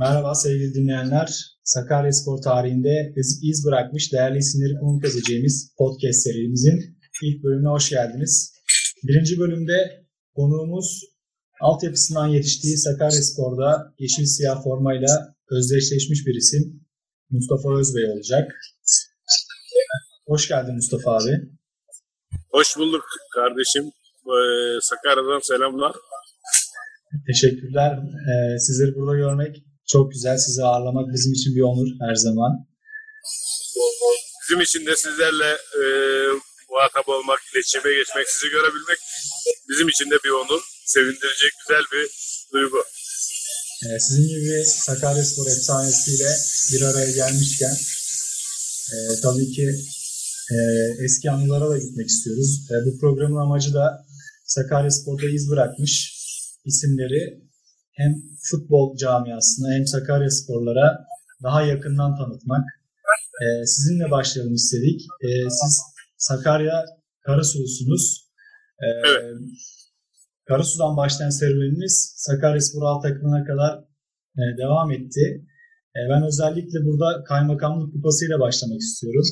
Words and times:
Merhaba 0.00 0.34
sevgili 0.34 0.74
dinleyenler. 0.74 1.28
Sakaryaspor 1.64 2.42
tarihinde 2.42 3.12
iz, 3.16 3.40
iz 3.42 3.66
bırakmış 3.66 4.12
değerli 4.12 4.38
isimleri 4.38 4.74
konuk 4.80 5.04
edeceğimiz 5.04 5.74
podcast 5.78 6.18
serimizin 6.22 6.98
ilk 7.22 7.44
bölümüne 7.44 7.68
hoş 7.68 7.90
geldiniz. 7.90 8.52
Birinci 9.04 9.38
bölümde 9.38 10.06
konuğumuz 10.36 11.00
altyapısından 11.60 12.26
yetiştiği 12.26 12.76
Sakaryaspor'da 12.76 13.94
yeşil 13.98 14.24
siyah 14.24 14.64
formayla 14.64 15.34
özdeşleşmiş 15.50 16.26
bir 16.26 16.34
isim 16.34 16.80
Mustafa 17.30 17.78
Özbey 17.78 18.04
olacak. 18.04 18.52
Hoş 20.26 20.48
geldin 20.48 20.74
Mustafa 20.74 21.10
abi. 21.10 21.34
Hoş 22.50 22.76
bulduk 22.78 23.04
kardeşim. 23.34 23.84
Ee, 24.32 24.78
Sakarya'dan 24.80 25.40
selamlar. 25.42 25.92
Teşekkürler. 27.26 27.98
Ee, 27.98 28.58
sizleri 28.58 28.94
burada 28.94 29.16
görmek 29.16 29.64
çok 29.92 30.12
güzel. 30.12 30.36
Sizi 30.38 30.62
ağırlamak 30.64 31.06
bizim 31.14 31.32
için 31.32 31.54
bir 31.56 31.60
onur 31.70 31.88
her 32.08 32.14
zaman. 32.14 32.52
Bizim 34.42 34.60
için 34.60 34.86
de 34.86 34.96
sizlerle 34.96 35.50
e, 35.80 35.82
muhatap 36.70 37.08
olmak, 37.08 37.40
iletişime 37.54 37.90
geçmek, 37.98 38.28
sizi 38.28 38.48
görebilmek 38.52 38.98
bizim 39.68 39.88
için 39.88 40.10
de 40.10 40.16
bir 40.24 40.30
onur. 40.30 40.62
Sevindirecek 40.86 41.52
güzel 41.60 41.84
bir 41.92 42.04
duygu. 42.52 42.80
Ee, 43.84 44.00
sizin 44.00 44.28
gibi 44.28 44.64
Sakaryaspor 44.66 45.46
efsanesiyle 45.46 46.30
bir 46.72 46.82
araya 46.82 47.10
gelmişken 47.10 47.76
e, 48.92 48.96
tabii 49.22 49.50
ki 49.52 49.66
e, 50.54 50.56
eski 51.04 51.30
anılara 51.30 51.70
da 51.70 51.78
gitmek 51.78 52.08
istiyoruz. 52.08 52.60
E, 52.70 52.74
bu 52.86 52.98
programın 52.98 53.40
amacı 53.40 53.74
da 53.74 54.06
Sakaryaspor'da 54.46 55.28
iz 55.28 55.50
bırakmış 55.50 56.14
isimleri 56.64 57.44
hem 57.94 58.12
futbol 58.50 58.96
camiasına 58.96 59.74
hem 59.76 59.86
Sakaryasporlara 59.86 61.04
daha 61.42 61.62
yakından 61.62 62.16
tanıtmak. 62.16 62.64
E, 63.42 63.66
sizinle 63.66 64.10
başlayalım 64.10 64.54
istedik. 64.54 65.00
E, 65.22 65.28
siz 65.50 65.82
Sakarya 66.16 66.84
Karasulusunuz. 67.26 68.28
E, 68.82 68.86
Evet. 69.08 69.36
Karasu'dan 70.48 70.96
başlayan 70.96 71.30
serüveniniz 71.30 72.14
Sakaryaspor 72.16 72.82
alt 72.82 73.02
takımına 73.02 73.44
kadar 73.44 73.72
e, 74.38 74.42
devam 74.58 74.90
etti. 74.90 75.24
E, 75.96 76.00
ben 76.10 76.22
özellikle 76.26 76.78
burada 76.86 77.24
kaymakamlık 77.24 77.92
kupasıyla 77.92 78.40
başlamak 78.40 78.80
istiyorum. 78.80 79.26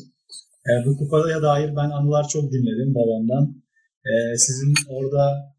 E, 0.69 0.71
bu 0.87 0.97
kupaya 0.97 1.43
dair 1.43 1.71
ben 1.77 1.91
anılar 1.91 2.29
çok 2.29 2.53
dinledim 2.53 2.95
babamdan. 2.95 3.45
E, 4.11 4.37
sizin 4.37 4.75
orada 4.89 5.55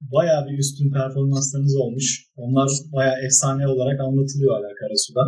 bayağı 0.00 0.46
bir 0.48 0.58
üstün 0.58 0.90
performanslarınız 0.92 1.76
olmuş. 1.76 2.06
Onlar 2.36 2.68
bayağı 2.92 3.18
efsane 3.26 3.68
olarak 3.68 4.00
anlatılıyor 4.00 4.52
hala 4.56 4.70
Karasu'da. 4.80 5.24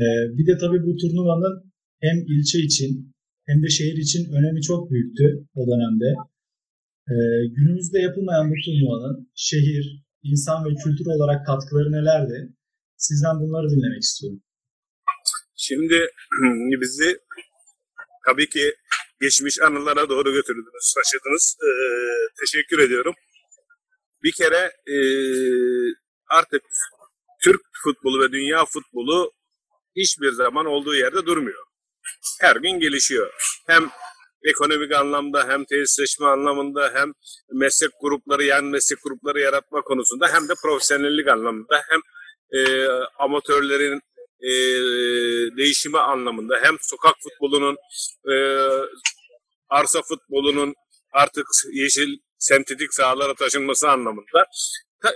E, 0.00 0.02
bir 0.36 0.46
de 0.46 0.58
tabii 0.58 0.82
bu 0.86 0.92
turnuvanın 1.00 1.54
hem 2.00 2.16
ilçe 2.32 2.58
için 2.58 3.14
hem 3.48 3.62
de 3.62 3.68
şehir 3.68 3.98
için 4.06 4.32
önemi 4.36 4.62
çok 4.62 4.90
büyüktü 4.90 5.24
o 5.54 5.62
dönemde. 5.70 6.08
E, 7.12 7.14
günümüzde 7.56 7.98
yapılmayan 7.98 8.50
bu 8.50 8.54
turnuvanın 8.64 9.30
şehir, 9.34 9.84
insan 10.22 10.64
ve 10.64 10.70
kültür 10.84 11.06
olarak 11.06 11.46
katkıları 11.46 11.92
nelerdi? 11.92 12.38
Sizden 12.96 13.40
bunları 13.40 13.66
dinlemek 13.70 14.02
istiyorum. 14.02 14.40
Şimdi 15.56 15.98
bizi 16.82 17.18
tabii 18.28 18.48
ki 18.48 18.64
geçmiş 19.20 19.56
anılara 19.66 20.08
doğru 20.08 20.32
götürdünüz, 20.32 20.94
taşıdınız. 20.96 21.56
Ee, 21.64 21.68
teşekkür 22.40 22.78
ediyorum. 22.86 23.14
Bir 24.24 24.32
kere 24.32 24.72
e, 24.86 24.96
artık 26.30 26.62
Türk 27.44 27.60
futbolu 27.84 28.24
ve 28.24 28.32
dünya 28.32 28.64
futbolu 28.64 29.32
hiçbir 29.96 30.32
zaman 30.32 30.66
olduğu 30.66 30.94
yerde 30.94 31.26
durmuyor. 31.26 31.64
Her 32.40 32.56
gün 32.56 32.80
gelişiyor. 32.80 33.32
Hem 33.66 33.90
ekonomik 34.44 34.92
anlamda 34.92 35.48
hem 35.48 35.64
tesisleşme 35.64 36.26
anlamında 36.26 36.90
hem 36.94 37.12
meslek 37.52 37.90
grupları 38.00 38.44
yan 38.44 38.64
meslek 38.64 38.98
grupları 39.02 39.40
yaratma 39.40 39.80
konusunda 39.82 40.28
hem 40.32 40.48
de 40.48 40.52
profesyonellik 40.62 41.28
anlamında 41.28 41.82
hem 41.88 42.00
e, 42.58 42.88
amatörlerin 43.18 44.00
e, 44.40 44.50
değişimi 45.56 45.98
anlamında 45.98 46.58
hem 46.62 46.76
sokak 46.80 47.14
futbolunun 47.22 47.76
e, 48.32 48.34
arsa 49.68 50.02
futbolunun 50.02 50.74
artık 51.12 51.46
yeşil 51.72 52.18
sentetik 52.44 52.94
sahalara 52.94 53.34
taşınması 53.34 53.90
anlamında 53.90 54.46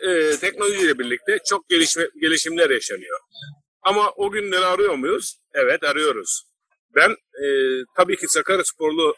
e, 0.02 0.36
teknolojiyle 0.36 0.98
birlikte 0.98 1.38
çok 1.48 1.68
gelişme, 1.68 2.04
gelişimler 2.20 2.70
yaşanıyor. 2.70 3.18
Ama 3.82 4.10
o 4.16 4.30
günleri 4.30 4.64
arıyor 4.64 4.94
muyuz? 4.94 5.38
Evet 5.54 5.84
arıyoruz. 5.84 6.42
Ben 6.94 7.10
e, 7.10 7.46
tabii 7.96 8.16
ki 8.16 8.28
Sakaryasporlu 8.28 9.14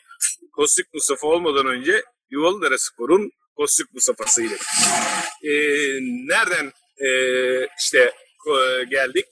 Kostik 0.53 0.87
Mustafa 0.95 1.27
olmadan 1.27 1.67
önce 1.67 2.03
Yuvalıdere 2.31 2.79
Spor'un 2.79 3.31
Kostik 3.57 3.95
Mustafa'sıydım. 3.95 4.59
E, 5.43 5.53
nereden 6.29 6.73
e, 6.99 7.09
işte 7.79 8.13
e, 8.47 8.85
geldik? 8.85 9.27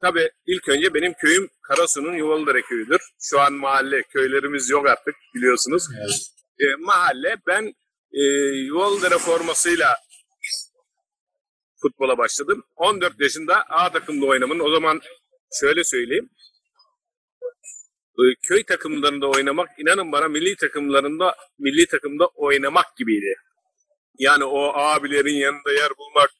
Tabii 0.00 0.30
ilk 0.46 0.68
önce 0.68 0.94
benim 0.94 1.12
köyüm 1.14 1.48
Karasu'nun 1.62 2.14
Yuvalıdere 2.14 2.62
köyüdür. 2.62 3.00
Şu 3.20 3.40
an 3.40 3.52
mahalle, 3.52 4.02
köylerimiz 4.02 4.70
yok 4.70 4.86
artık 4.86 5.14
biliyorsunuz. 5.34 5.88
E, 6.60 6.64
mahalle 6.78 7.36
ben 7.46 7.74
e, 8.12 8.22
Yuvalıdere 8.66 9.18
formasıyla 9.18 9.96
futbola 11.82 12.18
başladım. 12.18 12.64
14 12.76 13.20
yaşında 13.20 13.62
A 13.68 13.92
takımda 13.92 14.26
oynamın. 14.26 14.60
O 14.60 14.70
zaman 14.70 15.00
şöyle 15.60 15.84
söyleyeyim. 15.84 16.30
E, 18.18 18.22
köy 18.42 18.62
takımlarında 18.64 19.30
oynamak 19.30 19.68
inanın 19.78 20.12
bana 20.12 20.28
milli 20.28 20.56
takımlarında 20.56 21.36
milli 21.58 21.86
takımda 21.86 22.26
oynamak 22.26 22.96
gibiydi. 22.96 23.34
Yani 24.18 24.44
o 24.44 24.72
abilerin 24.74 25.34
yanında 25.34 25.72
yer 25.72 25.90
bulmak, 25.98 26.30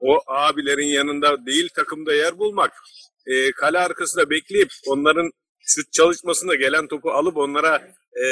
o 0.00 0.18
abilerin 0.26 0.86
yanında 0.86 1.46
değil 1.46 1.68
takımda 1.76 2.14
yer 2.14 2.38
bulmak, 2.38 2.72
e, 3.26 3.52
kale 3.52 3.78
arkasında 3.78 4.30
bekleyip 4.30 4.68
onların 4.86 5.30
şut 5.66 5.92
çalışmasında 5.92 6.54
gelen 6.54 6.88
topu 6.88 7.10
alıp 7.10 7.36
onlara 7.36 7.88
e, 8.12 8.24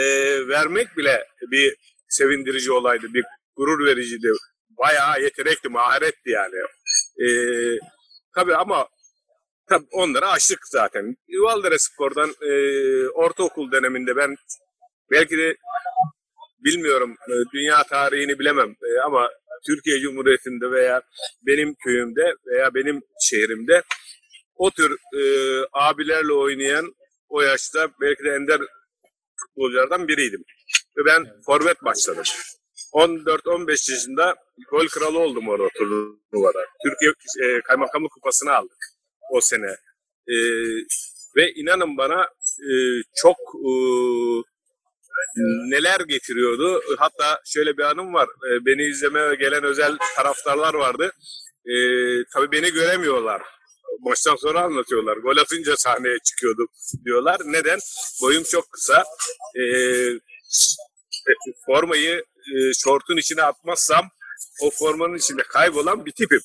vermek 0.49 0.97
bile 0.97 1.27
bir 1.51 1.75
sevindirici 2.13 2.73
olaydı, 2.73 3.07
bir 3.15 3.25
gurur 3.57 3.87
vericiydi. 3.87 4.29
Bayağı 4.71 5.23
yetenekti, 5.23 5.69
maharetti 5.69 6.31
yani. 6.31 6.57
E, 7.25 7.27
tabii 8.35 8.55
ama 8.55 8.89
tabii 9.69 9.87
onları 9.93 10.27
aştık 10.29 10.59
zaten. 10.67 11.17
Yuvaldere 11.29 11.79
Spor'dan 11.79 12.31
e, 12.43 12.53
ortaokul 13.09 13.73
döneminde 13.73 14.17
ben 14.17 14.37
belki 15.11 15.39
de 15.39 15.57
bilmiyorum 16.65 17.17
e, 17.29 17.33
dünya 17.55 17.83
tarihini 17.83 18.39
bilemem 18.39 18.71
e, 18.71 19.01
ama 19.07 19.31
Türkiye 19.67 20.01
Cumhuriyeti'nde 20.01 20.71
veya 20.71 21.03
benim 21.47 21.75
köyümde 21.85 22.35
veya 22.47 22.75
benim 22.75 23.03
şehrimde 23.21 23.83
o 24.55 24.71
tür 24.71 24.97
e, 25.17 25.23
abilerle 25.73 26.33
oynayan 26.33 26.95
o 27.29 27.43
yaşta 27.43 27.89
belki 28.01 28.25
de 28.25 28.31
ender 28.31 28.61
futbolculardan 29.41 30.09
biriydim. 30.09 30.45
Ben 30.97 31.27
forvet 31.47 31.85
başladım. 31.85 32.25
14-15 32.93 33.93
yaşında 33.93 34.35
gol 34.71 34.87
kralı 34.87 35.19
oldum 35.19 35.49
orada 35.49 35.69
turnuvada. 35.69 36.67
Türkiye 36.85 37.13
e, 37.43 37.61
Kaymakamlık 37.61 38.13
Kupası'nı 38.13 38.53
aldık 38.53 38.79
o 39.33 39.41
sene. 39.41 39.77
E, 40.29 40.35
ve 41.37 41.53
inanın 41.53 41.97
bana 41.97 42.23
e, 42.61 42.75
çok 43.15 43.37
e, 43.55 43.73
neler 45.71 46.01
getiriyordu. 46.01 46.83
Hatta 46.99 47.41
şöyle 47.45 47.77
bir 47.77 47.83
anım 47.83 48.15
var. 48.15 48.29
E, 48.29 48.67
beni 48.67 48.83
izlemeye 48.83 49.35
gelen 49.35 49.65
özel 49.65 49.97
taraftarlar 50.17 50.75
vardı. 50.75 51.13
E, 51.67 51.75
tabii 52.35 52.53
beni 52.53 52.73
göremiyorlar. 52.73 53.43
Maçtan 54.01 54.37
sonra 54.37 54.61
anlatıyorlar. 54.61 55.17
Gol 55.17 55.37
atınca 55.37 55.77
sahneye 55.77 56.19
çıkıyorduk 56.25 56.71
diyorlar. 57.05 57.41
Neden? 57.45 57.79
Boyum 58.23 58.43
çok 58.43 58.73
kısa. 58.73 59.05
E, 59.57 59.65
formayı 61.67 62.25
e, 62.53 62.55
şortun 62.85 63.17
içine 63.17 63.43
atmazsam 63.43 64.11
o 64.63 64.71
formanın 64.71 65.17
içinde 65.17 65.43
kaybolan 65.43 66.07
bir 66.07 66.13
tipim. 66.13 66.41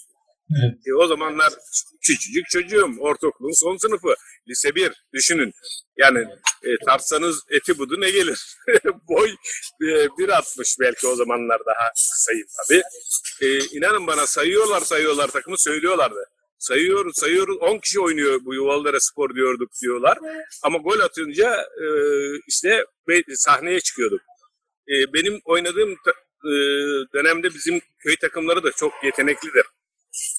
Evet. 0.52 0.88
E, 0.88 0.94
o 0.94 1.08
zamanlar 1.08 1.54
küçücük 2.02 2.50
çocuğum. 2.50 2.96
Ortaokulun 3.00 3.62
son 3.62 3.78
sınıfı. 3.78 4.16
Lise 4.50 4.76
1 4.76 4.92
düşünün. 5.14 5.54
Yani 5.98 6.20
e, 6.64 6.70
tartsanız 6.86 7.44
eti 7.50 7.78
budu 7.78 8.02
ne 8.02 8.10
gelir? 8.10 8.58
Boy 9.10 9.30
e, 9.82 9.86
1.60 9.86 10.78
belki 10.80 11.08
o 11.08 11.16
zamanlar 11.16 11.60
daha 11.66 11.92
kısayım 11.94 12.48
tabii. 12.58 12.84
E, 13.42 13.66
inanın 13.78 14.08
bana 14.08 14.28
sayıyorlar 14.28 14.82
sayıyorlar 14.82 15.28
takımı 15.28 15.58
söylüyorlardı. 15.58 16.30
Sayıyoruz 16.60 17.16
sayıyoruz 17.16 17.58
10 17.58 17.80
kişi 17.80 18.00
oynuyor 18.00 18.40
bu 18.46 18.54
Yuvalıdere 18.54 19.00
Spor 19.00 19.36
diyorduk 19.36 19.70
diyorlar. 19.82 20.18
Ama 20.64 20.78
gol 20.78 21.00
atınca 21.00 21.62
e, 21.62 21.88
işte 22.48 22.86
sahneye 23.36 23.80
çıkıyorduk. 23.80 24.22
E, 24.90 25.14
benim 25.14 25.42
oynadığım 25.46 25.92
e, 25.92 26.52
dönemde 27.14 27.54
bizim 27.54 27.82
köy 28.00 28.16
takımları 28.16 28.64
da 28.64 28.72
çok 28.72 28.94
yeteneklidir. 29.04 29.66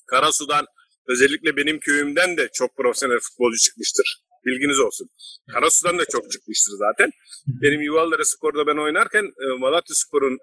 Karasu'dan 0.07 0.67
özellikle 1.09 1.57
benim 1.57 1.81
köyümden 1.81 2.37
de 2.37 2.49
çok 2.53 2.77
profesyonel 2.77 3.19
futbolcu 3.21 3.59
çıkmıştır. 3.59 4.23
Bilginiz 4.47 4.81
olsun. 4.81 5.09
Karasu'dan 5.53 5.99
da 5.99 6.05
çok 6.05 6.31
çıkmıştır 6.33 6.73
zaten. 6.79 7.11
Benim 7.47 7.81
Yuvallara 7.81 8.25
Spor'da 8.25 8.67
ben 8.67 8.77
oynarken 8.77 9.25
e, 9.25 9.59
Malatya 9.59 9.95
Spor'un 9.95 10.39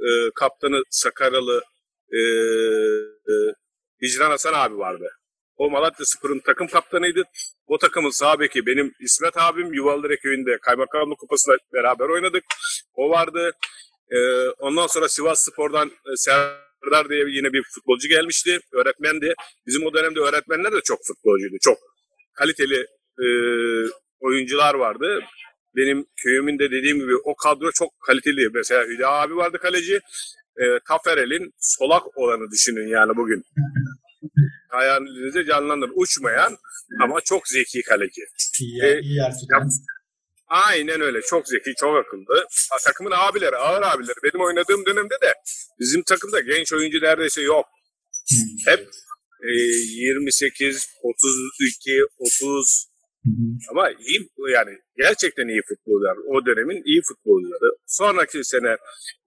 e, 0.00 0.30
kaptanı 0.34 0.82
Sakaralı 0.90 1.62
e, 2.12 2.20
e, 3.32 3.34
Hicran 4.02 4.30
Hasan 4.30 4.54
abi 4.54 4.78
vardı. 4.78 5.10
O 5.56 5.70
Malatya 5.70 6.06
Spor'un 6.06 6.38
takım 6.38 6.66
kaptanıydı. 6.66 7.22
O 7.66 7.78
takımın 7.78 8.10
sağ 8.10 8.40
benim 8.40 8.92
İsmet 9.00 9.36
abim 9.36 9.74
Yuvaldıra 9.74 10.16
köyünde 10.16 10.58
Kaymakamlık 10.62 11.18
Kupası'nda 11.18 11.56
beraber 11.72 12.08
oynadık. 12.08 12.44
O 12.94 13.10
vardı. 13.10 13.52
Ee, 14.10 14.48
ondan 14.48 14.86
sonra 14.86 15.08
Sivas 15.08 15.40
Spor'dan 15.44 15.88
e, 15.88 16.16
Serdar 16.16 17.08
diye 17.08 17.24
yine 17.28 17.52
bir 17.52 17.62
futbolcu 17.74 18.08
gelmişti. 18.08 18.58
Öğretmendi. 18.72 19.34
Bizim 19.66 19.86
o 19.86 19.94
dönemde 19.94 20.20
öğretmenler 20.20 20.72
de 20.72 20.80
çok 20.84 20.98
futbolcuydu. 21.06 21.56
Çok 21.60 21.78
kaliteli 22.34 22.86
e, 23.18 23.26
oyuncular 24.20 24.74
vardı. 24.74 25.20
Benim 25.76 26.06
köyümün 26.22 26.58
de 26.58 26.70
dediğim 26.70 26.98
gibi 26.98 27.16
o 27.24 27.36
kadro 27.36 27.70
çok 27.72 27.90
kaliteli. 28.06 28.48
Mesela 28.54 28.84
Hüda 28.84 29.10
abi 29.10 29.36
vardı 29.36 29.58
kaleci. 29.58 30.00
E, 30.58 30.64
Taferel'in 30.88 31.54
solak 31.58 32.18
olanı 32.18 32.50
düşünün 32.50 32.88
yani 32.88 33.16
bugün. 33.16 33.44
Hayalinize 34.68 35.44
canlandırın. 35.44 35.92
Uçmayan 35.96 36.56
ama 37.02 37.20
çok 37.20 37.48
zeki 37.48 37.82
kaleci. 37.82 38.22
İyi, 38.60 38.82
Ee, 38.82 39.00
iyi 39.00 39.20
tutan. 39.40 39.70
Aynen 40.48 41.00
öyle. 41.00 41.20
Çok 41.22 41.48
zeki, 41.48 41.72
çok 41.80 41.96
akıllı. 41.96 42.46
Ha, 42.70 42.76
takımın 42.84 43.10
abileri, 43.14 43.56
ağır 43.56 43.82
abileri. 43.82 44.16
Benim 44.24 44.44
oynadığım 44.46 44.86
dönemde 44.86 45.14
de 45.22 45.34
bizim 45.80 46.02
takımda 46.02 46.40
genç 46.40 46.72
oyuncu 46.72 46.98
neredeyse 47.00 47.42
yok. 47.42 47.66
Hep 48.66 48.80
e, 49.42 49.50
28, 49.50 50.88
32, 51.02 52.00
30 52.18 52.86
Hı 53.24 53.30
hı. 53.30 53.70
ama 53.70 53.90
iyi 53.90 54.30
yani 54.54 54.78
gerçekten 54.96 55.48
iyi 55.48 55.60
futbolcular. 55.68 56.16
O 56.26 56.46
dönemin 56.46 56.82
iyi 56.84 57.00
futbolcuları. 57.08 57.76
Sonraki 57.86 58.44
sene 58.44 58.76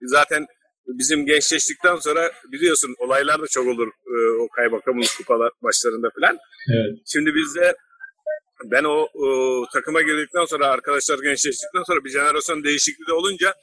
zaten 0.02 0.46
bizim 0.86 1.26
gençleştikten 1.26 1.96
sonra 1.96 2.32
biliyorsun 2.52 2.94
olaylar 2.98 3.42
da 3.42 3.46
çok 3.46 3.66
olur 3.66 3.88
e, 3.88 4.42
o 4.42 4.48
kaymakamın 4.48 5.04
kupalar 5.18 5.50
maçlarında 5.62 6.08
falan. 6.20 6.38
Evet. 6.74 6.98
Şimdi 7.06 7.34
bizde 7.34 7.76
ben 8.64 8.84
o, 8.84 9.08
o 9.14 9.26
takıma 9.72 10.02
girdikten 10.02 10.44
sonra 10.44 10.66
arkadaşlar 10.66 11.18
gençleştikten 11.18 11.82
sonra 11.86 12.04
bir 12.04 12.10
jenerasyon 12.10 12.64
değişikliği 12.64 13.06
de 13.08 13.12
olunca 13.12 13.54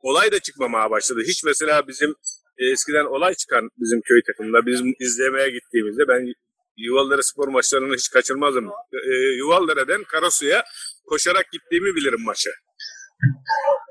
olay 0.00 0.32
da 0.32 0.38
çıkmamaya 0.38 0.90
başladı. 0.90 1.20
Hiç 1.26 1.44
mesela 1.44 1.88
bizim 1.88 2.10
e, 2.58 2.72
eskiden 2.72 3.04
olay 3.04 3.34
çıkan 3.34 3.68
bizim 3.78 4.00
köy 4.00 4.20
takımında 4.26 4.66
bizim 4.66 4.94
izlemeye 5.00 5.50
gittiğimizde 5.50 6.08
ben 6.08 6.32
Yuvallara 6.76 7.22
spor 7.22 7.48
maçlarını 7.48 7.94
hiç 7.94 8.10
kaçırmazdım. 8.10 8.66
E, 9.10 9.12
Yuvallara'dan 9.36 10.04
Karasu'ya 10.04 10.64
koşarak 11.06 11.52
gittiğimi 11.52 11.96
bilirim 11.96 12.24
maça. 12.24 12.50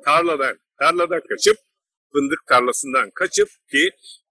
Tarladan, 0.06 0.58
tarladan 0.80 1.22
kaçıp 1.30 1.58
fındık 2.16 2.48
tarlasından 2.48 3.10
kaçıp 3.16 3.50
ki 3.72 3.90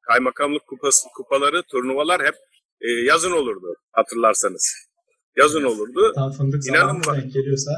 kaymakamlık 0.08 0.66
kupası, 0.66 1.08
kupaları, 1.16 1.62
turnuvalar 1.62 2.26
hep 2.26 2.34
e, 2.81 2.88
yazın 2.90 3.32
olurdu 3.32 3.76
hatırlarsanız. 3.92 4.75
Yazın 5.36 5.64
olurdu. 5.64 6.12
Tam 6.14 6.32
fındık 6.32 6.66
İnanın 6.66 6.86
zamanı 6.86 7.06
bak. 7.06 7.16
denk 7.16 7.32
geliyorsa 7.32 7.70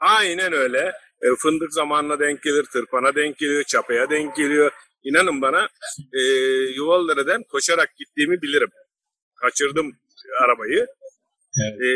Aynen 0.00 0.52
öyle. 0.52 0.92
E, 1.22 1.26
fındık 1.38 1.72
zamanına 1.72 2.20
denk 2.20 2.42
gelir, 2.42 2.64
tırpana 2.72 3.14
denk 3.14 3.38
geliyor, 3.38 3.64
çapaya 3.64 4.10
denk 4.10 4.36
geliyor. 4.36 4.70
İnanın 5.02 5.42
bana 5.42 5.68
e, 6.12 6.20
Yuvalıdere'den 6.76 7.42
koşarak 7.42 7.96
gittiğimi 7.96 8.42
bilirim. 8.42 8.70
Kaçırdım 9.34 9.92
arabayı. 10.44 10.86
Evet. 11.62 11.80
E, 11.80 11.86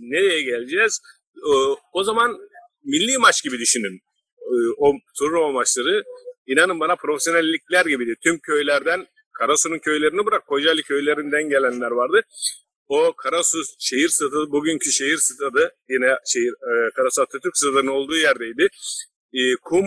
nereye 0.00 0.42
geleceğiz? 0.42 1.00
O, 1.46 1.78
o 1.92 2.04
zaman 2.04 2.38
milli 2.84 3.18
maç 3.18 3.44
gibi 3.44 3.58
düşünün. 3.58 4.00
E, 4.38 4.54
o 4.78 4.92
turnuva 5.18 5.52
maçları 5.52 6.04
inanın 6.46 6.80
bana 6.80 6.96
profesyonellikler 6.96 7.86
gibiydi. 7.86 8.14
Tüm 8.24 8.38
köylerden, 8.38 9.06
Karasu'nun 9.32 9.78
köylerini 9.78 10.26
bırak 10.26 10.46
Kocaeli 10.46 10.82
köylerinden 10.82 11.48
gelenler 11.48 11.90
vardı. 11.90 12.22
O 12.88 13.12
Karasu 13.12 13.58
şehir 13.78 14.08
stadı, 14.08 14.50
bugünkü 14.50 14.92
şehir 14.92 15.16
stadı 15.16 15.74
yine 15.88 16.16
şehir 16.26 16.52
e, 16.52 16.90
Karasu 16.96 17.22
Atatürk 17.22 17.56
stadının 17.56 17.86
olduğu 17.86 18.16
yerdeydi. 18.16 18.68
E, 19.32 19.40
kum 19.62 19.86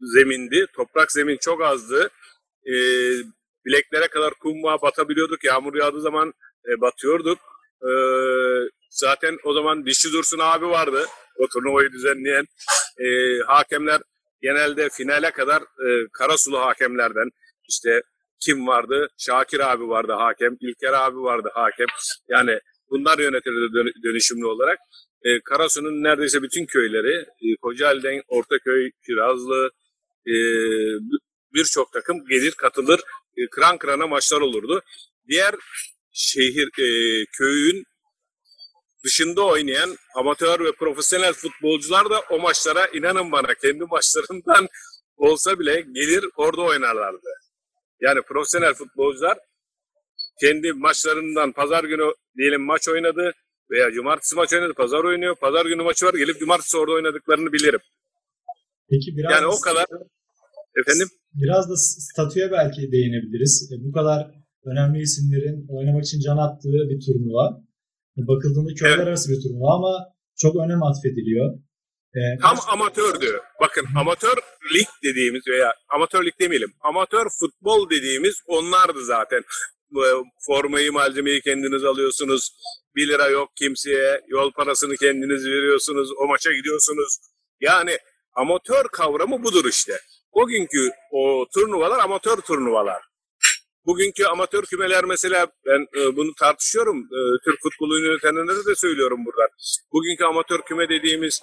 zemindi, 0.00 0.66
toprak 0.76 1.12
zemin 1.12 1.36
çok 1.40 1.62
azdı. 1.62 2.10
E, 2.66 2.74
bileklere 3.66 4.08
kadar 4.08 4.34
kumma 4.34 4.82
batabiliyorduk. 4.82 5.44
Yağmur 5.44 5.74
yağdığı 5.74 6.00
zaman 6.00 6.32
e, 6.68 6.80
batıyorduk. 6.80 7.38
E, 7.82 7.90
zaten 8.90 9.38
o 9.44 9.52
zaman 9.54 9.86
Dişi 9.86 10.12
Dursun 10.12 10.38
abi 10.38 10.66
vardı. 10.66 11.06
O 11.38 11.48
turnuvayı 11.48 11.92
düzenleyen. 11.92 12.46
E, 12.98 13.06
hakemler 13.46 14.00
genelde 14.42 14.88
finale 14.88 15.30
kadar 15.30 15.62
e, 15.62 16.06
Karasulu 16.12 16.58
hakemlerden 16.58 17.28
işte 17.68 18.02
kim 18.44 18.66
vardı? 18.66 19.08
Şakir 19.18 19.72
abi 19.72 19.88
vardı 19.88 20.12
hakem, 20.12 20.56
İlker 20.60 20.92
abi 20.92 21.16
vardı 21.16 21.50
hakem. 21.54 21.86
Yani 22.28 22.58
bunlar 22.90 23.18
yönetildi 23.18 23.74
dön- 23.74 24.02
dönüşümlü 24.04 24.46
olarak. 24.46 24.78
E, 25.22 25.40
Karasu'nun 25.40 26.02
neredeyse 26.04 26.42
bütün 26.42 26.66
köyleri, 26.66 27.16
e, 27.16 27.56
Kocaeli'den 27.62 28.22
Ortaköy, 28.28 28.90
Kirazlı, 29.06 29.70
e, 30.26 30.34
birçok 31.54 31.92
takım 31.92 32.26
gelir 32.28 32.52
katılır, 32.52 33.00
e, 33.36 33.46
kıran 33.50 33.78
kırana 33.78 34.06
maçlar 34.06 34.40
olurdu. 34.40 34.82
Diğer 35.28 35.54
şehir, 36.12 36.66
e, 36.78 36.88
köyün 37.38 37.84
dışında 39.04 39.46
oynayan 39.46 39.96
amatör 40.16 40.64
ve 40.64 40.72
profesyonel 40.72 41.32
futbolcular 41.32 42.10
da 42.10 42.20
o 42.30 42.38
maçlara 42.38 42.86
inanın 42.86 43.32
bana 43.32 43.54
kendi 43.54 43.84
maçlarından 43.84 44.68
olsa 45.16 45.58
bile 45.58 45.80
gelir 45.80 46.24
orada 46.36 46.62
oynarlardı. 46.62 47.28
Yani 48.00 48.20
profesyonel 48.22 48.74
futbolcular 48.74 49.38
kendi 50.40 50.72
maçlarından 50.72 51.52
pazar 51.52 51.84
günü 51.84 52.12
diyelim 52.36 52.62
maç 52.62 52.88
oynadı 52.88 53.32
veya 53.70 53.92
cumartesi 53.92 54.36
maç 54.36 54.52
oynadı, 54.52 54.74
pazar 54.74 55.04
oynuyor. 55.04 55.36
Pazar 55.40 55.66
günü 55.66 55.82
maçı 55.82 56.06
var 56.06 56.14
gelip 56.14 56.38
cumartesi 56.40 56.76
orada 56.78 56.92
oynadıklarını 56.92 57.52
bilirim. 57.52 57.80
peki 58.90 59.16
biraz 59.16 59.32
Yani 59.32 59.46
o 59.46 59.60
kadar 59.60 59.86
efendim 60.80 61.08
biraz 61.34 61.70
da 61.70 61.76
statüye 61.76 62.50
belki 62.52 62.92
değinebiliriz. 62.92 63.72
E, 63.72 63.74
bu 63.84 63.92
kadar 63.92 64.30
önemli 64.64 64.98
isimlerin 65.00 65.66
oynamak 65.68 66.04
için 66.04 66.20
can 66.20 66.36
attığı 66.36 66.80
bir 66.90 67.00
turnuva. 67.06 67.62
Bakıldığında 68.16 68.74
köyler 68.74 68.96
Evet. 68.96 69.08
arası 69.08 69.30
bir 69.30 69.42
turnuva 69.42 69.74
ama 69.74 70.06
çok 70.38 70.56
önem 70.56 70.82
atfediliyor. 70.82 71.54
E, 72.14 72.20
tam 72.42 72.56
amatördü. 72.68 73.40
Bakın 73.60 73.86
amatör 73.98 74.36
lig 74.74 74.88
dediğimiz 75.04 75.42
veya 75.48 75.74
amatör 75.94 76.24
lig 76.24 76.40
demeyelim. 76.40 76.72
Amatör 76.80 77.26
futbol 77.40 77.90
dediğimiz 77.90 78.34
onlardı 78.46 79.04
zaten. 79.04 79.42
Formayı, 80.46 80.92
malzemeyi 80.92 81.40
kendiniz 81.40 81.84
alıyorsunuz. 81.84 82.50
1 82.96 83.08
lira 83.08 83.28
yok 83.28 83.48
kimseye. 83.56 84.20
Yol 84.28 84.52
parasını 84.52 84.96
kendiniz 84.96 85.46
veriyorsunuz. 85.46 86.10
O 86.18 86.26
maça 86.26 86.52
gidiyorsunuz. 86.52 87.18
Yani 87.60 87.98
amatör 88.36 88.84
kavramı 88.92 89.42
budur 89.44 89.64
işte. 89.68 89.92
Bugünkü 90.34 90.90
o 91.12 91.46
turnuvalar 91.54 91.98
amatör 91.98 92.36
turnuvalar. 92.36 93.02
Bugünkü 93.86 94.24
amatör 94.24 94.64
kümeler 94.64 95.04
mesela 95.04 95.46
ben 95.66 95.86
e, 96.00 96.16
bunu 96.16 96.34
tartışıyorum. 96.38 96.98
E, 96.98 97.20
Türk 97.44 97.58
futbolu 97.62 97.98
yönetenlere 97.98 98.66
de 98.66 98.74
söylüyorum 98.74 99.24
buradan. 99.24 99.48
Bugünkü 99.92 100.24
amatör 100.24 100.60
küme 100.62 100.88
dediğimiz 100.88 101.40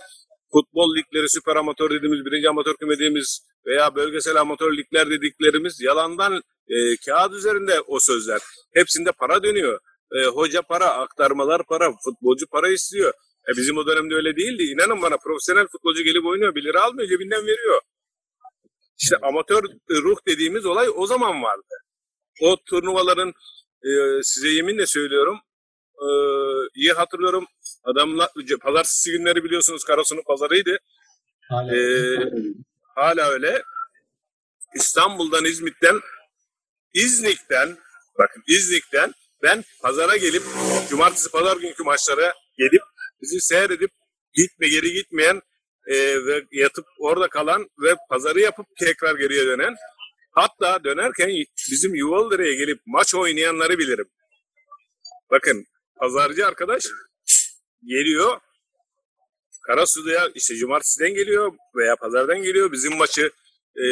futbol 0.52 0.96
ligleri, 0.96 1.30
süper 1.30 1.56
amatör 1.56 1.90
dediğimiz, 1.90 2.26
birinci 2.26 2.50
amatör 2.50 2.76
küme 2.80 2.96
dediğimiz 2.96 3.42
veya 3.66 3.96
bölgesel 3.96 4.36
amatör 4.42 4.78
ligler 4.78 5.10
dediklerimiz 5.10 5.82
yalandan 5.82 6.42
e, 6.68 6.76
kağıt 7.06 7.34
üzerinde 7.34 7.82
o 7.82 8.00
sözler. 8.00 8.42
Hepsinde 8.74 9.12
para 9.12 9.44
dönüyor. 9.44 9.80
E, 10.16 10.26
hoca 10.26 10.62
para, 10.62 10.86
aktarmalar 10.86 11.62
para, 11.70 11.92
futbolcu 12.04 12.48
para 12.48 12.70
istiyor. 12.70 13.14
E, 13.50 13.58
bizim 13.58 13.78
o 13.78 13.88
dönemde 13.88 14.16
öyle 14.16 14.36
değildi. 14.36 14.64
İnanın 14.64 15.02
bana 15.02 15.18
profesyonel 15.18 15.68
futbolcu 15.68 16.04
gelip 16.04 16.26
oynuyor. 16.26 16.56
1 16.56 16.64
lira 16.64 16.84
almıyor 16.84 17.10
cebinden 17.10 17.42
veriyor. 17.42 17.82
İşte 19.02 19.16
amatör 19.22 19.64
ruh 19.90 20.18
dediğimiz 20.28 20.66
olay 20.66 20.88
o 20.96 21.08
zaman 21.08 21.44
vardı. 21.44 21.76
O 22.42 22.58
turnuvaların 22.66 23.34
e, 23.84 23.90
size 24.24 24.48
yeminle 24.48 24.86
söylüyorum 24.88 25.40
e, 25.98 26.08
iyi 26.76 26.92
hatırlıyorum. 26.92 27.46
Adamlar 27.84 28.30
pazartesi 28.62 29.12
günleri 29.12 29.44
biliyorsunuz 29.44 29.84
Karasu'nun 29.84 30.24
pazarıydı. 30.28 30.78
hala 31.50 31.76
Ee, 31.76 32.32
hala 32.96 33.30
öyle. 33.30 33.64
İstanbul'dan, 34.76 35.46
İzmit'ten, 35.46 36.00
İznik'ten, 36.94 37.78
bakın 38.20 38.44
İznik'ten 38.48 39.14
ben 39.44 39.64
pazara 39.82 40.18
gelip, 40.18 40.44
cumartesi 40.90 41.32
pazar 41.32 41.58
günkü 41.58 41.84
maçlara 41.84 42.34
gelip, 42.58 42.82
bizi 43.22 43.42
seyredip, 43.42 43.92
gitme 44.34 44.68
geri 44.68 44.94
gitmeyen 44.94 45.42
e, 45.88 46.26
ve 46.26 46.44
yatıp 46.52 46.86
orada 47.00 47.28
kalan 47.28 47.70
ve 47.84 47.96
pazarı 48.10 48.40
yapıp 48.40 48.66
tekrar 48.80 49.16
geriye 49.16 49.46
dönen, 49.46 49.76
hatta 50.38 50.84
dönerken 50.84 51.30
bizim 51.72 51.96
Yuvalıdere'ye 51.96 52.56
gelip 52.56 52.82
maç 52.86 53.16
oynayanları 53.16 53.78
bilirim. 53.78 54.10
Bakın 55.32 55.66
pazarcı 56.00 56.48
arkadaş 56.48 56.84
geliyor. 57.86 58.40
Karasu'ya 59.62 60.30
işte 60.36 60.56
cumartesiden 60.56 61.14
geliyor 61.14 61.54
veya 61.76 61.96
pazardan 61.96 62.44
geliyor. 62.44 62.72
Bizim 62.72 62.98
maçı 62.98 63.32
e, 63.76 63.86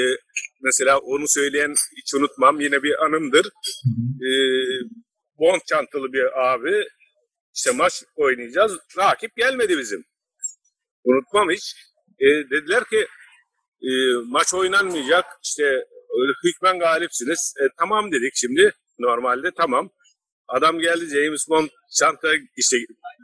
mesela 0.61 0.97
onu 0.97 1.27
söyleyen 1.27 1.73
hiç 1.97 2.13
unutmam 2.13 2.61
yine 2.61 2.83
bir 2.83 3.05
anımdır. 3.05 3.45
E, 4.21 4.29
bond 5.39 5.61
çantalı 5.69 6.13
bir 6.13 6.53
abi 6.53 6.83
işte 7.55 7.71
maç 7.71 8.03
oynayacağız. 8.15 8.77
Rakip 8.97 9.35
gelmedi 9.35 9.77
bizim. 9.77 10.05
Unutmam 11.03 11.49
hiç. 11.49 11.75
E, 12.19 12.25
dediler 12.25 12.83
ki 12.83 13.07
e, 13.81 13.89
maç 14.25 14.53
oynanmayacak. 14.53 15.25
İşte 15.43 15.85
hükmen 16.43 16.79
galipsiniz. 16.79 17.53
E, 17.61 17.63
tamam 17.79 18.11
dedik 18.11 18.31
şimdi. 18.35 18.73
Normalde 18.99 19.51
tamam. 19.57 19.89
Adam 20.47 20.79
geldi 20.79 21.05
James 21.05 21.49
Bond 21.49 21.69
çanta 21.99 22.27
işte 22.57 22.77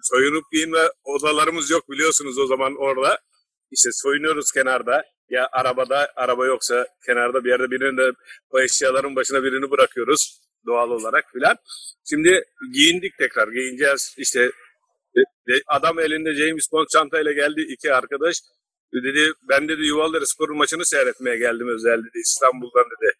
soyunup 0.04 0.44
giyinme 0.52 0.80
odalarımız 1.04 1.70
yok 1.70 1.90
biliyorsunuz 1.90 2.38
o 2.38 2.46
zaman 2.48 2.76
orada. 2.78 3.20
İşte 3.72 3.90
soyunuyoruz 3.94 4.52
kenarda. 4.52 5.04
Ya 5.30 5.50
arabada 5.52 6.12
araba 6.16 6.46
yoksa 6.46 6.88
kenarda 7.06 7.44
bir 7.44 7.50
yerde 7.50 7.72
birinin 7.72 7.98
de 7.98 8.12
o 8.50 8.60
eşyaların 8.60 9.16
başına 9.16 9.44
birini 9.44 9.72
bırakıyoruz 9.72 10.42
doğal 10.66 10.90
olarak 10.90 11.26
filan. 11.34 11.56
Şimdi 12.10 12.44
giyindik 12.74 13.18
tekrar 13.18 13.48
giyineceğiz 13.48 14.16
işte 14.18 14.52
e, 15.18 15.54
adam 15.68 16.00
elinde 16.00 16.36
James 16.36 16.66
Bond 16.72 16.88
çantayla 16.94 17.32
geldi 17.32 17.62
iki 17.70 17.94
arkadaş. 17.94 18.36
Dedi 18.94 19.32
ben 19.50 19.68
dedi 19.70 19.82
Yuvalları 19.86 20.28
Spor'un 20.28 20.58
maçını 20.58 20.86
seyretmeye 20.86 21.38
geldim 21.38 21.68
özel 21.76 21.98
dedi 22.00 22.18
İstanbul'dan 22.26 22.86
dedi. 22.86 23.12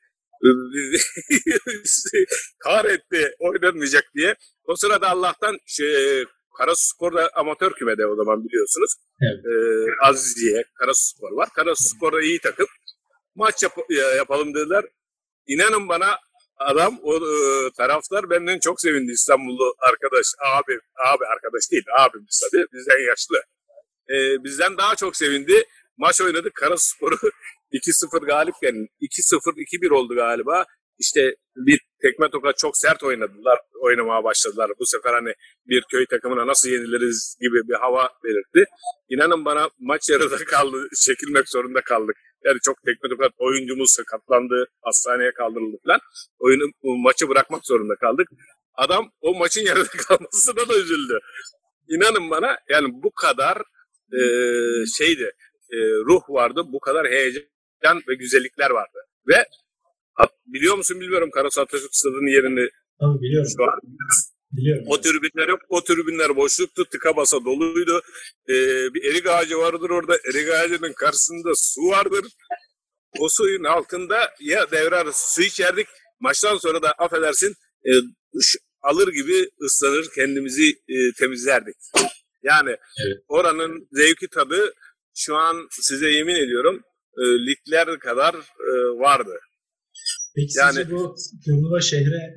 Kahretti 2.64 3.32
oynanmayacak 3.40 4.04
diye. 4.16 4.36
O 4.64 4.76
sırada 4.76 5.10
Allah'tan 5.10 5.58
şey, 5.66 6.26
Karasu 6.58 6.88
Spor'da 6.96 7.30
amatör 7.36 7.72
kümede 7.74 8.06
o 8.08 8.16
zaman 8.16 8.46
biliyorsunuz. 8.46 8.92
Evet. 9.22 9.46
Ee, 9.46 10.06
Aziziye, 10.08 10.64
Karasu 10.80 11.02
Spor 11.04 11.32
var. 11.32 11.50
Karasu 11.56 11.84
Spor'da 11.84 12.22
iyi 12.22 12.40
takım. 12.40 12.68
Maç 13.36 13.64
yap- 13.64 13.86
ya- 13.90 14.16
yapalım 14.16 14.54
dediler. 14.56 14.86
İnanın 15.48 15.88
bana 15.90 16.18
adam 16.58 17.00
o 17.04 17.16
e, 17.16 17.72
taraftar 17.78 18.30
benden 18.30 18.60
çok 18.60 18.82
sevindi 18.82 19.12
İstanbullu 19.12 19.76
arkadaş 19.80 20.26
abi 20.56 20.80
abi 21.14 21.26
arkadaş 21.26 21.72
değil 21.72 21.84
abimiz 22.00 22.42
tabii 22.52 22.66
bizden 22.74 23.00
yaşlı 23.10 23.44
Ee, 24.12 24.44
bizden 24.44 24.78
daha 24.78 24.96
çok 24.96 25.16
sevindi 25.16 25.64
maç 25.98 26.22
oynadık 26.22 26.56
Karaspor'u 26.56 27.16
2-0 27.72 28.26
galipken 28.26 28.88
2-0 29.02 29.38
2-1 29.56 29.94
oldu 29.94 30.16
galiba 30.16 30.66
işte 31.00 31.36
bir 31.56 31.80
tekme 32.02 32.30
tokat 32.30 32.58
çok 32.58 32.78
sert 32.78 33.04
oynadılar 33.04 33.60
oynamaya 33.82 34.24
başladılar 34.24 34.72
bu 34.80 34.86
sefer 34.86 35.14
hani 35.14 35.34
bir 35.68 35.84
köy 35.92 36.06
takımına 36.06 36.48
nasıl 36.48 36.70
yeniliriz 36.70 37.38
gibi 37.42 37.68
bir 37.68 37.76
hava 37.76 38.10
belirtti 38.24 38.72
İnanın 39.10 39.46
bana 39.46 39.70
maç 39.80 40.10
yarıda 40.10 40.38
kaldı 40.38 40.88
çekilmek 41.06 41.50
zorunda 41.50 41.82
kaldık 41.82 42.16
yani 42.46 42.60
çok 42.64 42.76
tekme 42.86 43.10
tokat 43.10 43.32
oyuncumuz 43.38 43.92
sakatlandı, 43.92 44.66
hastaneye 44.82 45.32
kaldırıldı 45.34 45.78
falan. 45.86 46.00
Oyunu, 46.40 46.66
maçı 46.84 47.30
bırakmak 47.30 47.66
zorunda 47.66 47.96
kaldık. 47.96 48.28
Adam 48.76 49.12
o 49.22 49.36
maçın 49.36 49.62
yarıda 49.66 49.90
kalmasına 49.90 50.70
da 50.70 50.78
üzüldü. 50.78 51.20
İnanın 51.88 52.30
bana 52.30 52.58
yani 52.70 52.88
bu 52.92 53.12
kadar 53.12 53.58
e, 54.14 54.22
şeydi, 54.98 55.32
e, 55.72 55.78
ruh 55.78 56.22
vardı, 56.30 56.64
bu 56.68 56.80
kadar 56.80 57.08
heyecan 57.08 58.02
ve 58.08 58.16
güzellikler 58.16 58.70
vardı. 58.70 59.00
Ve 59.28 59.46
biliyor 60.46 60.78
musun 60.78 61.02
bilmiyorum 61.02 61.30
Karasu 61.32 61.62
Atatürk 61.62 61.96
Stadı'nın 61.96 62.32
yerini 62.36 62.70
Tabii 63.00 63.22
biliyorum. 63.22 63.52
şu 63.58 63.64
an. 63.64 63.80
Biliyorum. 64.52 64.84
O 64.88 65.02
tribünler 65.02 65.48
yok. 65.48 65.60
O 65.70 65.84
tribünler 65.84 66.36
boşluktu. 66.36 66.86
Tıka 66.86 67.16
basa 67.16 67.46
doluydu. 67.46 68.02
Ee, 68.50 68.54
bir 68.94 69.04
erik 69.04 69.28
ağacı 69.28 69.58
vardır 69.58 69.90
orada. 69.90 70.16
Erik 70.16 70.50
ağacının 70.50 70.94
karşısında 70.94 71.52
su 71.56 71.82
vardır. 71.82 72.26
O 73.20 73.30
suyun 73.30 73.64
altında 73.64 74.34
ya 74.40 74.72
devre 74.72 74.96
arası 74.96 75.34
su 75.34 75.42
içerdik. 75.42 75.88
Maçtan 76.20 76.58
sonra 76.58 76.82
da 76.82 76.92
affedersin 76.92 77.56
e, 77.86 77.92
duş 78.34 78.56
alır 78.82 79.14
gibi 79.14 79.50
ıslanır 79.62 80.08
kendimizi 80.16 80.70
e, 80.70 80.96
temizlerdik. 81.20 81.76
Yani 82.44 82.70
Evet. 83.06 83.18
oranın 83.28 83.88
zevki 83.92 84.28
tadı 84.28 84.74
şu 85.16 85.36
an 85.36 85.68
size 85.72 86.10
yemin 86.10 86.36
ediyorum 86.36 86.82
e, 87.18 87.24
ligler 87.24 88.00
kadar 88.00 88.34
e, 88.36 88.72
vardı. 89.00 89.40
Peki 90.36 90.58
Yani- 90.60 90.74
sizce 90.76 90.92
bu 90.92 91.16
turnuva 91.46 91.82
şehre 91.82 92.34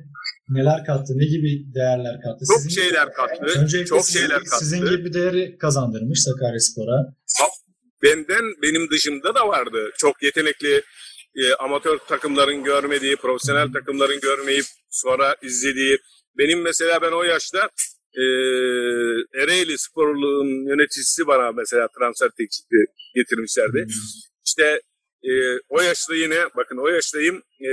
neler 0.49 0.85
kattı? 0.85 1.13
Ne 1.15 1.25
gibi 1.25 1.73
değerler 1.75 2.15
kattı? 2.23 2.45
Çok 2.53 2.57
Sizin- 2.61 2.81
şeyler 2.81 3.13
kattı. 3.13 3.45
Öncelikle 3.59 3.85
Çok 3.89 4.05
sizin, 4.05 4.19
şeyler 4.19 4.37
kattı. 4.43 4.59
sizin 4.65 4.85
gibi 4.85 5.05
bir 5.05 5.13
değeri 5.13 5.57
kazandırmış 5.57 6.19
Sakaryaspor'a. 6.23 7.15
benden 8.03 8.45
benim 8.61 8.89
dışımda 8.91 9.35
da 9.35 9.47
vardı. 9.47 9.89
Çok 9.97 10.23
yetenekli 10.23 10.81
e, 11.35 11.53
amatör 11.53 11.97
takımların 11.97 12.63
görmediği, 12.63 13.15
profesyonel 13.15 13.71
takımların 13.73 14.19
görmeyip 14.19 14.65
sonra 14.89 15.35
izlediği. 15.41 15.97
Benim 16.37 16.61
mesela 16.61 17.01
ben 17.01 17.11
o 17.11 17.23
yaşta 17.23 17.69
e, 18.15 18.23
Ereğli 19.41 19.77
Sporlu'nun 19.77 20.69
yöneticisi 20.69 21.27
bana 21.27 21.51
mesela 21.51 21.87
transfer 21.99 22.29
teklifi 22.29 22.85
getirmişlerdi. 23.15 23.87
İşte 24.45 24.81
e, 25.23 25.31
o 25.69 25.81
yaşta 25.81 26.15
yine 26.15 26.39
bakın 26.57 26.77
o 26.77 26.87
yaştayım 26.87 27.35
e, 27.61 27.71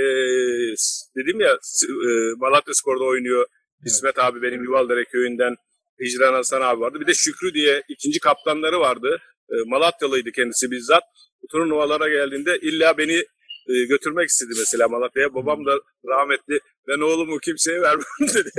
dedim 1.17 1.41
ya 1.41 1.53
e, 1.53 2.11
Malatya 2.37 2.75
Spor'da 2.75 3.05
oynuyor. 3.05 3.47
İsmet 3.87 4.19
abi 4.19 4.43
benim 4.43 4.65
Yuvaldere 4.65 5.05
köyünden 5.05 5.55
Hicran 6.01 6.33
Hasan 6.33 6.61
abi 6.61 6.81
vardı. 6.81 7.01
Bir 7.01 7.07
de 7.07 7.15
Şükrü 7.15 7.55
diye 7.55 7.83
ikinci 7.89 8.21
kaptanları 8.21 8.81
vardı. 8.81 9.21
E, 9.51 9.55
Malatyalıydı 9.67 10.33
kendisi 10.33 10.71
bizzat. 10.71 11.03
Bu 11.43 11.47
turnuvalara 11.47 12.09
geldiğinde 12.09 12.59
illa 12.59 12.99
beni 12.99 13.25
e, 13.69 13.73
götürmek 13.88 14.28
istedi 14.28 14.52
mesela 14.59 14.88
Malatya'ya. 14.88 15.35
Babam 15.35 15.66
da 15.66 15.78
rahmetli 16.07 16.61
ben 16.88 17.00
oğlumu 17.00 17.38
kimseye 17.38 17.81
vermem 17.81 18.04
dedi. 18.35 18.50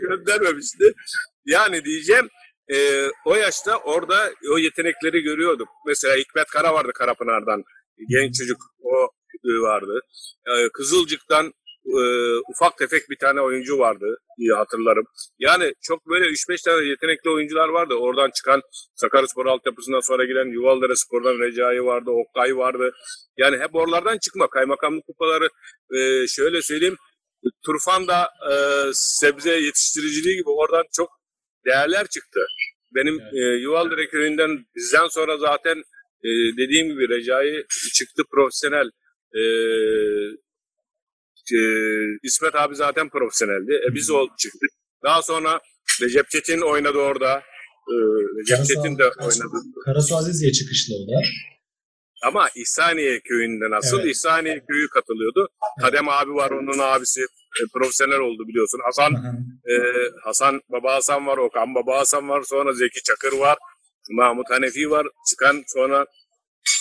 Göndermemişti. 0.00 0.92
Yani 1.44 1.84
diyeceğim 1.84 2.28
e, 2.72 3.08
o 3.26 3.34
yaşta 3.34 3.76
orada 3.76 4.32
o 4.52 4.58
yetenekleri 4.58 5.20
görüyorduk. 5.20 5.68
Mesela 5.86 6.16
Hikmet 6.16 6.46
Kara 6.46 6.74
vardı 6.74 6.90
Karapınar'dan. 6.94 7.64
Genç 8.08 8.34
çocuk 8.38 8.58
o 8.82 9.08
vardı. 9.44 10.00
E, 10.46 10.68
Kızılcık'tan 10.68 11.52
e, 11.86 12.02
ufak 12.52 12.78
tefek 12.78 13.10
bir 13.10 13.18
tane 13.18 13.40
oyuncu 13.40 13.78
vardı 13.78 14.16
diye 14.38 14.52
hatırlarım. 14.54 15.04
Yani 15.38 15.74
çok 15.82 16.08
böyle 16.08 16.24
3-5 16.24 16.64
tane 16.64 16.86
yetenekli 16.86 17.30
oyuncular 17.30 17.68
vardı. 17.68 17.94
Oradan 17.94 18.30
çıkan 18.30 18.60
Sakaryaspor 18.94 19.46
altyapısından 19.46 20.00
sonra 20.00 20.24
giren 20.24 20.52
Yuvaldere 20.52 20.96
Spor'dan 20.96 21.38
Recai 21.38 21.84
vardı, 21.84 22.10
Oktay 22.10 22.56
vardı. 22.56 22.92
Yani 23.36 23.58
hep 23.58 23.74
oralardan 23.74 24.18
çıkma. 24.18 24.48
Kaymakamlık 24.48 25.06
kupaları 25.06 25.48
e, 25.96 26.26
şöyle 26.28 26.62
söyleyeyim. 26.62 26.96
Turfan'da 27.66 28.28
e, 28.52 28.54
sebze 28.92 29.52
yetiştiriciliği 29.52 30.36
gibi 30.36 30.50
oradan 30.50 30.84
çok 30.92 31.08
değerler 31.66 32.06
çıktı. 32.06 32.40
Benim 32.94 33.20
Evet. 33.20 33.34
e, 33.34 33.60
Yuvaldere 33.62 34.08
köyünden 34.08 34.64
bizden 34.76 35.08
sonra 35.08 35.38
zaten 35.38 35.78
e, 36.24 36.28
dediğim 36.56 36.88
gibi 36.88 37.08
Recai 37.08 37.64
çıktı 37.94 38.22
profesyonel. 38.30 38.90
E, 39.34 39.42
e, 41.52 41.60
İsmet 42.22 42.54
abi 42.54 42.74
zaten 42.74 43.08
profesyoneldi. 43.08 43.72
E, 43.90 43.94
biz 43.94 44.10
o 44.10 44.26
çıktık. 44.38 44.70
Daha 45.04 45.22
sonra 45.22 45.60
Recep 46.02 46.30
Çetin 46.30 46.60
oynadı 46.60 46.98
orada. 46.98 47.42
E, 47.92 47.94
Recep 48.38 48.56
Karasu- 48.58 48.68
Çetin 48.74 48.98
de 48.98 49.02
Karasu- 49.02 49.42
oynadı. 49.42 49.56
Karasu 49.84 50.16
Azizye 50.16 50.52
çıkışlı 50.52 50.94
o 50.94 50.98
da. 51.08 51.20
Ama 52.22 52.48
İhsaniye 52.56 53.20
köyünden 53.20 53.70
asıl 53.70 54.00
Evet. 54.00 54.10
İhsaniye 54.10 54.64
köyü 54.68 54.88
katılıyordu. 54.88 55.48
Kadem 55.80 56.08
abi 56.08 56.30
var 56.34 56.50
onun 56.50 56.78
abisi. 56.78 57.20
e, 57.60 57.62
profesyonel 57.74 58.18
oldu 58.20 58.48
biliyorsun. 58.48 58.80
Hasan 58.84 59.12
e, 59.70 59.74
Hasan 60.24 60.60
Baba 60.68 60.94
Hasan 60.94 61.26
var, 61.26 61.36
Okan 61.38 61.74
Baba 61.74 61.98
Hasan 61.98 62.28
var, 62.28 62.42
sonra 62.42 62.72
Zeki 62.72 63.02
Çakır 63.02 63.32
var, 63.38 63.58
Mahmut 64.10 64.50
Hanefi 64.50 64.90
var, 64.90 65.06
çıkan 65.30 65.62
sonra 65.66 66.06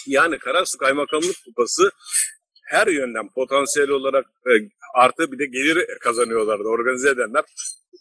yani 0.07 0.39
Karasu 0.39 0.77
Kaymakamlık 0.77 1.35
Kupası 1.45 1.91
her 2.69 2.87
yönden 2.87 3.29
potansiyel 3.35 3.89
olarak 3.89 4.25
e, 4.25 4.51
artı 4.93 5.31
bir 5.31 5.39
de 5.39 5.45
gelir 5.45 5.85
kazanıyorlardı 5.99 6.63
organize 6.63 7.09
edenler. 7.09 7.43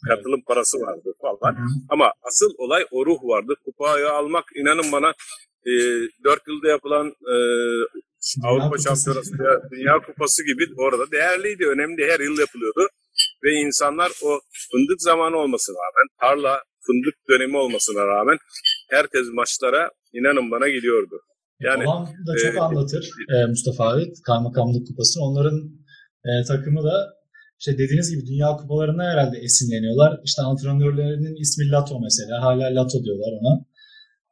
Katılım 0.09 0.43
parası 0.47 0.79
vardı 0.79 1.15
falan. 1.21 1.57
Ama 1.89 2.13
asıl 2.23 2.51
olay 2.59 2.85
o 2.91 3.07
ruh 3.07 3.19
vardı. 3.23 3.55
Kupayı 3.65 4.11
almak 4.11 4.45
inanın 4.55 4.93
bana 4.93 5.11
e, 5.67 5.73
4 6.25 6.49
yılda 6.49 6.69
yapılan 6.69 7.07
e, 7.07 7.35
Avrupa. 8.45 8.79
Şampiyonası 8.79 9.43
ya 9.43 9.71
Dünya 9.71 9.99
Kupası 10.07 10.45
gibi 10.45 10.65
orada 10.77 11.11
değerliydi, 11.11 11.67
önemli 11.67 12.13
her 12.13 12.21
yıl 12.21 12.39
yapılıyordu. 12.39 12.89
Ve 13.45 13.53
insanlar 13.53 14.13
o 14.23 14.41
fındık 14.71 15.03
zamanı 15.03 15.37
olmasına 15.37 15.77
rağmen, 15.77 16.09
tarla 16.21 16.63
fındık 16.87 17.15
dönemi 17.29 17.57
olmasına 17.57 18.07
rağmen 18.07 18.39
herkes 18.91 19.27
maçlara 19.33 19.91
inanın 20.13 20.51
bana 20.51 20.69
gidiyordu. 20.69 21.21
Yani 21.61 21.85
Babam 21.87 22.07
da 22.27 22.33
çok 22.45 22.55
e, 22.57 22.61
anlatır 22.61 23.11
e, 23.35 23.47
Mustafa 23.47 23.85
abi 23.89 24.13
Kaymakamlık 24.27 24.87
Kupası'nı. 24.87 25.23
Onların 25.25 25.59
e, 26.29 26.31
takımı 26.49 26.83
da 26.85 26.97
işte 27.61 27.73
dediğiniz 27.79 28.11
gibi 28.11 28.27
Dünya 28.27 28.49
Kupalarına 28.57 29.05
herhalde 29.13 29.37
esinleniyorlar. 29.39 30.21
İşte 30.25 30.43
antrenörlerinin 30.43 31.35
ismi 31.43 31.71
Lato 31.71 32.01
mesela. 32.01 32.43
Hala 32.43 32.67
Lato 32.75 33.05
diyorlar 33.05 33.33
ona. 33.41 33.55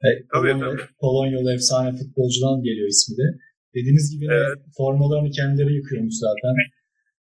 E, 0.06 0.08
Tabii, 0.34 0.48
Polonya- 0.52 0.70
tabii. 0.76 0.88
Polonyalı 1.00 1.54
efsane 1.54 1.90
futbolcudan 1.98 2.62
geliyor 2.62 2.88
ismi 2.88 3.16
de. 3.16 3.26
Dediğiniz 3.74 4.06
gibi 4.14 4.26
Evet. 4.32 4.58
formalarını 4.76 5.30
kendileri 5.30 5.72
yıkıyormuş 5.74 6.14
zaten. 6.26 6.54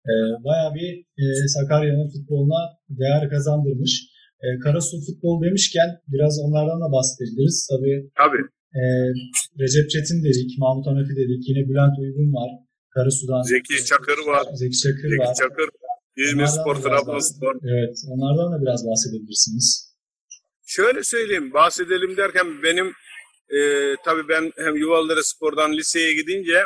E, 0.09 0.13
bayağı 0.45 0.73
bir 0.77 0.89
e, 1.21 1.25
Sakarya'nın 1.47 2.09
futboluna 2.13 2.61
değer 2.89 3.29
kazandırmış. 3.29 3.93
E, 4.43 4.47
Karasu 4.59 4.97
futbol 5.07 5.43
demişken 5.43 5.89
biraz 6.07 6.39
onlardan 6.45 6.79
da 6.81 6.91
bahsedebiliriz. 6.95 7.67
Tabii 7.71 8.09
Tabii. 8.21 8.43
E, 8.79 8.81
Recep 9.61 9.89
Çetin 9.93 10.19
dedik, 10.27 10.49
Mahmut 10.63 10.85
Hanefi 10.87 11.13
dedik, 11.21 11.41
yine 11.49 11.61
Bülent 11.69 11.95
Uygun 12.01 12.29
var. 12.37 12.49
Karasu'dan. 12.95 13.41
Zeki 13.41 13.85
Çakır 13.85 14.19
var. 14.27 14.45
Zeki 14.53 14.77
Çakır 14.77 15.09
Zeki 15.09 15.19
var. 15.19 15.33
Çakır, 15.41 15.69
İzmir 16.17 16.45
Spor, 16.45 16.75
Trabzonspor. 16.75 17.55
Evet, 17.73 17.95
onlardan 18.11 18.47
da 18.53 18.61
biraz 18.63 18.81
bahsedebilirsiniz. 18.89 19.95
Şöyle 20.65 21.03
söyleyeyim, 21.03 21.53
bahsedelim 21.53 22.17
derken 22.17 22.63
benim 22.63 22.87
e, 23.57 23.59
tabii 24.05 24.27
ben 24.29 24.51
hem 24.57 24.75
Yuvalıdere 24.75 25.23
Spor'dan 25.23 25.73
liseye 25.73 26.13
gidince 26.13 26.57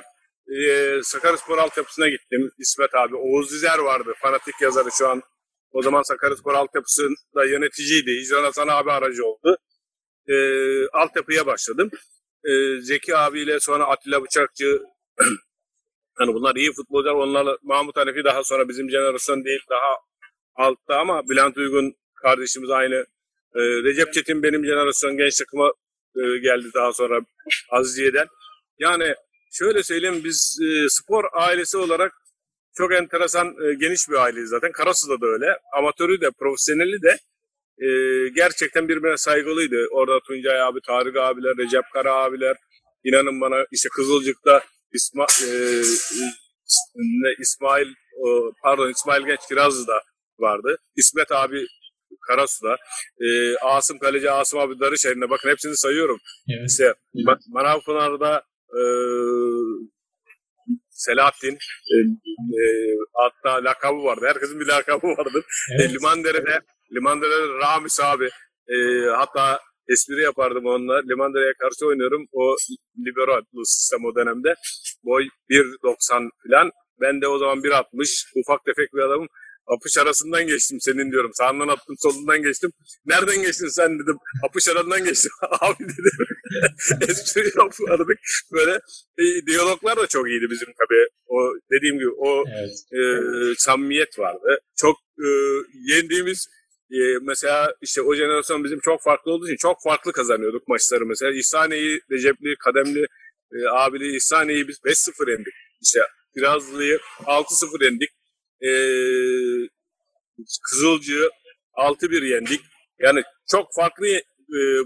e, 0.58 0.64
Sakaryaspor 1.04 1.58
altyapısına 1.58 2.10
gittim. 2.10 2.52
İsmet 2.60 2.96
abi, 2.96 3.16
Oğuz 3.16 3.52
Dizer 3.52 3.80
vardı, 3.80 4.14
fanatik 4.22 4.62
yazarı 4.62 4.90
şu 4.98 5.08
an. 5.08 5.22
O 5.72 5.82
zaman 5.82 6.02
Sakaryaspor 6.02 6.54
altyapısında 6.54 7.46
yöneticiydi. 7.50 8.12
İcran 8.12 8.44
Hasan 8.44 8.68
abi 8.68 8.92
aracı 8.92 9.26
oldu. 9.26 9.58
E, 10.30 10.36
altyapıya 10.88 11.46
başladım. 11.46 11.90
E, 12.46 12.82
Zeki 12.82 13.18
abiyle 13.18 13.60
sonra 13.60 13.86
Atilla 13.86 14.24
Bıçakçı 14.24 14.82
hani 16.16 16.34
bunlar 16.34 16.56
iyi 16.56 16.74
futbolcular. 16.74 17.14
Onlarla 17.14 17.58
Mahmut 17.64 17.98
Hanefi 17.98 18.24
daha 18.24 18.44
sonra 18.44 18.70
bizim 18.70 18.90
jenerasyon 18.90 19.46
değil 19.46 19.62
daha 19.70 19.98
altta 20.56 21.00
ama 21.00 21.30
Bülent 21.30 21.58
Uygun 21.58 21.96
kardeşimiz 22.16 22.70
aynı 22.70 23.06
ee, 23.56 23.60
Recep 23.60 24.14
Çetin 24.14 24.44
benim 24.44 24.66
jenerasyon 24.66 25.18
genç 25.18 25.38
takıma 25.38 25.72
e, 26.16 26.22
geldi 26.38 26.68
daha 26.76 26.94
sonra 26.94 27.20
Aziziye'den. 27.70 28.28
Yani 28.80 29.16
şöyle 29.52 29.84
söyleyeyim 29.84 30.22
biz 30.24 30.60
e, 30.64 30.90
spor 30.90 31.24
ailesi 31.34 31.78
olarak 31.78 32.14
çok 32.78 32.94
enteresan 32.94 33.48
e, 33.48 33.74
geniş 33.74 34.10
bir 34.10 34.16
aileyiz 34.16 34.50
zaten. 34.50 34.72
Karasu'da 34.72 35.22
da 35.22 35.26
öyle. 35.28 35.58
Amatörü 35.78 36.22
de 36.22 36.32
profesyoneli 36.40 37.02
de 37.02 37.18
e, 37.86 37.90
gerçekten 38.36 38.88
birbirine 38.90 39.18
saygılıydı. 39.18 39.88
Orada 39.92 40.20
Tuncay 40.28 40.62
abi, 40.62 40.80
Tarık 40.88 41.18
abiler, 41.18 41.58
Recep 41.58 41.84
Kara 41.94 42.14
abiler. 42.14 42.58
İnanın 43.04 43.42
bana 43.42 43.66
işte 43.72 43.90
Kızılcık'ta 43.96 44.64
İsma, 44.94 45.26
e, 45.48 45.50
ne, 46.96 47.30
İsmail 47.40 47.88
o, 48.22 48.52
pardon 48.64 48.90
İsmail 48.90 49.26
Genç 49.26 49.40
Kirazlı'da 49.50 50.02
vardı. 50.40 50.78
İsmet 50.96 51.32
abi 51.32 51.66
Karasu'da. 52.28 52.76
E, 53.22 53.58
Asım 53.58 54.00
Kaleci 54.00 54.32
Asım 54.32 54.60
abi 54.60 54.80
Darışehir'ine 54.80 55.30
bakın 55.30 55.50
hepsini 55.50 55.78
sayıyorum. 55.78 56.20
Evet. 56.50 56.70
İşte 56.70 56.94
Ma- 57.16 57.40
Manavpınar'da 57.48 58.44
e, 58.70 58.82
Selahattin 61.06 61.56
e, 61.94 61.96
e, 62.60 62.64
hatta 63.14 63.64
lakabı 63.64 64.04
vardı. 64.04 64.26
Herkesin 64.28 64.60
bir 64.60 64.68
lakabı 64.68 65.08
vardı. 65.08 65.40
evet. 65.72 65.92
E, 65.92 65.94
Limandere'de 65.94 66.60
Limandere'de 66.96 67.48
Ramis 67.62 68.00
abi 68.00 68.30
e, 68.74 68.76
hatta 69.16 69.60
espri 69.94 70.22
yapardım 70.22 70.66
onunla. 70.66 71.02
Limandere'ye 71.10 71.54
karşı 71.60 71.88
oynuyorum. 71.88 72.26
O 72.32 72.56
libero 73.06 73.42
sistem 73.64 74.06
o 74.06 74.16
dönemde. 74.16 74.56
Boy 75.04 75.24
1.90 75.50 76.30
falan. 76.44 76.72
Ben 77.02 77.22
de 77.22 77.28
o 77.28 77.38
zaman 77.38 77.58
1.60 77.58 78.40
ufak 78.40 78.66
tefek 78.66 78.94
bir 78.94 79.02
adamım. 79.02 79.28
Apış 79.68 79.98
arasından 79.98 80.48
geçtim 80.48 80.78
senin 80.82 81.12
diyorum. 81.12 81.32
Sağından 81.34 81.68
attım 81.68 81.96
solundan 82.00 82.44
geçtim. 82.44 82.72
Nereden 83.06 83.42
geçtin 83.42 83.68
sen 83.68 84.00
dedim. 84.00 84.18
Apış 84.50 84.70
arasından 84.70 85.04
geçtim. 85.04 85.32
Abi 85.62 85.84
dedim. 85.84 86.28
Espri 87.10 87.52
yapardık. 87.60 88.20
Böyle 88.54 88.80
e, 89.18 89.46
diyaloglar 89.46 89.98
da 89.98 90.08
çok 90.08 90.30
iyiydi 90.30 90.46
bizim 90.50 90.68
tabii. 90.68 91.08
O 91.28 91.54
dediğim 91.72 92.00
gibi 92.00 92.10
o 92.18 92.44
Evet. 92.60 92.72
e, 92.92 93.00
samimiyet 93.58 94.20
vardı. 94.20 94.60
Çok 94.76 94.96
e, 95.20 95.28
yendiğimiz 95.94 96.48
e, 96.92 96.98
mesela 97.22 97.74
işte 97.82 98.02
o 98.02 98.16
jenerasyon 98.16 98.64
bizim 98.64 98.80
çok 98.80 99.04
farklı 99.04 99.32
olduğu 99.32 99.48
için 99.48 99.58
çok 99.58 99.78
farklı 99.84 100.12
kazanıyorduk 100.12 100.68
maçları 100.68 101.06
mesela. 101.06 101.32
İhsaniye'yi, 101.32 102.02
Recepli, 102.12 102.56
Kademli, 102.60 103.06
e, 103.54 103.58
Abili 103.72 104.16
İhsaniye'yi 104.16 104.68
biz 104.68 104.78
5-0 104.86 105.32
yendik. 105.32 105.54
İşte 105.82 106.00
Kirazlı'yı 106.36 107.00
6-0 107.26 107.84
yendik. 107.84 108.10
E, 108.64 108.72
Kızılcı'yı 110.70 111.30
6-1 111.78 112.26
yendik. 112.26 112.62
Yani 113.00 113.24
çok 113.52 113.68
farklı 113.76 114.08
e, 114.08 114.22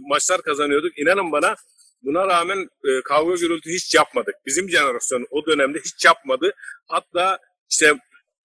maçlar 0.09 0.41
kazanıyorduk. 0.41 0.99
İnanın 0.99 1.31
bana 1.31 1.55
buna 2.01 2.27
rağmen 2.27 2.57
e, 2.57 3.01
kavga 3.01 3.35
gürültü 3.35 3.69
hiç 3.69 3.95
yapmadık. 3.95 4.35
Bizim 4.45 4.69
jenerasyon 4.69 5.27
o 5.31 5.45
dönemde 5.45 5.79
hiç 5.79 6.05
yapmadı. 6.05 6.53
Hatta 6.87 7.39
işte 7.71 7.93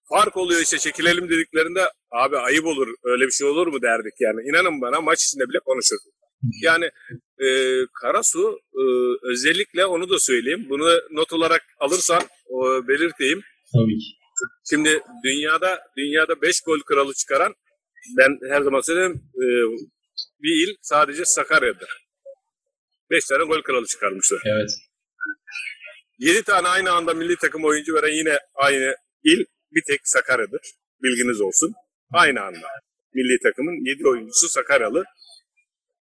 fark 0.09 0.37
oluyor 0.37 0.61
işte 0.61 0.77
çekilelim 0.77 1.29
dediklerinde 1.29 1.81
abi 2.11 2.37
ayıp 2.37 2.65
olur 2.65 2.87
öyle 3.03 3.25
bir 3.25 3.31
şey 3.31 3.47
olur 3.47 3.67
mu 3.67 3.81
derdik 3.81 4.13
yani. 4.19 4.41
İnanın 4.49 4.81
bana 4.81 5.01
maç 5.01 5.23
içinde 5.23 5.49
bile 5.49 5.59
konuşurduk. 5.65 6.13
Yani 6.61 6.85
e, 7.45 7.47
Karasu 8.01 8.59
e, 8.73 8.83
özellikle 9.31 9.85
onu 9.85 10.09
da 10.09 10.19
söyleyeyim. 10.19 10.65
Bunu 10.69 11.01
not 11.11 11.33
olarak 11.33 11.61
alırsan 11.79 12.21
o, 12.49 12.87
belirteyim. 12.87 13.41
Tabii 13.73 13.99
ki. 13.99 14.22
Şimdi 14.69 15.01
dünyada 15.23 15.81
dünyada 15.97 16.41
5 16.41 16.61
gol 16.61 16.79
kralı 16.79 17.13
çıkaran 17.13 17.55
ben 18.17 18.39
her 18.49 18.61
zaman 18.61 18.81
söyleyeyim 18.81 19.23
e, 19.35 19.45
bir 20.41 20.67
il 20.67 20.75
sadece 20.81 21.25
Sakarya'dır. 21.25 22.03
5 23.11 23.25
tane 23.25 23.43
gol 23.43 23.61
kralı 23.61 23.85
çıkarmışlar. 23.85 24.41
Evet. 24.45 24.69
7 26.19 26.43
tane 26.43 26.67
aynı 26.67 26.91
anda 26.91 27.13
milli 27.13 27.35
takım 27.35 27.65
oyuncu 27.65 27.93
veren 27.93 28.13
yine 28.13 28.39
aynı 28.55 28.95
il 29.23 29.45
bir 29.71 29.83
tek 29.87 29.99
Sakarya'dır. 30.03 30.61
Bilginiz 31.03 31.41
olsun. 31.41 31.73
Aynı 32.13 32.41
anda. 32.41 32.67
Milli 33.13 33.39
takımın 33.43 33.85
7 33.85 34.07
oyuncusu 34.07 34.49
Sakaryalı. 34.49 35.03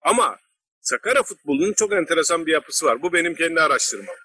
Ama 0.02 0.38
Sakarya 0.82 1.24
futbolunun 1.24 1.74
çok 1.74 1.93
enteresan 1.93 2.46
bir 2.46 2.52
yapısı 2.52 2.86
var. 2.86 3.02
Bu 3.02 3.13
benim 3.13 3.36
kendi 3.36 3.62
araştırmam. 3.62 4.15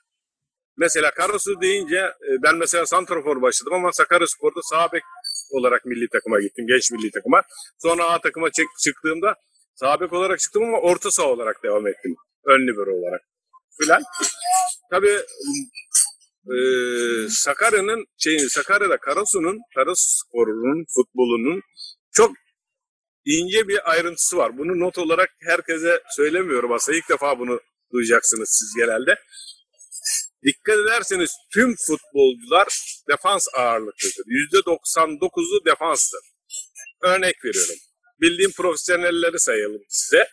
Mesela 0.78 1.10
Karasu 1.10 1.60
deyince 1.60 1.96
e, 1.96 2.42
ben 2.42 2.56
mesela 2.56 2.86
Santrafor 2.86 3.42
başladım 3.42 3.72
ama 3.72 3.92
Sakaryaspor'da 3.92 4.60
sağ 4.62 4.92
bek 4.92 5.02
olarak 5.50 5.84
milli 5.84 6.08
takıma 6.08 6.40
gittim. 6.40 6.66
Genç 6.68 6.90
milli 6.90 7.10
takıma. 7.10 7.42
Sonra 7.78 8.04
A 8.04 8.20
takıma 8.20 8.48
çıktığımda 8.84 9.34
sağ 9.74 10.00
bek 10.00 10.12
olarak 10.12 10.38
çıktım 10.38 10.62
ama 10.62 10.78
orta 10.80 11.10
saha 11.10 11.26
olarak 11.26 11.62
devam 11.64 11.86
ettim. 11.86 12.16
Ön 12.44 12.66
libero 12.66 12.90
olarak. 12.90 13.20
Filan. 13.80 14.02
Tabii 14.90 15.18
e, 16.54 16.56
Sakarya'nın 17.28 18.06
şey 18.18 18.38
Sakarya'da 18.38 18.96
Karasu'nun 18.96 19.58
Karaspor'un 19.74 20.84
futbolunun 20.94 21.62
çok 22.12 22.30
ince 23.24 23.68
bir 23.68 23.90
ayrıntısı 23.90 24.36
var. 24.36 24.58
Bunu 24.58 24.80
not 24.80 24.98
olarak 24.98 25.30
herkese 25.40 26.02
söylemiyorum 26.16 26.72
aslında. 26.72 26.98
İlk 26.98 27.08
defa 27.08 27.38
bunu 27.38 27.60
duyacaksınız 27.92 28.48
siz 28.58 28.74
genelde. 28.76 29.18
Dikkat 30.46 30.78
ederseniz 30.78 31.30
tüm 31.52 31.74
futbolcular 31.86 32.68
defans 33.10 33.46
ağırlıklıdır. 33.56 34.24
%99'u 34.64 35.64
defanstır. 35.66 36.20
Örnek 37.02 37.44
veriyorum. 37.44 37.74
Bildiğim 38.20 38.52
profesyonelleri 38.52 39.38
sayalım 39.38 39.82
size. 39.88 40.28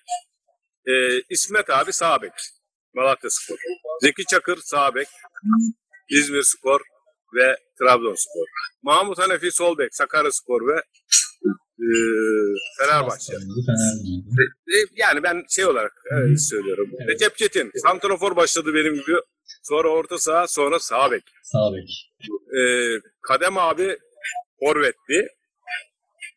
Ee, 0.88 1.22
İsmet 1.30 1.70
abi 1.70 1.94
sağ 1.94 2.22
bek. 2.22 2.32
Malatya 2.94 3.30
Spor. 3.30 3.58
Zeki 4.02 4.26
Çakır 4.26 4.58
sağ 4.64 4.96
bek. 4.96 5.08
İzmir 6.10 6.44
Spor 6.44 6.82
ve 7.36 7.58
Trabzonspor. 7.80 8.46
Mahmut 8.84 9.18
Hanefi 9.20 9.52
sol 9.52 9.78
bek. 9.78 9.96
Sakarya 9.96 10.32
Spor 10.32 10.62
ve 10.68 10.82
e, 11.80 11.88
Fenerbahçe. 12.80 13.34
Fenerbahçe. 13.34 13.34
E, 14.74 14.78
Yani 14.96 15.24
ben 15.24 15.44
şey 15.50 15.66
olarak 15.66 15.94
e, 16.12 16.38
söylüyorum. 16.38 16.90
Evet. 17.00 17.10
Recep 17.10 17.38
Çetin. 17.38 17.72
Santrafor 17.76 18.36
başladı 18.36 18.74
benim 18.74 18.94
gibi. 18.94 19.14
Sonra 19.70 19.88
orta 19.90 20.18
saha, 20.18 20.48
sonra 20.48 20.80
sağ 20.80 21.12
bek. 21.12 21.24
Sağ 21.44 21.74
bek. 21.74 22.12
E, 22.60 22.62
Kadem 23.22 23.58
abi 23.58 23.98
forvetti. 24.60 25.28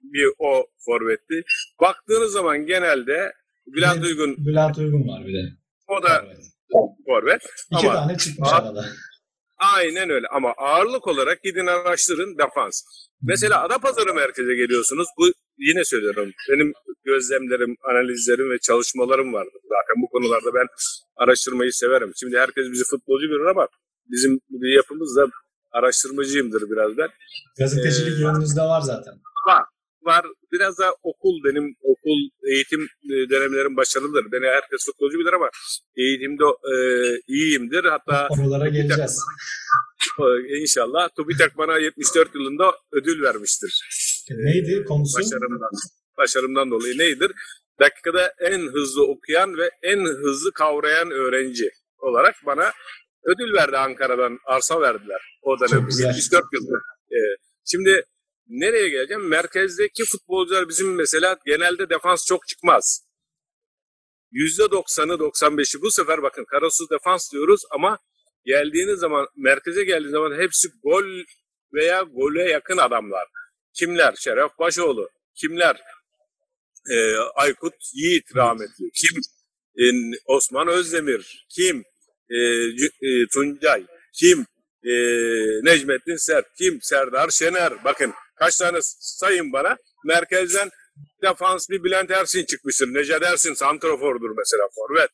Bir 0.03 0.27
o 0.39 0.67
forvetti. 0.79 1.43
Baktığınız 1.81 2.33
zaman 2.33 2.67
genelde 2.67 3.33
Bülent. 3.67 4.05
Uygun 4.05 4.37
Bülent 4.47 4.79
Uygun 4.79 5.09
var 5.09 5.27
bir 5.27 5.35
de. 5.35 5.49
o 5.89 6.03
da 6.03 6.25
Evet. 6.27 6.37
forvet. 7.07 7.43
İki 7.73 7.89
Ama 7.91 7.95
tane 8.01 8.19
çıkmış 8.19 8.49
arada. 8.53 8.85
Aynen 9.59 10.11
öyle. 10.11 10.27
Ama 10.27 10.53
ağırlık 10.57 11.07
olarak 11.07 11.43
gidin 11.43 11.67
araştırın 11.67 12.39
defans. 12.39 12.83
Mesela 13.23 13.63
Adapazarı 13.63 14.15
merkeze 14.15 14.55
geliyorsunuz. 14.55 15.09
Bu 15.19 15.27
yine 15.59 15.85
söylüyorum. 15.85 16.33
Benim 16.51 16.73
gözlemlerim, 17.05 17.77
analizlerim 17.91 18.51
ve 18.51 18.59
çalışmalarım 18.59 19.33
vardır. 19.33 19.61
Zaten 19.63 20.03
bu 20.03 20.09
konularda 20.09 20.55
ben 20.55 20.67
araştırmayı 21.17 21.73
severim. 21.73 22.13
Şimdi 22.21 22.39
herkes 22.39 22.67
bizi 22.73 22.85
futbolcu 22.91 23.27
görür 23.29 23.47
ama 23.47 23.69
bizim 24.11 24.41
yapımız 24.77 25.17
da 25.17 25.27
araştırmacıyımdır 25.73 26.63
biraz 26.71 26.97
ben. 26.99 27.09
Gazetecilik 27.59 28.19
Ee, 28.19 28.23
yönünüzde 28.23 28.61
var 28.61 28.81
zaten. 28.81 29.15
Var 29.47 29.65
biraz 30.53 30.79
da 30.79 30.97
okul 31.03 31.45
benim 31.45 31.77
okul 31.83 32.19
eğitim 32.53 32.83
e, 32.83 33.31
dönemlerim 33.31 33.77
başarılıdır. 33.77 34.33
Beni 34.33 34.47
herkes 34.47 34.87
futbolcu 34.87 35.19
bilir 35.19 35.33
ama 35.33 35.51
eğitimde 35.97 36.45
e, 36.73 36.75
iyiyimdir. 37.27 37.85
Hatta 37.85 38.29
Oralara 38.31 38.69
geleceğiz. 38.69 39.23
e, 40.21 40.59
inşallah 40.61 41.09
TÜBİTAK 41.17 41.59
bana 41.59 41.79
74 41.79 42.35
yılında 42.35 42.73
ödül 42.93 43.23
vermiştir. 43.23 43.73
Neydi 44.31 44.85
konusu? 44.85 45.19
Başarımdan, 45.19 45.71
başarımdan 46.19 46.71
dolayı 46.71 46.99
neydir? 46.99 47.33
Dakikada 47.81 48.33
en 48.41 48.61
hızlı 48.73 49.07
okuyan 49.07 49.59
ve 49.59 49.71
en 49.83 49.99
hızlı 50.05 50.53
kavrayan 50.53 51.11
öğrenci 51.11 51.71
olarak 51.99 52.35
bana 52.47 52.73
ödül 53.25 53.53
verdi 53.53 53.77
Ankara'dan. 53.77 54.39
Arsa 54.47 54.81
verdiler 54.81 55.39
o 55.43 55.61
dönem. 55.61 55.81
Çok 55.81 55.87
güzel. 55.87 56.07
74 56.07 56.45
yılında. 56.53 56.79
Ee, 57.13 57.17
şimdi 57.65 58.05
nereye 58.49 58.89
geleceğim? 58.89 59.29
Merkezdeki 59.29 60.05
futbolcular 60.05 60.69
bizim 60.69 60.95
mesela 60.95 61.39
genelde 61.47 61.91
defans 61.91 62.27
çok 62.27 62.49
çıkmaz. 62.49 63.09
%90'ı 64.33 65.15
95'i 65.15 65.83
bu 65.83 65.91
sefer 65.91 66.23
bakın 66.23 66.45
Karasu 66.45 66.91
defans 66.91 67.33
diyoruz 67.33 67.63
ama 67.71 67.99
geldiğiniz 68.45 68.99
zaman 68.99 69.29
merkeze 69.37 69.85
geldiğiniz 69.85 70.13
zaman 70.13 70.41
hepsi 70.41 70.69
gol 70.83 71.05
veya 71.73 72.03
gole 72.03 72.51
yakın 72.51 72.77
adamlar. 72.77 73.27
Kimler? 73.75 74.15
Şeref 74.15 74.59
Başoğlu. 74.59 75.11
Kimler? 75.35 75.83
Ee, 76.91 77.17
Aykut 77.35 77.75
Yiğit 77.95 78.37
rahmetli. 78.37 78.91
Kim? 78.95 79.21
Ee, 79.79 80.19
Osman 80.27 80.69
Özdemir. 80.69 81.47
Kim? 81.49 81.85
Ee, 82.31 82.37
e, 83.03 83.27
Tuncay. 83.33 83.87
Kim? 84.13 84.47
Ee, 84.85 84.91
Necmettin 85.63 86.17
Sert. 86.17 86.47
Kim? 86.59 86.79
Serdar 86.83 87.31
Şener. 87.31 87.85
Bakın 87.85 88.15
kaç 88.39 88.57
tane 88.57 88.79
sayın 89.01 89.53
bana. 89.53 89.77
Merkezden 90.05 90.71
defans 91.23 91.69
bir 91.71 91.85
Bülent 91.85 92.11
Ersin 92.11 92.45
çıkmıştır. 92.45 92.87
Necdet 92.87 93.23
Ersin 93.23 93.55
santrafordur 93.55 94.31
mesela 94.37 94.69
forvet. 94.75 95.11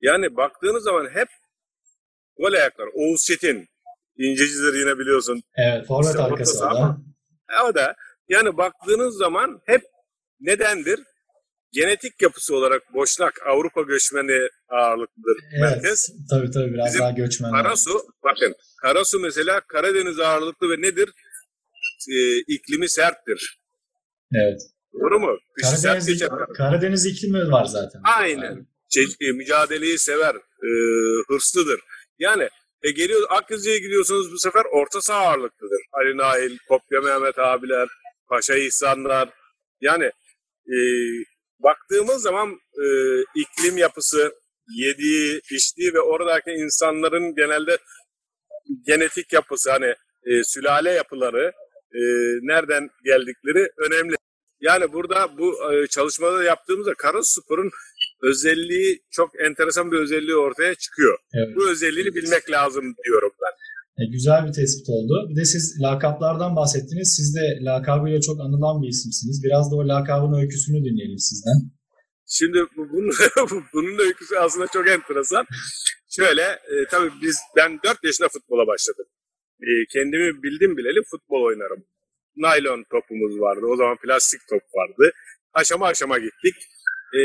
Yani 0.00 0.36
baktığınız 0.36 0.84
zaman 0.84 1.08
hep 1.14 1.28
gol 2.38 2.52
ayaklar. 2.52 2.88
Oğuz 2.94 3.24
Çetin. 3.24 3.68
İncecidir 4.18 4.74
yine 4.74 4.98
biliyorsun. 4.98 5.42
Evet, 5.56 5.86
forvet 5.86 6.10
İşte 6.10 6.22
arkası 6.22 6.58
o 6.66 6.70
da. 6.70 6.96
E, 7.58 7.62
O 7.62 7.74
da 7.74 7.94
yani 8.28 8.56
baktığınız 8.56 9.16
zaman 9.16 9.60
hep 9.66 9.82
nedendir? 10.40 11.00
Genetik 11.72 12.22
yapısı 12.22 12.56
olarak 12.56 12.94
Boşnak 12.94 13.46
Avrupa 13.46 13.82
göçmeni 13.82 14.48
ağırlıklıdır 14.68 15.36
Evet, 15.52 15.60
merkez. 15.60 16.10
tabii 16.30 16.50
tabii 16.50 16.72
biraz 16.74 16.86
Bizim 16.86 17.00
daha 17.00 17.10
göçmen. 17.10 17.50
Karasu 17.52 18.02
bakın 18.24 18.54
Karasu 18.82 19.20
mesela 19.20 19.60
Karadeniz 19.60 20.20
ağırlıklı 20.20 20.70
ve 20.70 20.82
nedir? 20.82 21.10
Ee, 22.10 22.38
iklimi 22.54 22.88
serttir. 22.88 23.58
Evet. 24.34 24.60
Doğru 24.92 25.20
mu? 25.20 25.38
Kışı 25.54 25.70
sert 25.70 25.82
Karadeniz, 25.82 26.06
geçer. 26.06 26.28
Karadeniz 26.56 27.06
iklimi 27.06 27.52
var 27.52 27.64
zaten. 27.64 28.00
Aynen. 28.18 28.66
Ce- 28.90 29.28
e, 29.28 29.32
mücadeleyi 29.32 29.98
sever, 29.98 30.34
e, 30.34 30.70
hırslıdır. 31.28 31.80
Yani 32.18 32.48
e, 32.82 32.90
geliyor 32.90 33.22
Akızcı'ya 33.30 33.78
gidiyorsunuz 33.78 34.32
bu 34.32 34.38
sefer 34.38 34.62
orta 34.72 35.00
saha 35.00 35.18
ağırlıklıdır. 35.26 35.80
Ali 35.92 36.16
Nail, 36.16 36.58
Kopya 36.68 37.00
Mehmet 37.00 37.38
abiler, 37.38 37.88
Paşa 38.28 38.54
İhsanlar. 38.54 39.28
Yani 39.80 40.04
e, 40.66 40.76
baktığımız 41.58 42.22
zaman 42.22 42.50
e, 42.82 42.86
iklim 43.34 43.76
yapısı, 43.76 44.32
yediği, 44.68 45.40
içtiği 45.50 45.94
ve 45.94 46.00
oradaki 46.00 46.50
insanların 46.50 47.34
genelde 47.34 47.78
genetik 48.86 49.32
yapısı 49.32 49.70
hani 49.70 49.94
e, 50.26 50.44
sülale 50.44 50.90
yapıları 50.90 51.52
e, 51.94 52.00
nereden 52.52 52.88
geldikleri 53.04 53.68
önemli. 53.86 54.14
Yani 54.60 54.92
burada 54.92 55.38
bu 55.38 55.72
e, 55.72 55.86
çalışmada 55.86 56.44
yaptığımızda 56.44 56.94
Karaspor'un 56.94 57.70
özelliği 58.22 59.02
çok 59.10 59.40
enteresan 59.40 59.92
bir 59.92 59.98
özelliği 59.98 60.36
ortaya 60.36 60.74
çıkıyor. 60.74 61.18
Evet. 61.34 61.56
Bu 61.56 61.70
özelliğini 61.70 62.14
bilmek 62.14 62.50
lazım 62.50 62.84
diyorum 63.04 63.32
ben. 63.42 63.54
E, 64.00 64.02
güzel 64.10 64.46
bir 64.46 64.52
tespit 64.52 64.88
oldu. 64.88 65.14
Bir 65.30 65.36
de 65.40 65.44
siz 65.44 65.80
lakaplardan 65.82 66.56
bahsettiniz. 66.56 67.14
Siz 67.16 67.34
de 67.36 67.64
lakabıyla 67.64 68.20
çok 68.20 68.40
anılan 68.40 68.82
bir 68.82 68.88
isimsiniz. 68.88 69.42
Biraz 69.44 69.70
da 69.70 69.76
o 69.76 69.88
lakabın 69.88 70.40
öyküsünü 70.40 70.76
dinleyelim 70.84 71.18
sizden. 71.18 71.58
Şimdi 72.26 72.58
bu- 72.76 72.88
bunun, 72.92 73.12
bunun 73.74 73.98
öyküsü 74.06 74.36
aslında 74.36 74.66
çok 74.66 74.88
enteresan. 74.88 75.46
Şöyle 76.10 76.42
e, 76.42 76.74
tabii 76.90 77.10
biz 77.22 77.38
ben 77.56 77.80
4 77.84 78.04
yaşında 78.04 78.28
futbola 78.28 78.66
başladım. 78.66 79.06
E, 79.62 79.70
kendimi 79.92 80.42
bildim 80.42 80.76
bileli 80.76 81.00
futbol 81.10 81.42
oynarım. 81.42 81.84
Naylon 82.36 82.84
topumuz 82.90 83.40
vardı. 83.40 83.66
O 83.66 83.76
zaman 83.76 83.96
plastik 83.96 84.40
top 84.50 84.62
vardı. 84.74 85.12
Aşama 85.54 85.86
aşama 85.86 86.18
gittik. 86.18 86.56
E, 87.14 87.20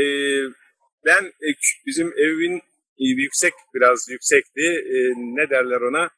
ben 1.06 1.26
e, 1.26 1.50
bizim 1.86 2.08
evin 2.08 2.58
e, 3.00 3.06
yüksek 3.24 3.54
biraz 3.76 4.10
yüksekti. 4.10 4.62
E, 4.96 4.98
ne 5.18 5.50
derler 5.50 5.82
ona? 5.82 6.10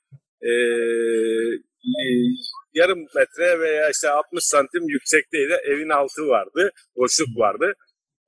E, 0.42 0.52
yarım 2.74 3.00
metre 3.16 3.60
veya 3.60 3.90
işte 3.90 4.10
60 4.10 4.44
santim 4.44 4.84
yüksekteydi. 4.90 5.54
Evin 5.54 5.90
altı 5.90 6.28
vardı. 6.28 6.72
Boşluk 6.96 7.38
vardı 7.38 7.74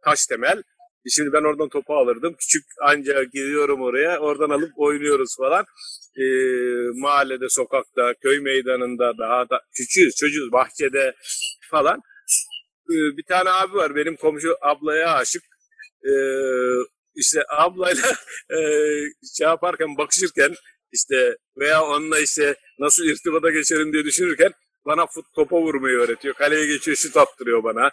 taş 0.03 0.25
temel. 0.25 0.63
Şimdi 1.09 1.33
ben 1.33 1.43
oradan 1.43 1.69
topu 1.69 1.93
alırdım. 1.93 2.35
Küçük 2.39 2.63
anca 2.81 3.23
gidiyorum 3.23 3.81
oraya. 3.81 4.19
Oradan 4.19 4.49
alıp 4.49 4.71
oynuyoruz 4.77 5.35
falan. 5.37 5.65
Ee, 6.17 6.21
mahallede, 6.95 7.49
sokakta, 7.49 8.13
köy 8.21 8.39
meydanında 8.39 9.17
daha 9.17 9.49
da 9.49 9.61
küçüğüz, 9.75 10.15
çocuğuz, 10.15 10.51
bahçede 10.51 11.15
falan. 11.71 12.01
Ee, 12.89 13.17
bir 13.17 13.23
tane 13.23 13.49
abi 13.49 13.73
var 13.73 13.95
benim 13.95 14.15
komşu 14.15 14.55
ablaya 14.61 15.13
aşık. 15.15 15.43
Ee, 16.05 16.11
işte 17.15 17.43
ablayla 17.49 18.09
e, 18.49 18.59
şey 19.37 19.47
yaparken, 19.47 19.97
bakışırken 19.97 20.55
işte 20.91 21.37
veya 21.57 21.83
onunla 21.83 22.19
işte 22.19 22.55
nasıl 22.79 23.03
irtibata 23.03 23.49
geçerim 23.49 23.93
diye 23.93 24.05
düşünürken 24.05 24.51
bana 24.85 25.07
fut 25.07 25.25
topa 25.35 25.61
vurmayı 25.61 25.97
öğretiyor. 25.97 26.35
Kaleye 26.35 26.65
geçiyor, 26.65 26.97
şut 26.97 27.17
attırıyor 27.17 27.63
bana 27.63 27.91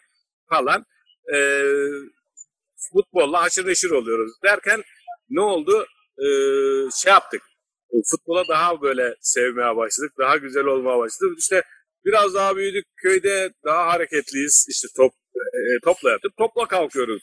falan 0.51 0.85
e, 1.35 1.39
futbolla 2.93 3.43
haşır 3.43 3.67
neşir 3.67 3.91
oluyoruz 3.91 4.33
derken 4.45 4.83
ne 5.31 5.41
oldu? 5.41 5.87
E, 6.19 6.27
şey 6.97 7.13
yaptık. 7.13 7.43
E, 7.93 7.97
Futbola 8.11 8.45
daha 8.49 8.83
böyle 8.83 9.15
sevmeye 9.21 9.77
başladık. 9.77 10.13
Daha 10.19 10.37
güzel 10.37 10.65
olmaya 10.65 10.99
başladık. 10.99 11.39
İşte 11.39 11.63
biraz 12.05 12.35
daha 12.35 12.57
büyüdük. 12.57 12.85
Köyde 13.03 13.53
daha 13.65 13.87
hareketliyiz. 13.87 14.67
İşte 14.69 14.89
top 14.97 15.13
e, 15.37 15.61
topla 15.85 16.11
yatıp 16.11 16.37
topla 16.39 16.69
kalkıyoruz. 16.69 17.23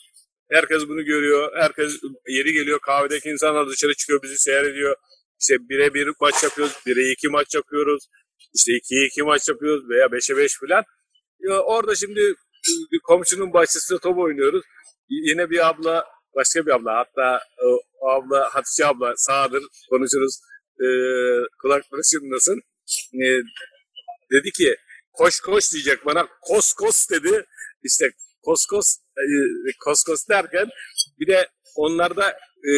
Herkes 0.52 0.88
bunu 0.88 1.06
görüyor. 1.06 1.52
Herkes 1.56 1.94
yeri 2.28 2.54
geliyor. 2.54 2.80
Kahvedeki 2.80 3.30
insanlar 3.30 3.68
dışarı 3.70 3.94
çıkıyor. 3.94 4.24
Bizi 4.24 4.38
seyrediyor. 4.38 4.96
İşte 5.42 5.56
bire 5.70 5.94
bir 5.94 6.14
maç 6.22 6.44
yapıyoruz. 6.44 6.74
Bire 6.86 7.12
iki 7.12 7.30
maç 7.30 7.56
yapıyoruz. 7.56 8.08
İşte 8.56 8.72
ikiye 8.74 9.06
iki 9.06 9.24
maç 9.24 9.50
yapıyoruz 9.50 9.90
veya 9.90 10.12
beşe 10.12 10.38
beş 10.38 10.60
falan. 10.60 10.84
Ya 11.40 11.60
orada 11.60 11.96
şimdi 11.96 12.34
bir 12.92 13.00
komşunun 13.04 13.54
bahçesinde 13.54 14.00
top 14.00 14.18
oynuyoruz. 14.18 14.64
Yine 15.10 15.50
bir 15.50 15.68
abla, 15.70 16.06
başka 16.36 16.66
bir 16.66 16.72
abla 16.72 16.98
hatta 16.98 17.40
o, 17.66 17.80
o 18.00 18.10
abla 18.10 18.50
Hatice 18.56 18.86
abla 18.86 19.14
sağdır 19.18 19.64
konuşuruz. 19.90 20.40
Ee, 20.82 20.88
kulakları 21.62 22.02
çınlasın. 22.12 22.62
Ee, 23.14 23.42
dedi 24.32 24.52
ki 24.52 24.76
koş 25.14 25.40
koş 25.40 25.74
diyecek 25.74 26.06
bana 26.06 26.28
kos 26.42 26.74
kos 26.74 27.10
dedi. 27.10 27.46
İşte 27.84 28.06
kos 28.46 28.66
kos 28.66 28.98
e, 29.18 29.26
kos 29.86 30.04
kos 30.04 30.28
derken 30.30 30.68
bir 31.20 31.28
de 31.28 31.48
onlarda 31.76 32.30
e, 32.68 32.72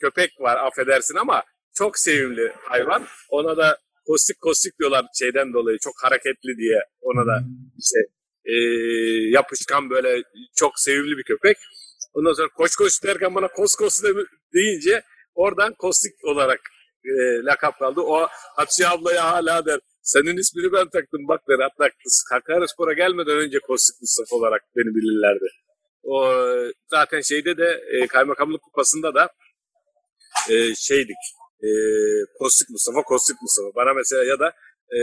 köpek 0.00 0.30
var 0.40 0.66
affedersin 0.66 1.16
ama 1.16 1.42
çok 1.74 1.98
sevimli 1.98 2.52
hayvan. 2.68 3.06
Ona 3.30 3.56
da 3.56 3.78
kostik 4.06 4.40
kostik 4.40 4.78
diyorlar 4.78 5.04
şeyden 5.18 5.52
dolayı 5.52 5.78
çok 5.78 5.94
hareketli 6.02 6.56
diye 6.56 6.78
ona 7.00 7.26
da 7.26 7.42
işte 7.78 7.98
e, 8.44 8.54
yapışkan 9.30 9.90
böyle 9.90 10.22
çok 10.56 10.72
sevimli 10.80 11.18
bir 11.18 11.24
köpek. 11.24 11.56
Ondan 12.14 12.32
sonra 12.32 12.48
koş 12.48 12.76
koş 12.76 13.04
derken 13.04 13.34
bana 13.34 13.48
kos 13.48 13.74
kos 13.74 14.02
de- 14.02 14.26
deyince 14.54 15.02
oradan 15.34 15.74
kostik 15.74 16.24
olarak 16.24 16.60
e, 17.04 17.44
lakap 17.44 17.78
kaldı. 17.78 18.00
O 18.00 18.26
Hatice 18.56 18.88
ablaya 18.88 19.24
hala 19.32 19.66
der 19.66 19.80
senin 20.02 20.36
ismini 20.36 20.72
ben 20.72 20.88
taktım 20.88 21.28
bak 21.28 21.40
der 21.48 21.58
hatta 21.58 21.94
Sakaryaspor'a 22.06 22.92
gelmeden 22.92 23.36
önce 23.36 23.58
Kostik 23.58 24.00
Mustafa 24.00 24.36
olarak 24.36 24.62
beni 24.76 24.94
bilirlerdi. 24.94 25.48
O 26.02 26.44
zaten 26.90 27.20
şeyde 27.20 27.56
de 27.56 27.82
e, 27.92 28.06
kaymakamlık 28.06 28.62
kupasında 28.62 29.14
da 29.14 29.28
e, 30.50 30.74
şeydik 30.74 31.16
e, 31.62 31.68
Kostik 32.38 32.70
Mustafa 32.70 33.02
Kostik 33.02 33.36
Mustafa 33.42 33.74
bana 33.74 33.94
mesela 33.94 34.24
ya 34.24 34.38
da 34.38 34.48
e, 34.94 34.98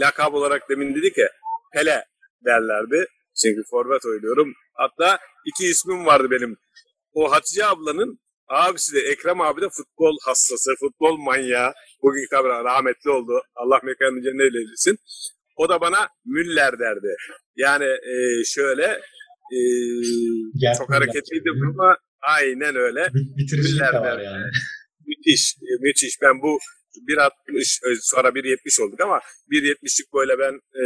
lakap 0.00 0.34
olarak 0.34 0.68
demin 0.70 0.94
dedik 0.94 1.18
ya 1.18 1.28
Pele 1.72 2.04
derlerdi. 2.44 3.06
Çünkü 3.42 3.62
forvet 3.70 4.06
oynuyorum. 4.06 4.54
Hatta 4.74 5.18
iki 5.46 5.66
ismim 5.66 6.06
vardı 6.06 6.30
benim. 6.30 6.56
O 7.12 7.32
Hatice 7.32 7.66
ablanın 7.66 8.18
abisi 8.48 8.94
de 8.96 9.00
Ekrem 9.00 9.40
abi 9.40 9.60
de 9.60 9.68
futbol 9.70 10.16
hastası, 10.24 10.70
futbol 10.80 11.16
manyağı. 11.16 11.72
Bugün 12.02 12.26
tabii 12.30 12.48
rahmetli 12.48 13.10
oldu. 13.10 13.42
Allah 13.54 13.80
mekanını 13.84 14.22
cennet 14.22 14.54
eylesin. 14.54 14.96
O 15.56 15.68
da 15.68 15.80
bana 15.80 16.08
Müller 16.24 16.78
derdi. 16.78 17.16
Yani 17.56 17.84
e, 17.84 18.44
şöyle 18.46 18.84
e, 19.56 19.58
Gel 20.60 20.74
çok 20.78 20.90
hareketliydi 20.92 21.48
ama 21.70 21.96
aynen 22.22 22.76
öyle. 22.76 23.00
Bit- 23.14 23.36
Bitiricilik 23.36 23.80
de 23.80 23.84
Müller 23.86 23.94
var 24.00 24.04
derdi. 24.18 24.24
yani. 24.24 24.44
Müthiş, 25.06 25.56
e, 25.62 25.72
müthiş. 25.80 26.14
Ben 26.22 26.42
bu 26.42 26.58
1.60 27.08 27.30
e, 27.60 27.96
sonra 28.00 28.28
1.70 28.28 28.82
olduk 28.82 29.00
ama 29.00 29.20
1.70'lik 29.50 30.12
böyle 30.14 30.38
ben 30.38 30.54
e, 30.54 30.84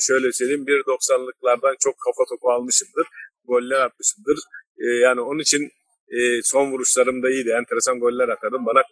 şöyle 0.00 0.32
söyleyeyim 0.32 0.64
1.90'lıklardan 0.66 1.76
çok 1.80 1.94
kafa 2.04 2.22
topu 2.30 2.50
almışımdır. 2.50 3.06
Goller 3.44 3.80
atmışımdır. 3.80 4.38
E, 4.78 4.84
yani 5.06 5.20
onun 5.20 5.38
için 5.38 5.70
e, 6.16 6.42
son 6.42 6.72
vuruşlarım 6.72 7.22
da 7.22 7.30
iyiydi. 7.30 7.50
Enteresan 7.50 8.00
goller 8.00 8.28
atardım. 8.28 8.66
Bana 8.66 8.82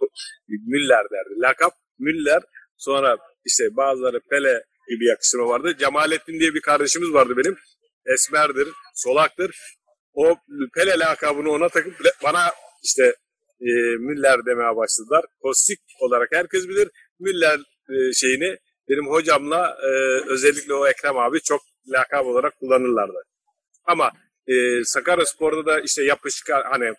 Müller 0.49 1.05
derdi. 1.11 1.41
Lakap 1.41 1.73
Müller. 1.99 2.43
Sonra 2.77 3.17
işte 3.45 3.65
bazıları 3.77 4.21
Pele 4.31 4.63
gibi 4.89 5.07
yakıştırma 5.07 5.49
vardı. 5.49 5.77
Cemalettin 5.79 6.41
diye 6.41 6.55
bir 6.55 6.61
kardeşimiz 6.61 7.13
vardı 7.13 7.35
benim. 7.37 7.57
Esmerdir, 8.15 8.69
solaktır. 8.95 9.57
O 10.15 10.37
Pele 10.75 10.99
lakabını 10.99 11.51
ona 11.51 11.69
takıp 11.69 11.95
bana 12.23 12.51
işte 12.85 13.05
e, 13.61 13.71
Müller 13.99 14.47
demeye 14.47 14.77
başladılar. 14.77 15.25
Kostik 15.43 15.79
olarak 16.01 16.29
herkes 16.33 16.69
bilir. 16.69 16.89
Müller 17.21 17.59
e, 17.91 18.13
şeyini 18.15 18.57
benim 18.89 19.07
hocamla 19.11 19.77
e, 19.83 19.91
özellikle 20.33 20.75
o 20.75 20.87
Ekrem 20.87 21.19
abi 21.19 21.41
çok 21.41 21.61
lakap 21.89 22.27
olarak 22.27 22.57
kullanırlardı. 22.61 23.23
Ama 23.85 24.11
e, 24.49 24.85
Sakarya 24.85 25.27
Spor'da 25.27 25.67
da 25.67 25.81
işte 25.81 26.05
yapışkan 26.05 26.63
hani 26.71 26.93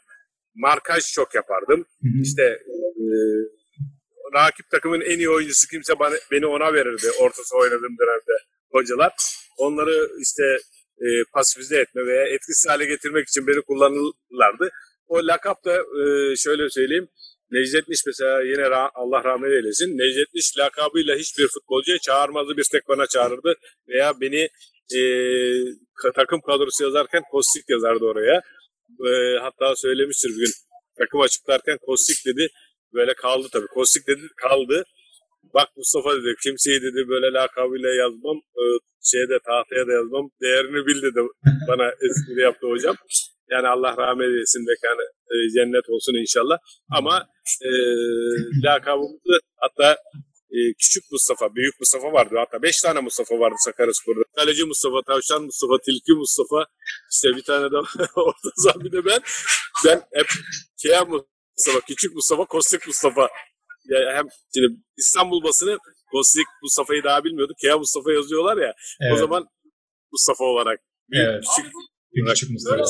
markaj 0.55 1.03
çok 1.13 1.35
yapardım. 1.35 1.85
Hı 2.01 2.07
hı. 2.07 2.21
İşte 2.23 2.43
e, 2.43 3.07
rakip 4.33 4.69
takımın 4.69 5.01
en 5.01 5.17
iyi 5.17 5.29
oyuncusu 5.29 5.67
kimse 5.67 5.99
bana, 5.99 6.15
beni 6.31 6.45
ona 6.45 6.73
verirdi 6.73 7.07
orta 7.19 7.43
saha 7.43 7.59
oynadığım 7.59 7.97
dönemde 7.99 8.43
hocalar. 8.71 9.13
Onları 9.57 10.09
işte 10.21 10.43
e, 11.01 11.07
pasifize 11.33 11.77
etme 11.79 12.05
veya 12.05 12.23
etkisiz 12.23 12.69
hale 12.69 12.85
getirmek 12.85 13.27
için 13.27 13.47
beni 13.47 13.61
kullanırlardı. 13.61 14.69
O 15.07 15.27
lakap 15.27 15.65
da 15.65 15.75
e, 15.75 16.35
şöyle 16.35 16.69
söyleyeyim. 16.69 17.07
Necdet 17.51 17.87
Niş 17.87 17.99
mesela 18.05 18.41
yine 18.41 18.61
ra- 18.61 18.91
Allah 18.93 19.23
rahmet 19.23 19.51
eylesin. 19.51 19.97
Necdet 19.97 20.33
Niş 20.33 20.57
lakabıyla 20.57 21.15
hiçbir 21.15 21.47
futbolcuya 21.47 21.97
çağırmazdı. 21.97 22.57
Bir 22.57 22.65
tek 22.71 22.87
bana 22.87 23.07
çağırırdı. 23.07 23.55
Veya 23.87 24.21
beni 24.21 24.49
e, 24.95 25.01
takım 26.15 26.41
kadrosu 26.41 26.83
yazarken 26.83 27.23
Kostik 27.31 27.63
yazardı 27.69 28.05
oraya. 28.05 28.41
E, 29.09 29.11
hatta 29.41 29.75
söylemiştir 29.75 30.29
bir 30.29 30.39
gün. 30.45 30.53
Takım 30.99 31.21
açıklarken 31.21 31.77
Kostik 31.85 32.25
dedi. 32.25 32.47
Böyle 32.93 33.13
kaldı 33.13 33.47
tabii. 33.53 33.67
Kostik 33.67 34.07
dedi 34.07 34.21
kaldı. 34.37 34.83
Bak 35.53 35.69
Mustafa 35.77 36.15
dedi 36.15 36.35
kimseyi 36.43 36.81
dedi 36.81 37.09
böyle 37.09 37.27
lakabıyla 37.33 37.89
yazmam. 37.89 38.37
E, 38.37 38.63
şeyde 39.03 39.37
tahtaya 39.45 39.87
da 39.87 39.93
yazmam. 39.93 40.29
Değerini 40.41 40.87
bil 40.87 41.01
dedi. 41.01 41.19
Bana 41.67 41.87
espri 42.05 42.41
yaptı 42.41 42.67
hocam. 42.67 42.95
Yani 43.51 43.67
Allah 43.67 43.97
rahmet 43.97 44.27
eylesin 44.27 44.65
mekanı 44.71 45.05
e, 45.31 45.35
cennet 45.55 45.89
olsun 45.89 46.15
inşallah. 46.23 46.57
Ama 46.97 47.27
e, 47.67 47.69
lakabımızı 48.65 49.39
hatta 49.55 49.97
e, 50.55 50.57
küçük 50.81 51.03
Mustafa, 51.11 51.55
büyük 51.55 51.79
Mustafa 51.79 52.13
vardı. 52.13 52.35
Hatta 52.37 52.61
beş 52.61 52.81
tane 52.81 52.99
Mustafa 52.99 53.39
vardı 53.39 53.55
Sakaryaspor'da. 53.59 54.23
Kaleci 54.35 54.63
Mustafa, 54.65 55.01
Tavşan 55.07 55.43
Mustafa, 55.43 55.73
Tilki 55.85 56.13
Mustafa. 56.13 56.65
İşte 57.13 57.27
bir 57.37 57.43
tane 57.43 57.71
de 57.71 57.75
orta 58.15 58.49
saha 58.55 58.79
bir 58.79 58.91
de 58.91 59.05
ben. 59.05 59.19
Ben 59.85 60.01
hep 60.13 60.27
Kea 60.81 61.05
Mustafa, 61.05 61.79
küçük 61.87 62.15
Mustafa, 62.15 62.45
Kostik 62.45 62.87
Mustafa. 62.87 63.29
Ya 63.85 63.99
hem 64.15 64.25
şimdi 64.53 64.67
İstanbul 64.97 65.43
basını 65.43 65.77
Kostik 66.11 66.47
Mustafa'yı 66.63 67.03
daha 67.03 67.23
bilmiyorduk. 67.23 67.57
Kea 67.61 67.77
Mustafa 67.77 68.11
yazıyorlar 68.11 68.57
ya. 68.57 68.73
Evet. 69.01 69.13
O 69.13 69.17
zaman 69.17 69.47
Mustafa 70.11 70.43
olarak. 70.43 70.79
Büyük, 71.09 71.27
Evet. 71.27 71.43
küçük 71.55 71.71
bir 72.13 72.31
küçük 72.31 72.49
Mustafa. 72.51 72.83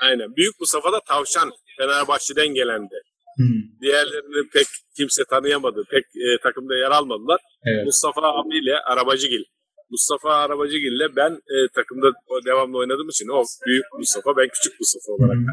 Aynen. 0.00 0.36
Büyük 0.36 0.60
Mustafa 0.60 0.92
da 0.92 1.00
tavşan 1.08 1.52
Fenerbahçe'den 1.78 2.48
gelendi. 2.48 2.94
Hı. 3.38 3.44
Diğerlerini 3.82 4.48
pek 4.52 4.66
kimse 4.96 5.22
tanıyamadı. 5.30 5.80
Pek 5.90 6.04
e, 6.26 6.26
takımda 6.42 6.74
yer 6.76 6.90
almadılar. 6.90 7.40
Evet. 7.70 7.84
Mustafa 7.84 8.20
abiyle 8.40 8.74
Arabacıgil. 8.92 9.44
Mustafa 9.90 10.30
Arabacıgil 10.44 10.92
ile 10.96 11.16
ben 11.16 11.32
e, 11.54 11.56
takımda 11.74 12.08
devamlı 12.46 12.78
oynadığım 12.78 13.08
için 13.08 13.28
o 13.28 13.44
büyük 13.66 13.84
Mustafa 13.98 14.30
ben 14.36 14.48
küçük 14.54 14.80
Mustafa 14.80 15.12
olarak. 15.12 15.36
Hı. 15.36 15.52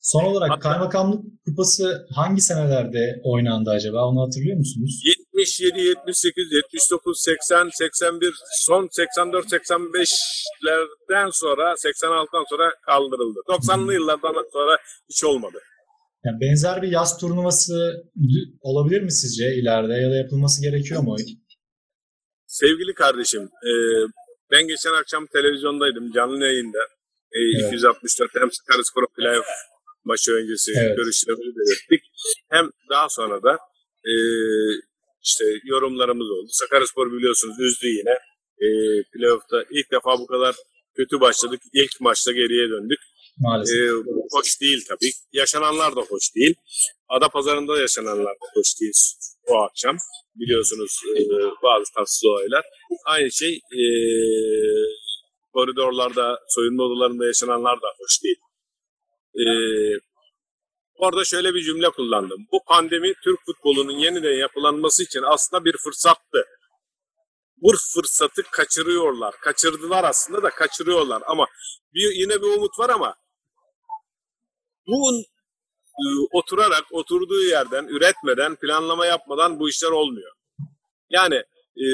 Son 0.00 0.24
olarak 0.24 0.50
Hatta- 0.50 0.60
kaymakamlık 0.70 1.20
kupası 1.46 2.06
hangi 2.14 2.40
senelerde 2.40 3.20
oynandı 3.24 3.70
acaba? 3.70 4.04
Onu 4.08 4.26
hatırlıyor 4.26 4.56
musunuz? 4.56 5.02
77, 5.04 5.80
78, 5.80 6.52
79, 6.52 7.20
80, 7.20 7.68
81, 7.72 8.34
son 8.66 8.88
84, 8.90 9.46
85'lerden 9.52 11.28
sonra 11.32 11.72
86'dan 11.72 12.44
sonra 12.50 12.70
kaldırıldı. 12.86 13.38
90'lı 13.48 13.94
yıllardan 13.94 14.34
sonra 14.52 14.78
hiç 15.10 15.24
olmadı. 15.24 15.58
Yani 16.28 16.40
benzer 16.40 16.82
bir 16.82 16.88
yaz 16.88 17.18
turnuvası 17.20 17.76
olabilir 18.60 19.02
mi 19.02 19.12
sizce 19.12 19.44
ileride 19.54 19.92
ya 19.92 20.10
da 20.10 20.16
yapılması 20.16 20.62
gerekiyor 20.62 21.02
mu? 21.02 21.16
Sevgili 22.46 22.94
kardeşim, 22.94 23.42
e, 23.42 23.72
ben 24.52 24.68
geçen 24.68 24.92
akşam 25.00 25.26
televizyondaydım 25.26 26.12
canlı 26.12 26.44
yayında. 26.44 26.78
E, 27.32 27.38
Evet. 27.56 27.66
264 27.66 28.30
hem 28.40 28.48
Sakaryaspor 28.52 29.04
playoff 29.16 29.46
maçı 30.04 30.32
öncesi 30.32 30.72
Evet. 30.80 30.96
görüşlerimizi 30.96 31.56
belirttik. 31.58 32.02
Hem 32.50 32.70
daha 32.90 33.08
sonra 33.08 33.42
da 33.42 33.52
e, 34.10 34.12
işte 35.22 35.44
yorumlarımız 35.64 36.30
oldu. 36.30 36.48
Sakaryaspor 36.50 37.12
biliyorsunuz 37.12 37.56
üzdü 37.60 37.86
yine. 37.86 38.14
E, 38.64 38.68
playoff'ta 39.12 39.58
ilk 39.70 39.92
defa 39.92 40.18
bu 40.18 40.26
kadar 40.26 40.54
kötü 40.96 41.20
başladık. 41.20 41.60
İlk 41.72 42.00
maçta 42.00 42.32
geriye 42.32 42.68
döndük. 42.70 42.98
Maalesef. 43.40 43.76
E, 43.76 43.90
hoş 44.32 44.60
değil 44.60 44.84
tabii. 44.88 45.10
Yaşananlar 45.32 45.96
da 45.96 46.00
hoş 46.00 46.34
değil. 46.36 46.54
Adapazarı'nda 47.08 47.80
yaşananlar 47.80 48.34
da 48.34 48.46
hoş 48.54 48.80
değil 48.80 48.92
o 49.46 49.56
akşam. 49.56 49.96
Biliyorsunuz 50.34 51.00
e, 51.16 51.20
bazı 51.62 51.92
tatsız 51.94 52.24
olaylar. 52.24 52.64
Aynı 53.06 53.30
şey 53.32 53.54
e, 53.54 53.82
koridorlarda, 55.52 56.38
soyunma 56.48 56.82
odalarında 56.82 57.26
yaşananlar 57.26 57.76
da 57.76 57.86
hoş 57.98 58.22
değil. 58.22 58.38
E, 59.34 59.44
orada 60.94 61.24
şöyle 61.24 61.54
bir 61.54 61.62
cümle 61.62 61.90
kullandım. 61.90 62.46
Bu 62.52 62.58
pandemi 62.68 63.14
Türk 63.24 63.38
futbolunun 63.46 63.98
yeniden 63.98 64.38
yapılanması 64.38 65.02
için 65.02 65.22
aslında 65.22 65.64
bir 65.64 65.76
fırsattı. 65.84 66.44
Bu 67.56 67.72
fırsatı 67.94 68.42
kaçırıyorlar. 68.42 69.34
Kaçırdılar 69.40 70.04
aslında 70.04 70.42
da 70.42 70.50
kaçırıyorlar. 70.50 71.22
Ama 71.26 71.46
bir, 71.94 72.10
yine 72.14 72.42
bir 72.42 72.56
umut 72.56 72.78
var 72.78 72.90
ama 72.90 73.14
bu 74.88 75.22
e, 75.98 76.04
oturarak 76.32 76.84
oturduğu 76.90 77.42
yerden 77.42 77.84
üretmeden 77.84 78.56
planlama 78.56 79.06
yapmadan 79.06 79.60
bu 79.60 79.68
işler 79.68 79.90
olmuyor. 79.90 80.32
Yani 81.10 81.42
e, 81.76 81.86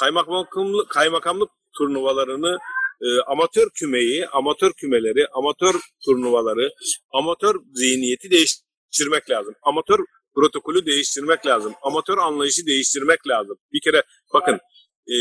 kaymakamlık 0.00 0.88
kaymakamlık 0.88 1.50
turnuvalarını 1.78 2.58
e, 3.02 3.06
amatör 3.26 3.70
kümeyi, 3.74 4.28
amatör 4.28 4.72
kümeleri, 4.72 5.26
amatör 5.32 5.74
turnuvaları, 6.04 6.70
amatör 7.12 7.54
zihniyeti 7.74 8.30
değiştirmek 8.30 9.30
lazım. 9.30 9.54
Amatör 9.62 9.98
protokolü 10.34 10.86
değiştirmek 10.86 11.46
lazım. 11.46 11.74
Amatör 11.82 12.18
anlayışı 12.18 12.66
değiştirmek 12.66 13.28
lazım. 13.28 13.56
Bir 13.72 13.80
kere 13.80 14.02
bakın 14.34 14.54
e, 15.06 15.16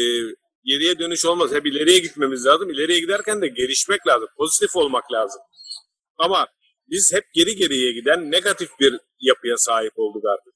geriye 0.65 0.99
dönüş 0.99 1.25
olmaz. 1.25 1.53
Hep 1.53 1.65
ileriye 1.65 1.99
gitmemiz 1.99 2.45
lazım. 2.45 2.69
İleriye 2.69 2.99
giderken 2.99 3.41
de 3.41 3.47
gelişmek 3.47 4.07
lazım. 4.07 4.27
Pozitif 4.37 4.75
olmak 4.75 5.11
lazım. 5.11 5.41
Ama 6.17 6.47
biz 6.89 7.13
hep 7.13 7.23
geri 7.33 7.55
geriye 7.55 7.91
giden 7.91 8.31
negatif 8.31 8.69
bir 8.79 8.99
yapıya 9.19 9.57
sahip 9.57 9.93
olduk 9.95 10.23
artık. 10.25 10.53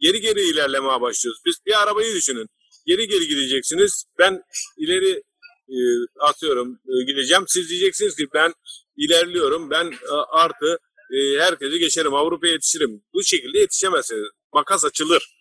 Geri 0.00 0.20
geri 0.20 0.40
ilerlemeye 0.40 1.00
başlıyoruz. 1.00 1.40
Biz 1.46 1.56
bir 1.66 1.82
arabayı 1.82 2.14
düşünün. 2.14 2.46
Geri 2.86 3.08
geri 3.08 3.28
gideceksiniz. 3.28 4.04
Ben 4.18 4.42
ileri 4.78 5.22
e, 5.68 5.76
atıyorum 6.20 6.72
e, 6.72 7.04
gideceğim. 7.04 7.44
Siz 7.48 7.70
diyeceksiniz 7.70 8.16
ki 8.16 8.26
ben 8.34 8.52
ilerliyorum. 8.96 9.70
Ben 9.70 9.86
e, 9.86 10.14
artı 10.32 10.78
e, 11.14 11.38
herkesi 11.38 11.78
geçerim. 11.78 12.14
Avrupa'ya 12.14 12.52
yetişirim. 12.52 13.02
Bu 13.14 13.22
şekilde 13.22 13.58
yetişemezsiniz. 13.58 14.28
Makas 14.52 14.84
açılır. 14.84 15.34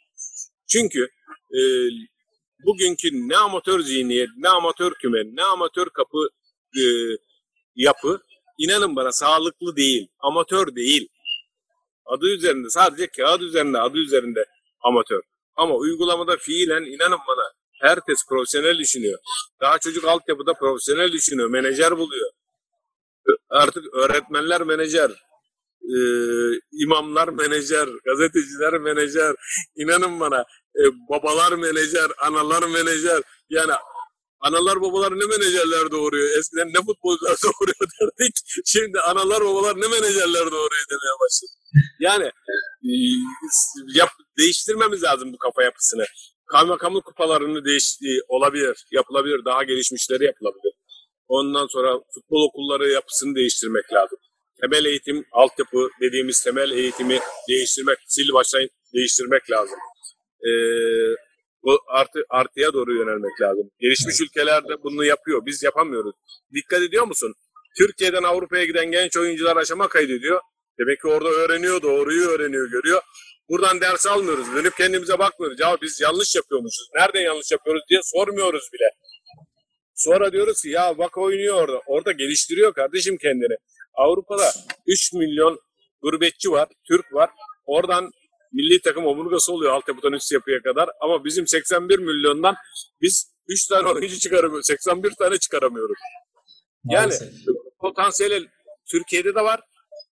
Çünkü 0.67 1.07
e, 1.51 1.59
bugünkü 2.65 3.09
ne 3.13 3.37
amatör 3.37 3.79
zihniyet, 3.79 4.29
ne 4.37 4.49
amatör 4.49 4.93
küme, 4.93 5.23
ne 5.25 5.43
amatör 5.43 5.87
kapı 5.89 6.29
e, 6.77 6.83
yapı 7.75 8.21
inanın 8.57 8.95
bana 8.95 9.11
sağlıklı 9.11 9.75
değil, 9.75 10.07
amatör 10.19 10.75
değil. 10.75 11.07
Adı 12.05 12.25
üzerinde 12.25 12.69
sadece 12.69 13.07
kağıt 13.07 13.41
üzerinde, 13.41 13.79
adı 13.79 13.97
üzerinde 13.97 14.45
amatör. 14.83 15.21
Ama 15.55 15.75
uygulamada 15.75 16.37
fiilen 16.37 16.83
inanın 16.83 17.19
bana 17.27 17.51
herkes 17.81 18.25
profesyonel 18.29 18.77
düşünüyor. 18.77 19.19
Daha 19.61 19.79
çocuk 19.79 20.05
altyapıda 20.05 20.53
profesyonel 20.53 21.11
düşünüyor, 21.11 21.49
menajer 21.49 21.97
buluyor. 21.97 22.29
Artık 23.49 23.93
öğretmenler 23.93 24.61
menajer, 24.61 25.11
e, 25.83 25.97
imamlar 26.71 27.27
menajer, 27.27 27.89
gazeteciler 28.05 28.73
menajer, 28.73 29.35
inanın 29.75 30.19
bana 30.19 30.45
e, 30.75 30.81
babalar 31.09 31.53
menajer, 31.53 32.11
analar 32.21 32.63
menajer. 32.63 33.21
Yani 33.49 33.73
analar 34.43 34.81
babalar 34.81 35.11
ne 35.11 35.25
menajerler 35.25 35.91
doğuruyor. 35.91 36.29
Eskiden 36.39 36.67
ne 36.67 36.85
futbolcular 36.85 37.35
doğuruyor 37.43 37.85
derdik. 38.01 38.35
Şimdi 38.65 38.99
analar 38.99 39.41
babalar 39.45 39.75
ne 39.75 39.87
menajerler 39.87 40.45
doğuruyor 40.51 40.85
demeye 40.89 41.15
başladı. 41.23 41.51
Yani 41.99 42.25
e, 42.89 42.93
yap, 43.95 44.09
değiştirmemiz 44.37 45.03
lazım 45.03 45.33
bu 45.33 45.37
kafa 45.37 45.63
yapısını. 45.63 46.05
Kaymakamlık 46.45 47.05
kupalarını 47.05 47.65
değiş 47.65 47.93
e, 47.93 48.09
olabilir, 48.27 48.85
yapılabilir, 48.91 49.45
daha 49.45 49.63
gelişmişleri 49.63 50.25
yapılabilir. 50.25 50.73
Ondan 51.27 51.67
sonra 51.67 51.99
futbol 52.13 52.41
okulları 52.47 52.89
yapısını 52.89 53.35
değiştirmek 53.35 53.93
lazım. 53.93 54.17
Temel 54.61 54.85
eğitim, 54.85 55.25
altyapı 55.31 55.89
dediğimiz 56.01 56.43
temel 56.43 56.71
eğitimi 56.71 57.19
değiştirmek, 57.49 57.97
sil 58.13 58.29
baştan 58.33 58.67
değiştirmek 58.93 59.51
lazım. 59.51 59.79
Ee, 60.47 60.51
bu 61.63 61.79
artı, 61.87 62.25
artıya 62.29 62.73
doğru 62.73 62.93
yönelmek 62.97 63.41
lazım. 63.41 63.71
Gelişmiş 63.79 64.21
ülkelerde 64.21 64.83
bunu 64.83 65.05
yapıyor. 65.05 65.45
Biz 65.45 65.63
yapamıyoruz. 65.63 66.15
Dikkat 66.53 66.81
ediyor 66.81 67.07
musun? 67.07 67.33
Türkiye'den 67.77 68.23
Avrupa'ya 68.23 68.65
giden 68.65 68.91
genç 68.91 69.17
oyuncular 69.17 69.57
aşama 69.57 69.87
kaydediyor. 69.87 70.41
Demek 70.79 71.01
ki 71.01 71.07
orada 71.07 71.29
öğreniyor, 71.29 71.81
doğruyu 71.81 72.27
öğreniyor, 72.27 72.71
görüyor. 72.71 73.01
Buradan 73.49 73.81
ders 73.81 74.07
almıyoruz. 74.07 74.47
Dönüp 74.55 74.77
kendimize 74.77 75.19
bakmıyoruz. 75.19 75.59
Ya 75.59 75.77
biz 75.81 76.01
yanlış 76.01 76.35
yapıyormuşuz. 76.35 76.87
Nerede 76.95 77.19
yanlış 77.19 77.51
yapıyoruz 77.51 77.81
diye 77.89 77.99
sormuyoruz 78.03 78.69
bile. 78.73 78.89
Sonra 79.95 80.31
diyoruz 80.31 80.61
ki 80.61 80.69
ya 80.69 80.97
bak 80.97 81.17
oynuyor 81.17 81.55
orada. 81.55 81.81
Orada 81.87 82.11
geliştiriyor 82.11 82.73
kardeşim 82.73 83.17
kendini. 83.17 83.55
Avrupa'da 83.93 84.51
3 84.87 85.13
milyon 85.13 85.59
gurbetçi 86.01 86.51
var, 86.51 86.67
Türk 86.87 87.13
var. 87.13 87.29
Oradan 87.65 88.11
milli 88.53 88.81
takım 88.81 89.05
omurgası 89.05 89.53
oluyor 89.53 89.71
altyapıdan 89.71 90.13
üst 90.13 90.31
yapıya 90.31 90.61
kadar. 90.61 90.89
Ama 91.01 91.25
bizim 91.25 91.47
81 91.47 91.99
milyondan 91.99 92.55
biz 93.01 93.33
3 93.47 93.67
tane 93.67 93.87
oyuncu 93.87 94.19
çıkaramıyoruz. 94.19 94.67
81 94.67 95.11
tane 95.11 95.37
çıkaramıyoruz. 95.37 95.97
Yani 96.89 97.13
potansiyel 97.79 98.47
Türkiye'de 98.91 99.35
de 99.35 99.41
var. 99.41 99.61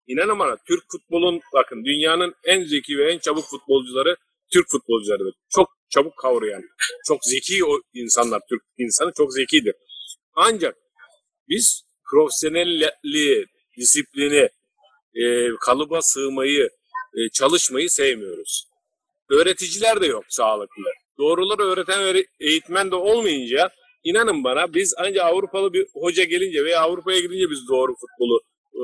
İnanın 0.07 0.39
bana 0.39 0.57
Türk 0.67 0.83
futbolun 0.91 1.41
bakın 1.53 1.85
dünyanın 1.85 2.33
en 2.43 2.63
zeki 2.63 2.97
ve 2.97 3.11
en 3.13 3.19
çabuk 3.19 3.45
futbolcuları 3.45 4.15
Türk 4.53 4.69
futbolcularıdır. 4.69 5.33
Çok 5.49 5.69
çabuk 5.89 6.17
kavrayan, 6.17 6.63
çok 7.07 7.25
zeki 7.25 7.65
o 7.65 7.81
insanlar, 7.93 8.41
Türk 8.49 8.61
insanı 8.77 9.11
çok 9.17 9.33
zekidir. 9.33 9.75
Ancak 10.35 10.75
biz 11.49 11.83
profesyonelliği, 12.11 13.45
disiplini, 13.77 14.49
e, 15.15 15.49
kalıba 15.59 16.01
sığmayı, 16.01 16.69
e, 17.13 17.29
çalışmayı 17.29 17.89
sevmiyoruz. 17.89 18.67
Öğreticiler 19.29 20.01
de 20.01 20.05
yok 20.05 20.23
sağlıklı. 20.29 20.83
Doğruları 21.17 21.61
öğreten 21.61 22.23
eğitmen 22.39 22.91
de 22.91 22.95
olmayınca 22.95 23.69
inanın 24.03 24.43
bana 24.43 24.73
biz 24.73 24.93
ancak 24.97 25.25
Avrupalı 25.25 25.73
bir 25.73 25.85
hoca 25.93 26.23
gelince 26.23 26.65
veya 26.65 26.81
Avrupa'ya 26.81 27.19
gidince 27.19 27.49
biz 27.51 27.67
doğru 27.69 27.95
futbolu 27.95 28.41
e, 28.73 28.83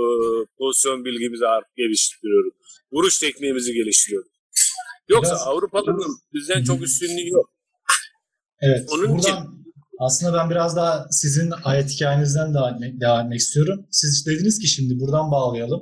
pozisyon 0.58 1.06
bilgimizi 1.06 1.48
artık 1.48 1.76
geliştiriyoruz. 1.76 2.54
Vuruş 2.92 3.20
tekniğimizi 3.20 3.74
geliştiriyoruz. 3.74 4.32
Yoksa 5.10 5.32
Biraz... 5.32 5.48
Avrupalı'nın 5.48 6.18
bizden 6.34 6.63
çok 6.63 6.82
üstünlüğü 6.82 7.30
yok. 7.30 7.50
Evet. 8.62 8.90
Onun 8.92 9.04
buradan, 9.04 9.20
için 9.20 9.36
aslında 10.00 10.38
ben 10.38 10.50
biraz 10.50 10.76
daha 10.76 11.08
sizin 11.12 11.52
hayat 11.52 11.90
hikayenizden 11.90 12.54
devam 12.54 12.74
etmek, 12.74 13.02
devam 13.02 13.26
etmek 13.26 13.40
istiyorum. 13.40 13.86
Siz 13.92 14.26
dediniz 14.28 14.60
ki 14.60 14.68
şimdi 14.68 15.00
buradan 15.00 15.32
bağlayalım. 15.32 15.82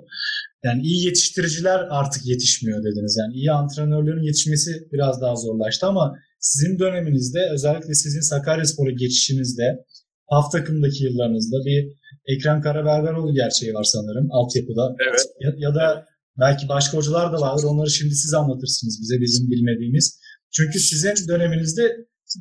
Yani 0.66 0.82
iyi 0.82 1.06
yetiştiriciler 1.06 1.80
artık 1.90 2.26
yetişmiyor 2.26 2.80
dediniz. 2.80 3.18
Yani 3.22 3.34
iyi 3.40 3.52
antrenörlerin 3.52 4.28
yetişmesi 4.30 4.72
biraz 4.94 5.22
daha 5.22 5.36
zorlaştı 5.36 5.86
ama 5.86 6.14
sizin 6.40 6.80
döneminizde 6.80 7.40
özellikle 7.54 7.94
sizin 7.94 8.22
Sakaryaspor'a 8.32 8.92
geçişinizde 8.92 9.68
PAF 10.30 10.52
takımdaki 10.52 11.04
yıllarınızda 11.04 11.58
bir 11.66 11.80
Ekrem 12.34 12.62
Karaberberoğlu 12.62 13.34
gerçeği 13.34 13.74
var 13.74 13.84
sanırım 13.84 14.28
altyapıda. 14.32 14.96
Evet. 15.10 15.24
Ya, 15.44 15.50
ya 15.58 15.76
da 15.76 16.06
belki 16.40 16.70
başka 16.70 16.98
hocalar 16.98 17.34
da 17.34 17.42
vardır. 17.42 17.64
Onları 17.64 17.90
şimdi 17.90 18.16
siz 18.16 18.34
anlatırsınız 18.34 19.00
bize 19.02 19.22
bizim 19.22 19.50
bilmediğimiz. 19.52 20.20
Çünkü 20.52 20.80
sizin 20.80 21.28
döneminizde 21.28 21.84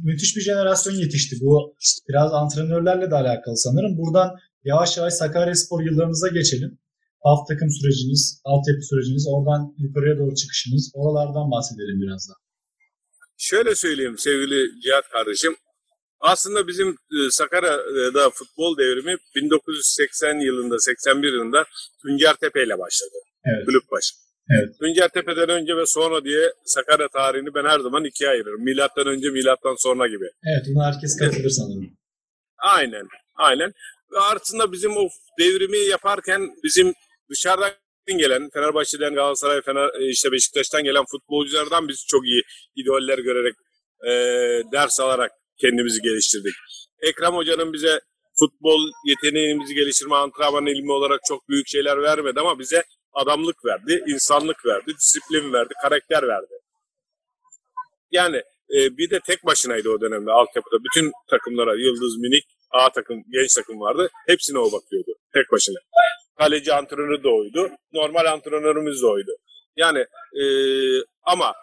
müthiş 0.02 0.36
bir 0.36 0.40
jenerasyon 0.40 0.94
yetişti. 0.94 1.36
Bu 1.40 1.74
biraz 2.08 2.32
antrenörlerle 2.32 3.10
de 3.10 3.14
alakalı 3.14 3.56
sanırım. 3.56 3.98
Buradan 3.98 4.30
yavaş 4.64 4.96
yavaş 4.96 5.12
Sakaryaspor 5.14 5.80
yıllarınıza 5.82 6.28
geçelim. 6.28 6.78
Alt 7.28 7.48
takım 7.48 7.70
süreciniz, 7.78 8.40
altyapı 8.44 8.82
süreciniz, 8.90 9.24
oradan 9.32 9.74
yukarıya 9.78 10.18
doğru 10.18 10.34
çıkışınız, 10.34 10.92
oralardan 10.94 11.50
bahsedelim 11.54 11.98
biraz 12.02 12.22
da. 12.30 12.34
Şöyle 13.36 13.74
söyleyeyim 13.74 14.18
sevgili 14.18 14.80
Cihat 14.82 15.08
kardeşim. 15.08 15.54
Aslında 16.20 16.68
bizim 16.68 16.88
e, 16.88 17.18
Sakarya'da 17.30 18.30
futbol 18.30 18.78
devrimi 18.78 19.16
1980 19.36 20.38
yılında, 20.38 20.78
81 20.78 21.32
yılında 21.32 21.64
Tuncer 22.02 22.34
Tepe 22.34 22.64
ile 22.64 22.78
başladı. 22.78 23.18
Evet. 23.44 23.66
Kulüp 23.66 23.90
başı. 23.90 24.14
Evet. 24.50 24.68
Tuncer 24.80 25.08
Tepe'den 25.08 25.48
önce 25.48 25.76
ve 25.76 25.86
sonra 25.86 26.24
diye 26.24 26.52
Sakarya 26.64 27.08
tarihini 27.08 27.54
ben 27.54 27.64
her 27.64 27.80
zaman 27.80 28.04
ikiye 28.04 28.30
ayırırım. 28.30 28.64
Milattan 28.64 29.06
önce, 29.06 29.30
milattan 29.30 29.74
sonra 29.78 30.06
gibi. 30.06 30.24
Evet, 30.24 30.64
bunu 30.68 30.84
herkes 30.84 31.16
katılır 31.18 31.50
sanırım. 31.50 31.96
Aynen, 32.58 33.06
aynen. 33.34 33.72
Ve 34.12 34.18
aslında 34.18 34.72
bizim 34.72 34.96
o 34.96 35.08
devrimi 35.40 35.78
yaparken 35.78 36.40
bizim 36.64 36.94
dışarıdan 37.30 37.72
gelen, 38.06 38.50
Fenerbahçe'den, 38.54 39.14
Galatasaray, 39.14 39.62
Fener, 39.62 39.88
e, 40.00 40.10
işte 40.10 40.32
Beşiktaş'tan 40.32 40.84
gelen 40.84 41.04
futbolculardan 41.10 41.88
biz 41.88 42.04
çok 42.08 42.26
iyi 42.26 42.42
idoller 42.76 43.18
görerek, 43.18 43.54
e, 44.06 44.12
ders 44.72 45.00
alarak 45.00 45.30
kendimizi 45.60 46.02
geliştirdik. 46.02 46.54
Ekrem 47.02 47.34
Hoca'nın 47.34 47.72
bize 47.72 48.00
futbol 48.38 48.80
yeteneğimizi 49.06 49.74
geliştirme 49.74 50.16
antrenman 50.16 50.66
ilmi 50.66 50.92
olarak 50.92 51.20
çok 51.28 51.48
büyük 51.48 51.68
şeyler 51.68 52.02
vermedi 52.02 52.40
ama 52.40 52.58
bize 52.58 52.84
adamlık 53.12 53.64
verdi, 53.64 54.04
insanlık 54.06 54.66
verdi, 54.66 54.92
disiplin 54.98 55.52
verdi, 55.52 55.74
karakter 55.82 56.28
verdi. 56.28 56.54
Yani 58.10 58.36
e, 58.76 58.96
bir 58.98 59.10
de 59.10 59.20
tek 59.20 59.46
başınaydı 59.46 59.90
o 59.90 60.00
dönemde 60.00 60.30
altyapıda. 60.30 60.76
Bütün 60.84 61.12
takımlara 61.30 61.74
Yıldız, 61.74 62.16
Minik, 62.18 62.44
A 62.70 62.92
takım, 62.92 63.24
genç 63.32 63.54
takım 63.54 63.80
vardı. 63.80 64.10
Hepsine 64.26 64.58
o 64.58 64.72
bakıyordu. 64.72 65.10
Tek 65.34 65.52
başına. 65.52 65.78
Kaleci 66.38 66.74
antrenörü 66.74 67.22
de 67.22 67.28
oydu. 67.28 67.70
Normal 67.92 68.24
antrenörümüz 68.24 69.02
de 69.02 69.06
oydu. 69.06 69.30
Yani 69.76 69.98
e, 70.42 70.44
ama 71.22 71.54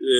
e, 0.00 0.12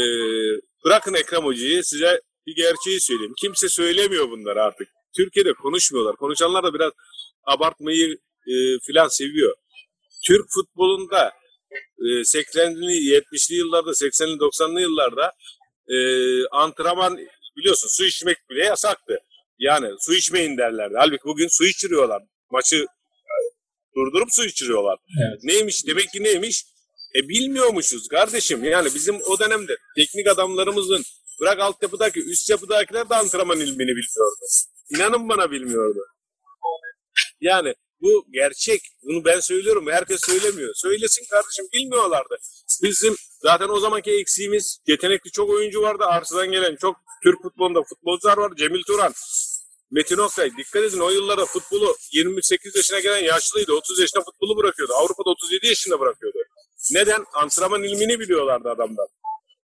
bırakın 0.84 1.14
Ekrem 1.14 1.44
Hoca'yı 1.44 1.84
size 1.84 2.20
bir 2.46 2.56
gerçeği 2.56 3.00
söyleyeyim. 3.00 3.34
Kimse 3.40 3.68
söylemiyor 3.68 4.30
bunları 4.30 4.62
artık. 4.62 4.88
Türkiye'de 5.16 5.52
konuşmuyorlar. 5.52 6.16
Konuşanlar 6.16 6.64
da 6.64 6.74
biraz 6.74 6.92
abartmayı 7.44 8.18
e, 8.46 8.52
filan 8.86 9.08
seviyor. 9.08 9.54
Türk 10.26 10.46
futbolunda 10.50 11.32
e, 11.98 12.04
80'li 12.04 12.92
70'li 12.92 13.54
yıllarda 13.54 13.90
80'li 13.90 14.36
90'lı 14.38 14.80
yıllarda 14.80 15.32
e, 15.88 15.96
antrenman 16.46 17.18
biliyorsun 17.56 17.88
su 17.88 18.04
içmek 18.04 18.50
bile 18.50 18.64
yasaktı. 18.64 19.18
Yani 19.58 19.90
su 20.00 20.14
içmeyin 20.14 20.58
derlerdi. 20.58 20.94
Halbuki 20.96 21.24
bugün 21.24 21.48
su 21.50 21.64
içiriyorlar. 21.64 22.22
Maçı 22.50 22.86
durdurup 23.96 24.28
su 24.32 24.44
içiriyorlar. 24.44 24.98
Evet. 25.28 25.44
Neymiş? 25.44 25.86
Demek 25.86 26.08
ki 26.12 26.22
neymiş? 26.22 26.64
E 27.16 27.28
bilmiyormuşuz 27.28 28.08
kardeşim. 28.08 28.64
Yani 28.64 28.88
bizim 28.94 29.20
o 29.26 29.38
dönemde 29.38 29.76
teknik 29.96 30.28
adamlarımızın 30.28 31.02
bırak 31.40 31.60
altyapıdaki 31.60 32.20
üst 32.20 32.50
yapıdakiler 32.50 33.10
de 33.10 33.14
antrenman 33.14 33.60
ilmini 33.60 33.88
bilmiyordu. 33.88 34.44
İnanın 34.90 35.28
bana 35.28 35.50
bilmiyordu. 35.50 36.06
Yani 37.40 37.74
bu 38.02 38.26
gerçek. 38.32 38.80
Bunu 39.02 39.24
ben 39.24 39.40
söylüyorum. 39.40 39.86
Herkes 39.90 40.20
söylemiyor. 40.26 40.74
Söylesin 40.74 41.24
kardeşim. 41.30 41.64
Bilmiyorlardı. 41.74 42.36
Bizim 42.82 43.16
zaten 43.42 43.68
o 43.68 43.80
zamanki 43.80 44.10
eksiğimiz 44.10 44.78
yetenekli 44.86 45.30
çok 45.30 45.50
oyuncu 45.50 45.82
vardı. 45.82 46.04
Arsadan 46.04 46.52
gelen 46.52 46.76
çok 46.76 46.96
Türk 47.22 47.42
futbolunda 47.42 47.82
futbolcular 47.82 48.38
var. 48.38 48.52
Cemil 48.56 48.82
Turan, 48.82 49.12
Metin 49.90 50.18
Oktay. 50.18 50.50
Dikkat 50.56 50.84
edin 50.84 51.00
o 51.00 51.10
yıllarda 51.10 51.46
futbolu 51.46 51.96
28 52.12 52.76
yaşına 52.76 53.00
gelen 53.00 53.24
yaşlıydı. 53.24 53.72
30 53.72 53.98
yaşında 53.98 54.24
futbolu 54.24 54.56
bırakıyordu. 54.56 54.92
Avrupa'da 54.94 55.30
37 55.30 55.66
yaşında 55.66 56.00
bırakıyordu. 56.00 56.38
Neden? 56.92 57.24
Antrenman 57.34 57.82
ilmini 57.82 58.20
biliyorlardı 58.20 58.68
adamlar. 58.68 59.08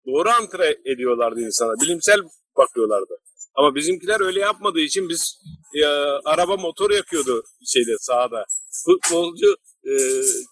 Doğru 0.06 0.28
antre 0.28 0.78
ediyorlardı 0.84 1.40
insana. 1.40 1.72
Bilimsel 1.82 2.20
bakıyorlardı. 2.56 3.14
Ama 3.54 3.74
bizimkiler 3.74 4.20
öyle 4.20 4.40
yapmadığı 4.40 4.80
için 4.80 5.08
biz 5.08 5.42
e, 5.74 5.86
araba 6.24 6.56
motor 6.56 6.90
yakıyordu 6.90 7.44
şeyde 7.66 7.92
sahada. 8.00 8.44
Futbolcu 8.84 9.56
e, 9.84 9.92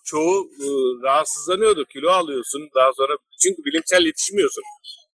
çoğu 0.05 0.51
e, 0.61 0.67
rahatsızlanıyordu. 1.03 1.85
Kilo 1.85 2.11
alıyorsun 2.11 2.69
daha 2.75 2.91
sonra 2.97 3.17
çünkü 3.43 3.65
bilimsel 3.65 4.07
yetişmiyorsun. 4.07 4.63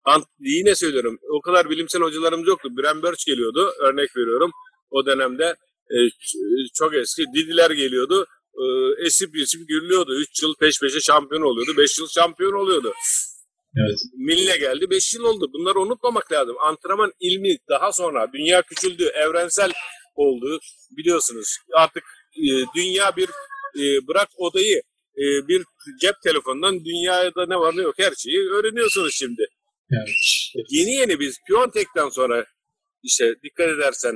Ant, 0.06 0.26
yine 0.40 0.76
söylüyorum 0.76 1.20
o 1.30 1.42
kadar 1.42 1.70
bilimsel 1.70 2.02
hocalarımız 2.02 2.48
yoktu. 2.48 2.70
Bren 2.78 3.04
Birch 3.04 3.26
geliyordu 3.26 3.74
örnek 3.80 4.18
veriyorum. 4.18 4.52
O 4.92 5.06
dönemde 5.06 5.56
e, 5.90 5.98
çok 6.74 6.96
eski 6.96 7.24
Didiler 7.36 7.72
geliyordu. 7.72 8.28
e, 8.54 8.64
esip 9.06 9.36
esip 9.36 9.68
gürlüyordu. 9.68 10.16
3 10.16 10.44
yıl 10.44 10.54
peş 10.60 10.80
peşe 10.82 11.00
şampiyon 11.00 11.42
oluyordu. 11.42 11.78
5 11.78 12.00
yıl 12.00 12.08
şampiyon 12.08 12.54
oluyordu. 12.54 12.94
Evet. 13.78 14.00
Milne 14.18 14.58
geldi 14.58 14.90
5 14.90 15.14
yıl 15.14 15.24
oldu. 15.24 15.50
Bunları 15.54 15.80
unutmamak 15.80 16.32
lazım. 16.32 16.56
Antrenman 16.60 17.12
ilmi 17.20 17.58
daha 17.70 17.92
sonra 17.92 18.28
dünya 18.34 18.62
küçüldü, 18.62 19.04
evrensel 19.04 19.72
oldu. 20.16 20.60
Biliyorsunuz 20.98 21.58
artık 21.74 22.04
e, 22.38 22.50
dünya 22.76 23.16
bir 23.16 23.30
e, 23.80 24.08
bırak 24.08 24.28
odayı 24.38 24.82
e, 25.18 25.24
bir 25.48 25.64
cep 26.02 26.16
telefonundan 26.24 26.86
dünyada 26.86 27.46
ne 27.46 27.56
var 27.60 27.78
ne 27.78 27.82
yok 27.82 27.96
her 27.98 28.14
şeyi 28.18 28.50
öğreniyorsunuz 28.50 29.16
şimdi. 29.16 29.48
Evet. 29.98 30.66
Yeni 30.70 30.92
yeni 30.92 31.20
biz 31.20 31.38
Piontek'ten 31.48 32.10
sonra 32.10 32.46
işte 33.04 33.36
dikkat 33.44 33.70
edersen 33.70 34.16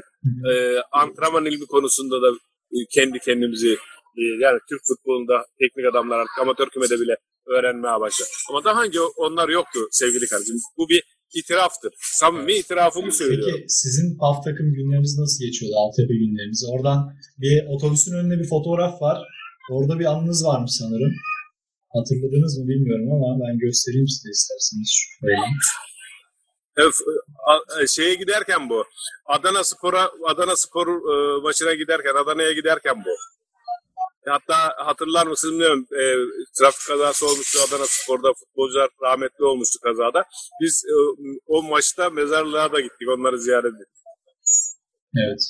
e, 0.49 0.51
antrenman 0.91 1.45
ilmi 1.45 1.65
konusunda 1.65 2.21
da 2.21 2.29
e, 2.75 2.77
kendi 2.95 3.19
kendimizi 3.19 3.71
e, 4.19 4.23
yani 4.41 4.59
Türk 4.69 4.81
futbolunda 4.89 5.45
teknik 5.59 5.85
adamlar 5.91 6.19
artık 6.19 6.39
amatör 6.41 6.69
kümede 6.69 6.99
bile 7.01 7.15
öğrenmeye 7.53 7.99
başladı. 7.99 8.29
Ama 8.49 8.63
daha 8.63 8.83
önce 8.83 8.99
onlar 9.01 9.49
yoktu 9.49 9.79
sevgili 9.91 10.25
kardeşim. 10.27 10.55
Bu 10.77 10.89
bir 10.89 11.03
itiraftır. 11.33 11.93
Samimi 12.21 12.53
itirafımı 12.53 13.11
söylüyorum. 13.11 13.53
Peki 13.55 13.69
sizin 13.69 14.17
PAF 14.17 14.43
takım 14.43 14.73
günleriniz 14.73 15.19
nasıl 15.19 15.39
geçiyordu? 15.45 15.75
Altyapı 15.77 16.13
günleriniz. 16.13 16.65
Oradan 16.71 16.99
bir 17.37 17.63
otobüsün 17.73 18.13
önünde 18.17 18.39
bir 18.39 18.49
fotoğraf 18.49 19.01
var. 19.01 19.17
Orada 19.71 19.99
bir 19.99 20.05
anınız 20.05 20.45
varmış 20.45 20.71
sanırım. 20.71 21.13
Hatırladınız 21.97 22.57
mı 22.59 22.67
bilmiyorum 22.67 23.07
ama 23.13 23.29
ben 23.47 23.57
göstereyim 23.57 24.07
size 24.07 24.29
isterseniz 24.29 24.91
a- 27.51 27.87
şeye 27.87 28.15
giderken 28.15 28.69
bu. 28.69 28.83
Adana 29.25 29.63
Spor'a 29.63 30.11
Adana 30.27 30.55
Spor 30.55 30.87
e, 30.87 31.41
maçına 31.41 31.73
giderken, 31.73 32.15
Adana'ya 32.23 32.51
giderken 32.51 32.95
bu. 33.05 33.09
Hatta 34.27 34.55
hatırlar 34.85 35.27
mısınız 35.27 35.53
bilmiyorum. 35.53 35.87
E, 36.01 36.03
trafik 36.59 36.87
kazası 36.87 37.25
olmuştu 37.27 37.59
Adana 37.69 37.85
Spor'da. 37.87 38.33
Futbolcular 38.33 38.89
rahmetli 39.03 39.43
olmuştu 39.45 39.79
kazada. 39.83 40.23
Biz 40.61 40.83
e, 40.91 40.95
o 41.47 41.63
maçta 41.63 42.09
mezarlığa 42.09 42.71
da 42.73 42.79
gittik 42.79 43.07
onları 43.17 43.39
ziyaret 43.41 43.73
ettik. 43.73 43.87
Evet. 45.27 45.41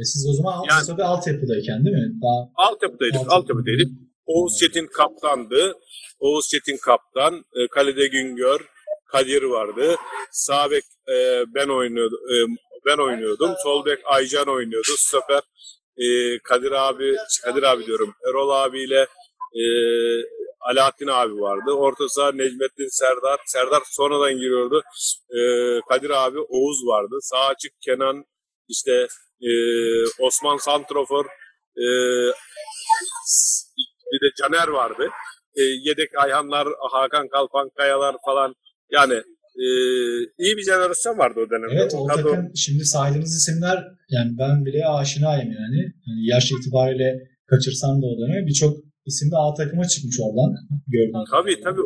E, 0.00 0.04
siz 0.04 0.26
o 0.30 0.32
zaman 0.32 0.62
Yani- 0.70 0.86
tabii 0.86 1.02
altyapıdayken 1.02 1.84
değil 1.84 1.96
mi? 1.96 2.12
Daha 2.22 2.68
Altyapıdaydık, 2.68 3.16
Altyapı. 3.16 3.34
altyapıdaydık. 3.34 3.88
Oğuz 4.26 4.58
Çetin 4.60 4.86
kaptandı. 4.86 5.74
Oğuz 6.18 6.48
Çetin 6.48 6.76
kaptan. 6.76 7.44
E, 7.54 7.68
kalede 7.68 8.06
Güngör, 8.06 8.60
Kadir 9.06 9.42
vardı. 9.42 9.96
Sağ 10.32 10.70
bek 10.70 10.84
e, 11.08 11.44
ben 11.54 11.68
oynuyordum. 11.68 12.18
e, 12.18 12.36
ben 12.86 12.98
oynuyordum. 12.98 13.54
Sol 13.62 13.84
bek 13.84 13.98
Aycan 14.04 14.48
oynuyordu. 14.48 14.90
Stoper 14.96 15.42
e, 15.96 16.38
Kadir 16.38 16.72
abi, 16.72 17.16
Kadir 17.44 17.62
abi 17.62 17.86
diyorum. 17.86 18.14
Erol 18.28 18.50
abiyle 18.50 19.06
e, 19.54 19.62
Alaaddin 20.60 21.06
abi 21.06 21.40
vardı. 21.40 21.70
Orta 21.72 22.08
saha 22.08 22.32
Necmettin 22.32 22.88
Serdar. 22.88 23.40
Serdar 23.46 23.82
sonradan 23.90 24.32
giriyordu. 24.34 24.82
E, 25.30 25.40
Kadir 25.88 26.10
abi 26.10 26.38
Oğuz 26.38 26.86
vardı. 26.86 27.18
Sağ 27.20 27.46
açık 27.46 27.72
Kenan 27.80 28.24
işte 28.68 29.06
e, 29.42 29.50
Osman 30.18 30.56
Santrofor 30.56 31.26
e, 31.76 31.86
bir 34.12 34.20
de 34.26 34.28
Caner 34.40 34.68
vardı. 34.68 35.04
E, 35.56 35.62
yedek 35.62 36.08
Ayhanlar, 36.22 36.68
Hakan 36.92 37.28
Kalpan 37.28 37.70
Kayalar 37.76 38.16
falan. 38.24 38.54
Yani 38.92 39.14
e, 39.62 39.66
iyi 40.44 40.56
bir 40.56 40.64
jenerasyon 40.64 41.18
vardı 41.18 41.40
o 41.46 41.50
dönemde. 41.50 41.74
Evet 41.80 41.94
o 41.94 42.06
kadro- 42.06 42.30
takım 42.30 42.56
şimdi 42.56 42.84
saydığınız 42.84 43.34
isimler 43.36 43.78
yani 44.10 44.30
ben 44.38 44.64
bile 44.64 44.86
aşinayım 44.86 45.52
yani. 45.52 45.78
yani 46.06 46.20
yaş 46.32 46.52
itibariyle 46.52 47.08
kaçırsam 47.50 48.02
da 48.02 48.06
o 48.06 48.14
dönemi 48.20 48.46
birçok 48.46 48.76
isim 49.06 49.30
de 49.30 49.36
A 49.36 49.54
takıma 49.54 49.84
çıkmış 49.88 50.16
oradan 50.24 50.50
gördüğünüz 50.86 51.30
Tabii 51.30 51.60
tabii. 51.60 51.82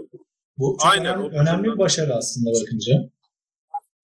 Bu 0.58 0.76
çok 0.82 0.92
Aynen, 0.92 1.14
önemli, 1.18 1.36
o 1.36 1.40
önemli 1.40 1.64
bir 1.72 1.78
başarı 1.78 2.14
aslında 2.14 2.50
bakınca. 2.60 2.94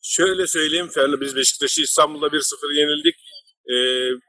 Şöyle 0.03 0.47
söyleyeyim 0.47 0.89
Ferli 0.95 1.21
biz 1.21 1.37
Beşiktaş'ı 1.37 1.83
İstanbul'da 1.83 2.27
1-0 2.27 2.81
yenildik. 2.81 3.15
E, 3.73 3.75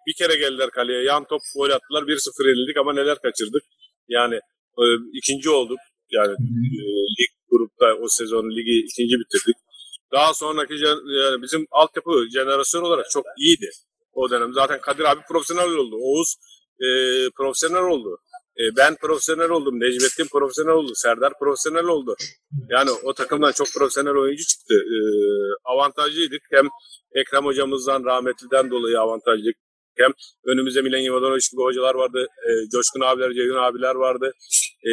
bir 0.07 0.13
kere 0.17 0.35
geldiler 0.39 0.69
kaleye. 0.69 1.03
Yan 1.03 1.23
top 1.29 1.41
gol 1.55 1.69
attılar. 1.69 2.03
1-0 2.03 2.47
yenildik 2.47 2.77
ama 2.77 2.93
neler 2.93 3.17
kaçırdık. 3.21 3.63
Yani 4.07 4.35
e, 4.81 4.83
ikinci 5.13 5.49
olduk. 5.49 5.79
Yani 6.11 6.31
e, 6.31 6.85
lig 7.17 7.31
grupta 7.51 7.85
o 8.03 8.07
sezon 8.09 8.49
ligi 8.49 8.85
ikinci 8.89 9.15
bitirdik. 9.19 9.55
Daha 10.11 10.33
sonraki 10.33 10.73
yani 10.73 11.41
bizim 11.41 11.65
altyapı 11.71 12.11
jenerasyon 12.33 12.83
olarak 12.83 13.05
çok 13.11 13.25
iyiydi 13.39 13.69
o 14.13 14.29
dönem. 14.29 14.53
Zaten 14.53 14.81
Kadir 14.81 15.03
abi 15.03 15.21
profesyonel 15.29 15.77
oldu. 15.77 15.95
Oğuz 15.95 16.35
e, 16.79 16.87
profesyonel 17.37 17.83
oldu. 17.83 18.17
E, 18.59 18.63
ben 18.77 18.95
profesyonel 18.95 19.49
oldum. 19.49 19.79
Necmettin 19.79 20.27
profesyonel 20.31 20.73
oldu. 20.73 20.91
Serdar 20.95 21.33
profesyonel 21.39 21.85
oldu. 21.85 22.15
Yani 22.69 22.89
o 22.91 23.13
takımdan 23.13 23.51
çok 23.51 23.67
profesyonel 23.77 24.15
oyuncu 24.15 24.43
çıktı. 24.45 24.73
E, 24.73 24.97
avantajlıydık. 25.63 26.41
Hem 26.51 26.67
Ekrem 27.15 27.45
hocamızdan 27.45 28.03
rahmetliden 28.03 28.71
dolayı 28.71 28.99
avantajlıydık. 28.99 29.57
Hem 29.97 30.11
önümüzde 30.45 30.81
Milen 30.81 31.03
Ivanovic 31.03 31.45
gibi 31.51 31.61
hocalar 31.61 31.95
vardı. 31.95 32.27
E, 32.47 32.49
Coşkun 32.73 33.01
abiler, 33.01 33.33
Ceyhun 33.33 33.55
abiler 33.67 33.95
vardı. 33.95 34.31
E, 34.89 34.91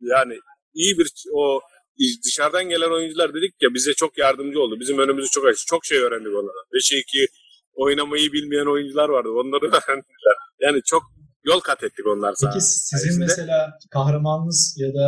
yani 0.00 0.34
iyi 0.74 0.98
bir 0.98 1.08
o 1.34 1.60
dışarıdan 2.24 2.68
gelen 2.68 2.90
oyuncular 2.90 3.34
dedik 3.34 3.54
ya 3.62 3.68
bize 3.74 3.92
çok 3.94 4.18
yardımcı 4.18 4.60
oldu. 4.60 4.80
Bizim 4.80 4.98
önümüzü 4.98 5.28
çok 5.30 5.44
açtı. 5.46 5.62
Çok 5.66 5.84
şey 5.84 5.98
öğrendik 5.98 6.32
onlardan. 6.40 6.66
5'e 6.76 6.98
2 6.98 7.26
oynamayı 7.74 8.32
bilmeyen 8.32 8.66
oyuncular 8.66 9.08
vardı. 9.08 9.28
Onları 9.40 9.64
öğrendiler. 9.76 10.36
Yani 10.60 10.80
çok 10.86 11.02
yol 11.44 11.60
kat 11.60 11.82
ettik 11.84 12.06
onlar 12.06 12.34
Peki 12.40 12.42
sana. 12.42 12.60
sizin 12.60 12.98
sayesinde. 12.98 13.24
mesela 13.24 13.58
kahramanınız 13.90 14.76
ya 14.82 14.90
da 14.94 15.06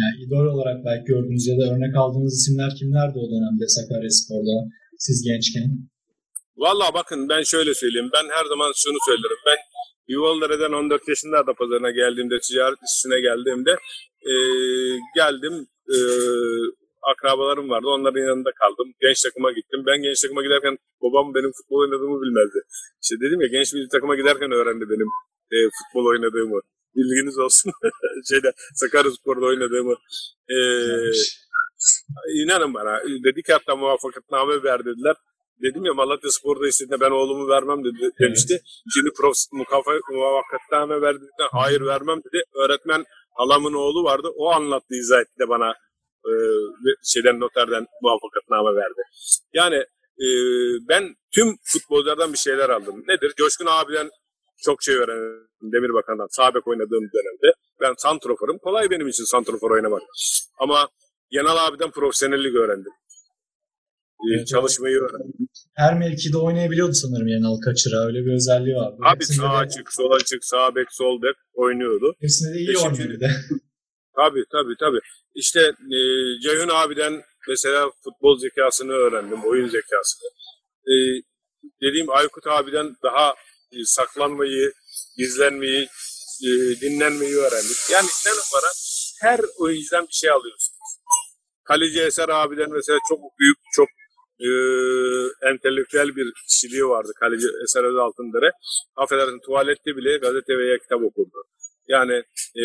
yani 0.00 0.14
idol 0.24 0.46
olarak 0.54 0.78
belki 0.84 1.04
gördüğünüz 1.04 1.46
ya 1.46 1.56
da 1.58 1.64
örnek 1.74 1.96
aldığınız 1.96 2.34
isimler 2.40 2.70
kimlerdi 2.78 3.16
o 3.24 3.26
dönemde 3.32 3.64
Sakaryaspor'da 3.76 4.56
siz 4.98 5.16
gençken? 5.28 5.68
Valla 6.56 6.94
bakın 6.94 7.28
ben 7.28 7.42
şöyle 7.42 7.74
söyleyeyim. 7.74 8.10
Ben 8.14 8.28
her 8.36 8.44
zaman 8.44 8.72
şunu 8.76 8.98
söylerim. 9.08 9.38
Ben 9.46 9.56
Yuvalıdere'den 10.08 10.72
14 10.72 11.08
yaşında 11.08 11.38
ada 11.38 11.54
pazarına 11.54 11.90
geldiğimde, 11.90 12.40
ticaret 12.40 12.78
üstüne 12.88 13.20
geldiğimde 13.20 13.72
e, 14.30 14.32
geldim. 15.14 15.66
E, 15.94 15.96
akrabalarım 17.12 17.70
vardı. 17.70 17.86
Onların 17.88 18.20
yanında 18.20 18.50
kaldım. 18.60 18.88
Genç 19.00 19.22
takıma 19.22 19.52
gittim. 19.52 19.80
Ben 19.86 20.02
genç 20.02 20.20
takıma 20.22 20.42
giderken 20.42 20.78
babam 21.02 21.34
benim 21.34 21.52
futbol 21.58 21.78
oynadığımı 21.80 22.22
bilmezdi. 22.22 22.58
İşte 23.02 23.14
dedim 23.20 23.40
ya 23.40 23.46
genç 23.46 23.74
bir 23.74 23.88
takıma 23.88 24.14
giderken 24.16 24.50
öğrendi 24.52 24.84
benim 24.92 25.08
e, 25.54 25.56
futbol 25.78 26.06
oynadığımı. 26.12 26.60
Bilginiz 26.96 27.38
olsun. 27.38 27.72
Şeyde 28.30 28.52
Sakaryaspor'da 28.74 29.46
oynadığımı. 29.46 29.94
E, 30.48 30.58
inanın 32.42 32.74
bana. 32.74 33.00
Dedi 33.26 33.42
ki 33.42 33.52
hatta 33.52 33.76
muvaffakatname 33.76 34.62
ver 34.62 34.84
dediler. 34.84 35.16
Dedim 35.62 35.84
ya 35.84 35.94
Malatya 35.94 36.30
Spor'da 36.30 36.68
istediğinde 36.68 37.00
ben 37.00 37.10
oğlumu 37.10 37.48
vermem 37.48 37.84
dedi, 37.84 38.10
demişti. 38.20 38.62
Şimdi 38.94 39.10
prof 39.18 39.36
muvaffakatname 39.52 41.00
verdiğinde 41.00 41.44
hayır 41.52 41.80
vermem 41.80 42.18
dedi. 42.18 42.42
Öğretmen 42.64 43.04
halamın 43.34 43.74
oğlu 43.74 44.04
vardı. 44.04 44.28
O 44.36 44.50
anlattı 44.50 44.94
izah 44.94 45.20
etti 45.20 45.38
de 45.40 45.48
bana 45.48 45.70
e, 46.28 46.32
şeyden 47.04 47.40
noterden 47.40 47.86
muvaffakatname 48.02 48.76
verdi. 48.76 49.02
Yani 49.52 49.76
e, 50.24 50.28
ben 50.88 51.14
tüm 51.34 51.56
futbolculardan 51.64 52.32
bir 52.32 52.38
şeyler 52.38 52.70
aldım. 52.70 53.04
Nedir? 53.08 53.32
Coşkun 53.36 53.66
abiden 53.66 54.10
çok 54.64 54.82
şey 54.82 54.94
öğrendim. 54.94 55.48
Demirbakan'dan 55.62 56.28
sağ 56.30 56.54
bek 56.54 56.68
oynadığım 56.68 57.10
dönemde. 57.14 57.56
Ben 57.80 57.94
santroforum. 57.98 58.58
Kolay 58.58 58.90
benim 58.90 59.08
için 59.08 59.24
santrofor 59.24 59.70
oynamak. 59.70 60.02
Ama 60.58 60.88
Yanal 61.30 61.56
abiden 61.66 61.90
profesyonellik 61.90 62.54
öğrendim. 62.54 62.92
E, 64.20 64.36
Evet, 64.36 64.46
çalışmayı 64.46 64.96
öğrendim. 64.96 65.43
Her 65.74 65.98
mevkide 65.98 66.38
oynayabiliyordu 66.38 66.92
sanırım 66.92 67.28
Yenal 67.28 67.60
Kaçır'a. 67.60 68.06
Öyle 68.06 68.18
bir 68.26 68.32
özelliği 68.34 68.76
vardı. 68.76 68.96
Abi 69.02 69.24
sağ 69.24 69.48
açık, 69.48 69.92
sol 69.92 70.10
açık, 70.10 70.44
sağ 70.44 70.74
bek, 70.74 70.92
sol 70.92 71.22
bek 71.22 71.36
oynuyordu. 71.54 72.14
Hepsinde 72.20 72.54
de 72.54 72.58
iyi 72.58 72.68
Beşinci 72.68 72.86
oynuyor 72.86 73.08
bir 73.08 73.20
de. 73.20 73.30
Tabii 74.16 74.44
tabii 74.52 74.76
tabii. 74.80 75.00
İşte 75.34 75.60
e, 75.96 75.98
Ceyhun 76.42 76.68
abiden 76.68 77.22
mesela 77.48 77.90
futbol 78.04 78.38
zekasını 78.38 78.92
öğrendim, 78.92 79.44
oyun 79.44 79.68
zekasını. 79.68 80.28
E, 80.86 80.94
dediğim 81.82 82.10
Aykut 82.10 82.46
abiden 82.46 82.96
daha 83.02 83.34
e, 83.72 83.76
saklanmayı, 83.84 84.72
gizlenmeyi, 85.16 85.88
e, 86.46 86.50
dinlenmeyi 86.80 87.36
öğrendik. 87.36 87.76
Yani 87.92 88.08
inanın 88.26 88.46
bana 88.54 88.70
her 89.22 89.40
oyuncudan 89.58 90.06
bir 90.06 90.12
şey 90.12 90.30
alıyorsunuz. 90.30 90.90
Kaleci 91.64 92.00
Eser 92.00 92.28
abiden 92.28 92.70
mesela 92.72 92.98
çok 93.08 93.18
büyük, 93.38 93.58
çok 93.72 93.88
e, 94.40 94.48
entelektüel 95.50 96.16
bir 96.16 96.32
kişiliği 96.48 96.84
vardı 96.84 97.12
Kaleci 97.20 97.46
Eser 97.64 97.84
Özaltındere. 97.84 98.50
Affedersin 98.96 99.40
tuvalette 99.46 99.96
bile 99.96 100.16
gazete 100.16 100.58
veya 100.58 100.78
kitap 100.78 101.02
okurdu. 101.02 101.44
Yani 101.88 102.22
e, 102.56 102.64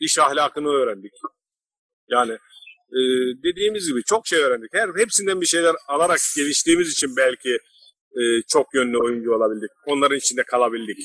iş 0.00 0.18
ahlakını 0.18 0.68
öğrendik. 0.68 1.12
Yani 2.08 2.32
e, 2.92 3.00
dediğimiz 3.44 3.88
gibi 3.88 4.02
çok 4.02 4.26
şey 4.26 4.38
öğrendik. 4.38 4.74
Her 4.74 4.88
hepsinden 4.96 5.40
bir 5.40 5.46
şeyler 5.46 5.74
alarak 5.88 6.18
geliştiğimiz 6.36 6.92
için 6.92 7.16
belki 7.16 7.58
e, 8.12 8.22
çok 8.48 8.74
yönlü 8.74 8.98
oyuncu 8.98 9.34
olabildik. 9.34 9.70
Onların 9.86 10.16
içinde 10.16 10.42
kalabildik. 10.42 10.98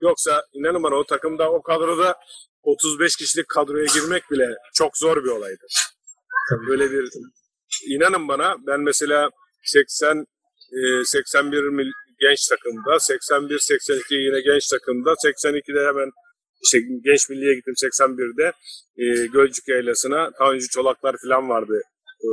Yoksa 0.00 0.44
inanın 0.52 0.82
bana 0.82 0.94
o 0.94 1.04
takımda 1.04 1.52
o 1.52 1.62
kadroda 1.62 2.18
35 2.62 3.16
kişilik 3.16 3.48
kadroya 3.48 3.86
girmek 3.94 4.30
bile 4.30 4.56
çok 4.74 4.96
zor 4.96 5.24
bir 5.24 5.30
olaydı. 5.30 5.66
Böyle 6.68 6.90
bir 6.90 7.10
inanın 7.86 8.28
bana 8.28 8.56
ben 8.66 8.80
mesela 8.80 9.30
80 9.64 10.26
e, 10.72 11.04
81 11.04 11.62
mil, 11.62 11.90
genç 12.20 12.48
takımda 12.48 13.00
81 13.00 13.58
82 13.58 14.14
yine 14.14 14.40
genç 14.40 14.68
takımda 14.68 15.10
82'de 15.10 15.86
hemen 15.88 16.10
işte 16.64 16.78
genç 17.04 17.28
milliye 17.30 17.54
gittim 17.54 17.74
81'de 17.84 18.52
e, 19.02 19.26
Gölcük 19.26 19.68
Yaylası'na 19.68 20.30
Tanju 20.38 20.68
Çolaklar 20.68 21.16
falan 21.24 21.48
vardı. 21.48 21.80
E, 22.20 22.28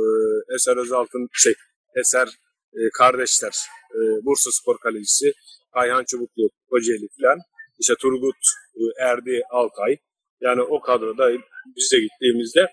Eser 0.54 0.76
Özaltın 0.76 1.28
şey 1.32 1.54
Eser 1.96 2.28
e, 2.74 2.80
kardeşler 2.98 3.54
e, 3.94 3.98
Bursa 4.24 4.50
Spor 4.52 4.78
Kalecisi 4.78 5.32
Ayhan 5.72 6.04
Çubuklu 6.04 6.50
Kocaeli 6.70 7.08
falan 7.20 7.38
işte 7.80 7.94
Turgut 8.00 8.42
e, 8.76 8.82
Erdi 9.04 9.42
Altay 9.50 9.96
yani 10.40 10.62
o 10.62 10.80
kadroda 10.80 11.30
biz 11.76 11.92
de 11.92 11.98
gittiğimizde 12.00 12.66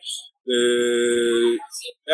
e, 0.48 0.56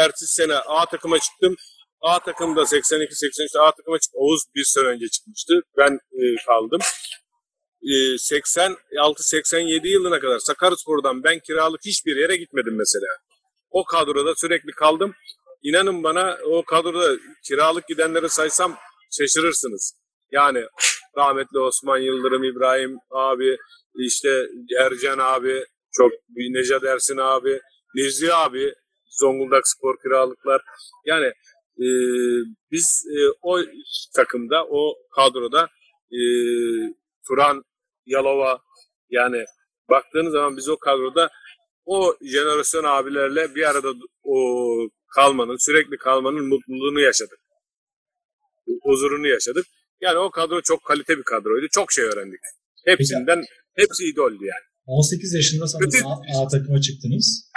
ertesi 0.03 0.33
sene 0.33 0.55
A 0.55 0.85
takıma 0.85 1.19
çıktım. 1.19 1.55
A 2.01 2.19
takımda 2.19 2.61
82-83'te 2.61 3.59
A 3.59 3.71
takıma 3.71 3.99
çıktı. 3.99 4.17
Oğuz 4.17 4.41
bir 4.55 4.63
sene 4.63 4.85
önce 4.85 5.07
çıkmıştı. 5.07 5.61
Ben 5.77 5.93
e, 5.93 6.45
kaldım. 6.45 6.79
E, 7.83 7.93
86-87 7.93 9.87
yılına 9.87 10.19
kadar 10.19 10.39
Sakaryaspor'dan 10.39 11.23
ben 11.23 11.39
kiralık 11.39 11.81
hiçbir 11.85 12.15
yere 12.15 12.35
gitmedim 12.35 12.77
mesela. 12.77 13.07
O 13.69 13.83
kadroda 13.83 14.35
sürekli 14.35 14.71
kaldım. 14.71 15.13
İnanın 15.63 16.03
bana 16.03 16.37
o 16.45 16.63
kadroda 16.63 17.17
kiralık 17.47 17.87
gidenleri 17.87 18.29
saysam 18.29 18.77
şaşırırsınız. 19.11 19.93
Yani 20.31 20.65
rahmetli 21.17 21.59
Osman 21.59 21.97
Yıldırım, 21.97 22.43
İbrahim 22.43 22.97
abi, 23.11 23.57
işte 23.95 24.47
Ercan 24.79 25.19
abi, 25.19 25.65
çok 25.91 26.11
Necat 26.29 26.83
Ersin 26.83 27.17
abi, 27.17 27.59
Nezih 27.95 28.37
abi, 28.37 28.73
Zonguldak 29.09 29.67
Spor 29.67 29.95
Kiralıklar. 30.01 30.61
Yani 31.05 31.25
e, 31.77 31.87
biz 32.71 33.03
e, 33.09 33.17
o 33.41 33.59
takımda, 34.15 34.65
o 34.69 34.95
kadroda 35.15 35.69
e, 36.11 36.21
Turan, 37.27 37.63
Yalova 38.05 38.59
yani 39.09 39.45
baktığınız 39.89 40.31
zaman 40.31 40.57
biz 40.57 40.69
o 40.69 40.77
kadroda 40.77 41.29
o 41.85 42.17
jenerasyon 42.21 42.83
abilerle 42.83 43.55
bir 43.55 43.69
arada 43.69 43.93
o 44.23 44.35
kalmanın, 45.15 45.57
sürekli 45.65 45.97
kalmanın 45.97 46.47
mutluluğunu 46.47 46.99
yaşadık. 46.99 47.39
Huzurunu 48.83 49.27
yaşadık. 49.27 49.65
Yani 50.01 50.17
o 50.17 50.31
kadro 50.31 50.61
çok 50.61 50.85
kalite 50.85 51.17
bir 51.17 51.23
kadroydu. 51.23 51.67
Çok 51.71 51.91
şey 51.91 52.05
öğrendik. 52.05 52.39
Hepsinden, 52.85 53.43
hepsi 53.75 54.05
idoldü 54.05 54.45
yani. 54.45 54.65
18 54.85 55.33
yaşında 55.33 55.67
sanırım 55.67 56.07
A, 56.07 56.43
A 56.43 56.47
takıma 56.47 56.81
çıktınız. 56.81 57.51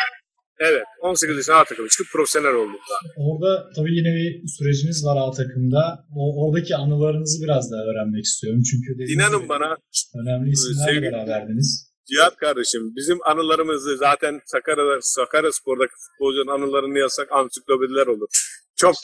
Evet. 0.61 0.83
18 1.03 1.37
yaşında 1.37 1.57
A 1.57 1.65
takımı 1.65 1.89
çıkıp 1.89 2.07
profesyonel 2.13 2.55
oldum. 2.55 2.81
Daha. 2.91 3.27
Orada 3.29 3.71
tabii 3.77 3.95
yine 3.99 4.11
bir 4.19 4.49
süreciniz 4.49 5.05
var 5.05 5.17
A 5.29 5.31
takımda. 5.31 5.83
O, 6.17 6.23
oradaki 6.47 6.77
anılarınızı 6.77 7.45
biraz 7.45 7.73
daha 7.73 7.83
öğrenmek 7.91 8.25
istiyorum. 8.25 8.63
Çünkü 8.71 9.13
İnanın 9.15 9.39
gibi 9.39 9.49
bana 9.49 9.77
önemli 10.21 10.51
isimlerle 10.51 10.91
sevgili- 10.93 11.13
beraberdiniz. 11.13 11.95
Cihat 12.11 12.37
kardeşim 12.37 12.83
bizim 12.97 13.19
anılarımızı 13.27 13.97
zaten 13.97 14.41
Sakarya, 14.47 14.99
Sakarya 15.01 15.53
Spor'daki 15.53 15.93
futbolcunun 16.05 16.53
anılarını 16.57 16.99
yazsak 16.99 17.33
ansiklopediler 17.33 18.07
olur. 18.07 18.29
Çok 18.77 18.95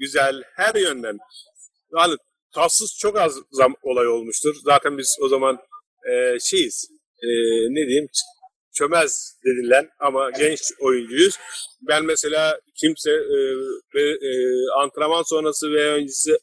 güzel 0.00 0.42
her 0.56 0.74
yönden. 0.74 1.18
Yani 1.98 2.16
tatsız 2.54 2.96
çok 3.00 3.16
az 3.18 3.32
zam 3.50 3.74
olay 3.82 4.08
olmuştur. 4.08 4.54
Zaten 4.64 4.98
biz 4.98 5.16
o 5.22 5.28
zaman 5.28 5.58
e, 6.10 6.38
şeyiz 6.40 6.88
e, 7.22 7.28
ne 7.70 7.86
diyeyim 7.86 8.08
çömez 8.74 9.38
dedilen 9.44 9.88
ama 9.98 10.30
genç 10.30 10.60
oyuncuyuz. 10.80 11.38
Ben 11.88 12.04
mesela 12.04 12.60
kimse 12.80 13.10
e, 13.10 14.00
e, 14.00 14.32
antrenman 14.82 15.22
sonrası 15.22 15.72
veya 15.72 15.94
öncesi 15.94 16.38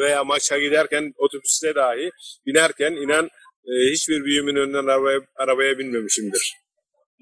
veya 0.00 0.24
maça 0.24 0.58
giderken 0.58 1.12
otobüste 1.18 1.74
dahi 1.74 2.10
binerken 2.46 2.92
inan 2.92 3.28
e, 3.64 3.72
hiçbir 3.92 4.24
büyüğümün 4.24 4.56
önünden 4.56 4.86
arabaya, 4.86 5.20
arabaya 5.36 5.78
binmemişimdir. 5.78 6.54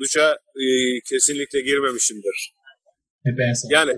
Duşa 0.01 0.33
e, 0.35 0.67
kesinlikle 1.09 1.61
girmemişimdir. 1.61 2.53
Yani 3.71 3.93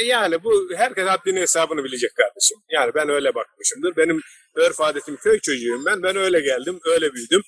e, 0.00 0.04
yani 0.04 0.44
bu 0.44 0.68
herkes 0.76 1.06
haddinin 1.06 1.40
hesabını 1.40 1.84
bilecek 1.84 2.10
kardeşim. 2.14 2.58
Yani 2.70 2.92
ben 2.94 3.08
öyle 3.08 3.34
bakmışımdır. 3.34 3.96
Benim 3.96 4.20
örf 4.54 4.80
adetim 4.80 5.16
köy 5.16 5.40
çocuğuyum 5.40 5.84
ben. 5.86 6.02
Ben 6.02 6.16
öyle 6.16 6.40
geldim, 6.40 6.80
öyle 6.84 7.14
büyüdüm. 7.14 7.42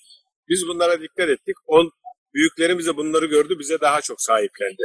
Biz 0.49 0.65
bunlara 0.69 1.01
dikkat 1.01 1.29
ettik. 1.29 1.57
On, 1.67 1.91
büyüklerimiz 2.35 2.87
de 2.87 2.97
bunları 2.97 3.27
gördü, 3.27 3.59
bize 3.59 3.81
daha 3.81 4.01
çok 4.01 4.21
sahiplendi. 4.23 4.83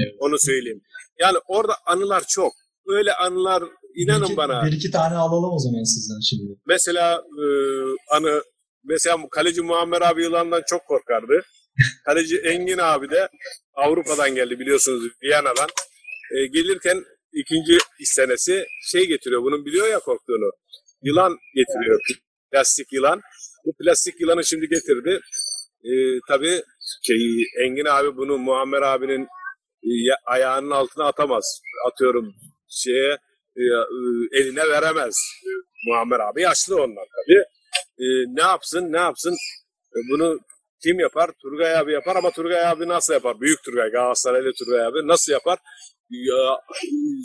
Evet. 0.00 0.14
Onu 0.18 0.36
söyleyeyim. 0.38 0.80
Yani 1.20 1.38
orada 1.48 1.74
anılar 1.86 2.24
çok. 2.28 2.52
Öyle 2.86 3.12
anılar 3.12 3.64
inanın 3.94 4.20
bir 4.22 4.26
iki, 4.26 4.36
bana. 4.36 4.66
Bir 4.66 4.72
iki 4.72 4.90
tane 4.90 5.14
alalım 5.16 5.52
o 5.52 5.58
zaman 5.58 5.82
sizden 5.82 6.20
şimdi. 6.20 6.60
Mesela 6.66 7.24
e, 7.42 7.44
anı 8.10 8.42
mesela 8.84 9.16
kaleci 9.30 9.62
Muammer 9.62 10.00
abi 10.02 10.22
yılandan 10.22 10.62
çok 10.66 10.86
korkardı. 10.86 11.42
Kaleci 12.04 12.38
Engin 12.38 12.78
abi 12.78 13.10
de 13.10 13.28
Avrupa'dan 13.74 14.34
geldi 14.34 14.58
biliyorsunuz 14.58 15.04
Viyana'dan. 15.22 15.68
E, 16.36 16.46
gelirken 16.46 17.04
ikinci 17.32 17.78
senesi 18.04 18.66
şey 18.82 19.06
getiriyor. 19.06 19.42
Bunun 19.42 19.64
biliyor 19.64 19.88
ya 19.88 19.98
korktuğunu. 19.98 20.50
Yılan 21.02 21.38
getiriyor. 21.54 22.00
Plastik 22.52 22.92
yılan. 22.92 23.20
Bu 23.68 23.72
plastik 23.84 24.20
yılanı 24.20 24.44
şimdi 24.44 24.68
getirdi. 24.68 25.20
E, 25.84 25.92
tabii 26.28 26.62
şey, 27.02 27.16
Engin 27.64 27.84
abi 27.84 28.16
bunu 28.16 28.38
Muammer 28.38 28.82
abinin 28.82 29.22
e, 29.82 29.88
ya- 30.08 30.16
ayağının 30.26 30.70
altına 30.70 31.04
atamaz. 31.06 31.60
Atıyorum 31.88 32.34
şeye 32.68 33.12
e, 33.56 33.62
e, 33.62 34.40
eline 34.40 34.68
veremez. 34.68 35.16
Muammer 35.86 36.20
abi 36.20 36.42
yaşlı 36.42 36.76
onlar 36.76 37.04
tabii. 37.16 37.38
E, 37.98 38.06
ne 38.36 38.42
yapsın 38.42 38.92
ne 38.92 38.98
yapsın 38.98 39.34
E, 39.96 39.98
bunu 40.12 40.40
kim 40.82 41.00
yapar? 41.00 41.30
Turgay 41.42 41.76
abi 41.76 41.92
yapar 41.92 42.16
ama 42.16 42.30
Turgay 42.30 42.66
abi 42.66 42.88
nasıl 42.88 43.12
yapar? 43.14 43.40
Büyük 43.40 43.62
Turgay, 43.64 43.90
Galatasaraylı 43.90 44.52
Turgay 44.58 44.86
abi 44.86 45.08
nasıl 45.08 45.32
yapar? 45.32 45.58
Ya, 46.10 46.58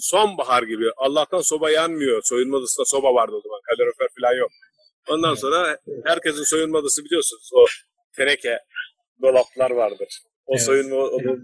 sonbahar 0.02 0.64
gibi. 0.64 0.86
Allah'tan 0.98 1.42
soba 1.42 1.72
yanmıyor. 1.72 2.22
Soyunma 2.26 2.58
odasında 2.58 2.86
soba 2.86 3.14
vardı 3.16 3.32
o 3.36 3.42
zaman. 3.42 3.60
Kalorifer 3.70 4.08
falan 4.20 4.36
yok. 4.40 4.52
Ondan 5.10 5.36
sonra 5.36 5.78
herkesin 6.06 6.44
soyunma 6.44 6.78
odası 6.78 7.06
biliyorsunuz. 7.06 7.50
O 7.54 7.66
teneke 8.16 8.60
dolaplar 9.22 9.72
vardır. 9.72 10.08
O 10.46 10.54
Evet. 10.56 10.66
soyunma 10.66 10.96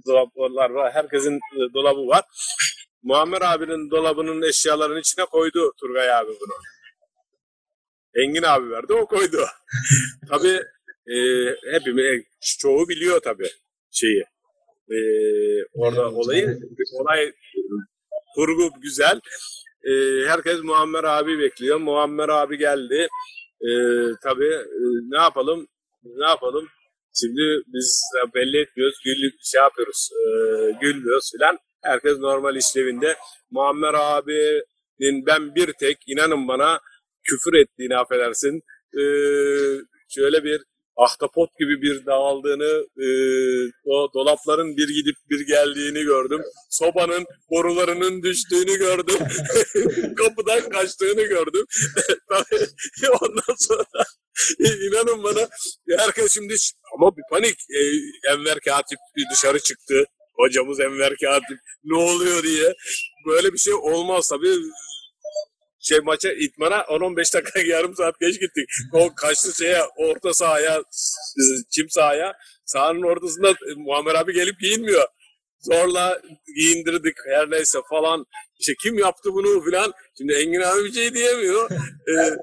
dolaplar 0.08 0.70
var. 0.70 0.94
Herkesin 0.94 1.36
e, 1.36 1.74
dolabı 1.74 2.08
var. 2.08 2.24
Muammer 3.04 3.42
abinin 3.42 3.92
dolabının 3.92 4.42
eşyalarının 4.50 5.00
içine 5.00 5.26
koydu 5.26 5.74
Turgay 5.80 6.12
abi 6.14 6.30
bunu. 6.30 6.54
Engin 8.16 8.44
abi 8.44 8.70
verdi 8.72 8.94
o 8.94 9.06
koydu. 9.06 9.46
tabii 10.30 10.62
e, 11.08 11.18
hepimiz 11.72 12.24
çoğu 12.60 12.90
biliyor 12.90 13.20
tabii 13.20 13.50
şeyi. 13.92 14.24
E, 14.92 14.98
orada 15.74 16.10
olayı 16.10 16.60
olay 16.94 17.32
kurgu 18.36 18.70
güzel. 18.82 19.20
E, 19.84 19.92
herkes 20.28 20.60
Muammer 20.64 21.04
abi 21.04 21.40
bekliyor. 21.40 21.78
Muammer 21.78 22.30
abi 22.30 22.58
geldi. 22.58 23.08
E, 23.62 23.70
tabii 24.24 24.54
e, 24.54 24.84
ne 25.10 25.18
yapalım? 25.18 25.68
Ne 26.04 26.26
yapalım? 26.26 26.68
Şimdi 27.20 27.62
biz 27.68 28.02
belli 28.36 28.62
etmiyoruz, 28.62 29.00
gül 29.06 29.32
şey 29.44 29.62
yapıyoruz, 29.62 30.10
e, 30.12 30.28
gülmüyoruz 30.82 31.32
filan. 31.32 31.58
Herkes 31.84 32.18
normal 32.18 32.56
işlevinde. 32.56 33.16
Muammer 33.52 33.94
abinin 33.94 35.26
ben 35.26 35.56
bir 35.56 35.74
tek 35.80 35.98
inanın 36.08 36.48
bana 36.48 36.80
küfür 37.24 37.54
ettiğini 37.54 37.98
affedersin. 37.98 38.62
E, 38.94 39.04
şöyle 40.10 40.44
bir 40.44 40.62
ahtapot 41.06 41.50
gibi 41.60 41.82
bir 41.82 42.06
dağıldığını, 42.06 42.88
e, 43.06 43.08
o 43.86 44.14
dolapların 44.14 44.78
bir 44.78 44.88
gidip 44.88 45.16
bir 45.30 45.48
geldiğini 45.48 46.04
gördüm. 46.04 46.42
Sobanın 46.70 47.26
borularının 47.52 48.24
düştüğünü 48.24 48.78
gördüm. 48.78 49.20
Kapıdan 50.16 50.70
kaçtığını 50.70 51.24
gördüm. 51.24 51.66
Ondan 53.22 53.56
sonra 53.58 54.04
inanın 54.60 55.24
bana 55.24 55.50
herkes 55.98 56.34
şimdi 56.34 56.56
ama 56.96 57.18
bir 57.18 57.24
panik. 57.32 57.56
E, 57.70 57.80
Enver 58.32 58.60
Katip 58.60 59.00
dışarı 59.34 59.60
çıktı. 59.60 60.04
Hocamız 60.36 60.80
Enver 60.80 61.16
Katip 61.24 61.58
ne 61.84 61.98
oluyor 61.98 62.44
diye. 62.44 62.74
Böyle 63.28 63.54
bir 63.54 63.58
şey 63.58 63.74
olmaz 63.74 64.30
tabii. 64.30 64.56
Şey 65.82 66.00
maça 66.00 66.32
itmana 66.32 66.78
10-15 66.78 67.34
dakika 67.34 67.60
yarım 67.66 67.96
saat 67.96 68.20
geç 68.20 68.34
gittik. 68.34 68.70
O 68.94 69.16
kaçtı 69.16 69.64
şeye 69.64 69.82
orta 69.98 70.34
sahaya 70.34 70.84
çim 71.76 71.90
sahaya 71.90 72.34
sahanın 72.66 73.04
ortasında 73.04 73.50
e, 73.50 73.74
Muammer 73.78 74.16
abi 74.16 74.34
gelip 74.34 74.60
giyinmiyor. 74.60 75.04
Zorla 75.60 76.22
giyindirdik 76.56 77.16
her 77.30 77.52
neyse 77.52 77.80
falan. 77.90 78.26
İşte 78.60 78.74
kim 78.84 79.00
yaptı 79.00 79.34
bunu 79.34 79.64
filan. 79.64 79.94
Şimdi 80.18 80.34
Engin 80.34 80.62
abi 80.62 80.84
bir 80.84 80.94
şey 80.94 81.14
diyemiyor. 81.14 81.72
Ee, 81.72 82.36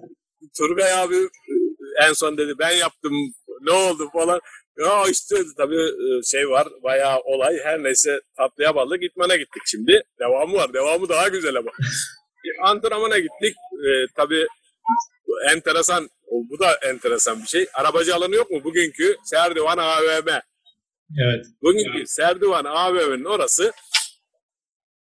Turgay 0.59 0.93
abi 0.93 1.17
e, 1.17 1.55
en 2.09 2.13
son 2.13 2.39
dedi 2.39 2.53
ben 2.59 2.71
yaptım 2.71 3.13
ne 3.61 3.73
oldu 3.73 4.09
falan. 4.13 4.41
Ya 4.79 5.05
işte 5.11 5.37
tabii 5.57 5.83
e, 5.83 6.23
şey 6.25 6.49
var 6.49 6.69
bayağı 6.83 7.21
olay 7.21 7.59
her 7.63 7.83
neyse 7.83 8.21
tatlıya 8.37 8.75
ballı 8.75 8.97
gitmene 8.97 9.37
gittik 9.37 9.63
şimdi. 9.67 10.03
Devamı 10.21 10.55
var 10.55 10.73
devamı 10.73 11.09
daha 11.09 11.29
güzel 11.29 11.57
ama. 11.57 11.71
Antrenmana 12.63 13.19
gittik 13.19 13.57
e, 13.73 13.89
tabii 14.17 14.47
enteresan 15.53 16.09
bu 16.31 16.59
da 16.59 16.79
enteresan 16.83 17.43
bir 17.43 17.47
şey. 17.47 17.67
Arabacı 17.75 18.15
alanı 18.15 18.35
yok 18.35 18.51
mu 18.51 18.65
bugünkü 18.65 19.17
Serdivan 19.25 19.79
AVM? 19.79 20.29
Evet. 21.25 21.47
Bugünkü 21.63 22.07
Serdivan 22.07 22.65
AVM'nin 22.65 23.25
orası 23.25 23.73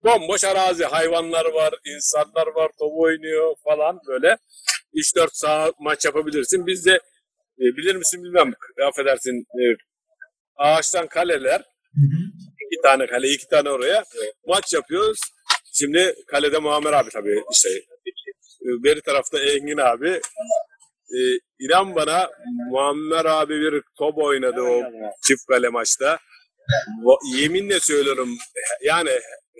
bomboş 0.03 0.43
arazi. 0.43 0.85
Hayvanlar 0.85 1.45
var, 1.45 1.73
insanlar 1.85 2.47
var, 2.47 2.71
top 2.79 2.91
oynuyor 2.97 3.55
falan 3.63 3.99
böyle. 4.07 4.38
3-4 4.93 5.29
saat 5.33 5.79
maç 5.79 6.05
yapabilirsin. 6.05 6.67
Biz 6.67 6.85
de 6.85 6.99
e, 7.59 7.63
bilir 7.77 7.95
misin 7.95 8.23
bilmem 8.23 8.53
affedersin 8.89 9.39
e, 9.39 9.63
ağaçtan 10.55 11.07
kaleler 11.07 11.59
Hı 11.59 12.01
hı. 12.01 12.19
iki 12.71 12.81
tane 12.83 13.07
kale 13.07 13.29
iki 13.29 13.47
tane 13.47 13.69
oraya 13.69 14.03
maç 14.47 14.73
yapıyoruz. 14.73 15.19
Şimdi 15.80 16.15
kalede 16.28 16.59
Muammer 16.59 16.93
abi 16.93 17.09
tabii 17.09 17.43
işte 17.51 17.69
e, 18.61 18.84
beri 18.84 19.01
tarafta 19.01 19.39
Engin 19.39 19.78
abi. 19.78 20.09
E, 21.11 21.19
inan 21.59 21.95
bana 21.95 22.30
Muammer 22.69 23.25
abi 23.25 23.61
bir 23.61 23.84
top 23.97 24.17
oynadı 24.17 24.61
o 24.61 24.84
çift 25.28 25.45
kale 25.49 25.69
maçta. 25.69 26.19
Yeminle 27.36 27.80
söylüyorum 27.80 28.30
yani 28.84 29.09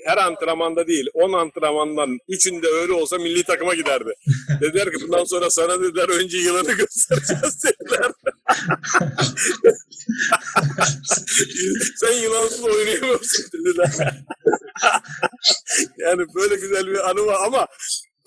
her 0.08 0.18
antrenmanda 0.18 0.88
değil 0.88 1.08
10 1.14 1.34
antrenmandan 1.34 2.18
üçünde 2.28 2.68
öyle 2.68 2.93
olsa 2.93 3.18
milli 3.18 3.43
takıma 3.43 3.76
giderdi. 3.76 4.14
Dediler 4.62 4.91
ki 4.91 4.97
bundan 5.01 5.24
sonra 5.24 5.49
sana 5.49 5.80
dediler 5.82 6.10
önce 6.10 6.38
yılanı 6.38 6.72
göstereceğiz 6.74 7.64
dediler. 7.64 8.12
Sen 11.95 12.12
yılansız 12.12 12.64
oynayamıyorsun 12.64 13.45
dediler. 13.53 13.91
yani 15.97 16.22
böyle 16.36 16.55
güzel 16.55 16.88
bir 16.88 17.10
anı 17.10 17.26
var 17.26 17.38
ama 17.45 17.68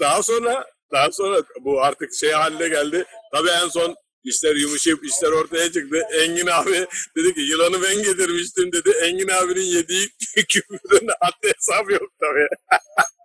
daha 0.00 0.22
sonra 0.22 0.64
daha 0.92 1.12
sonra 1.12 1.42
bu 1.64 1.82
artık 1.82 2.14
şey 2.14 2.30
haline 2.30 2.68
geldi. 2.68 3.04
Tabii 3.32 3.50
en 3.64 3.68
son 3.68 3.96
işler 4.24 4.56
yumuşayıp 4.56 5.04
işler 5.04 5.32
ortaya 5.32 5.72
çıktı. 5.72 6.02
Engin 6.12 6.46
abi 6.46 6.86
dedi 7.16 7.34
ki 7.34 7.40
yılanı 7.40 7.82
ben 7.82 8.02
getirmiştim 8.02 8.72
dedi. 8.72 8.90
Engin 9.02 9.28
abinin 9.28 9.66
yediği 9.76 10.08
küfürün 10.48 11.08
haddi 11.20 11.52
hesabı 11.56 11.92
yok 11.92 12.12
tabii. 12.20 12.48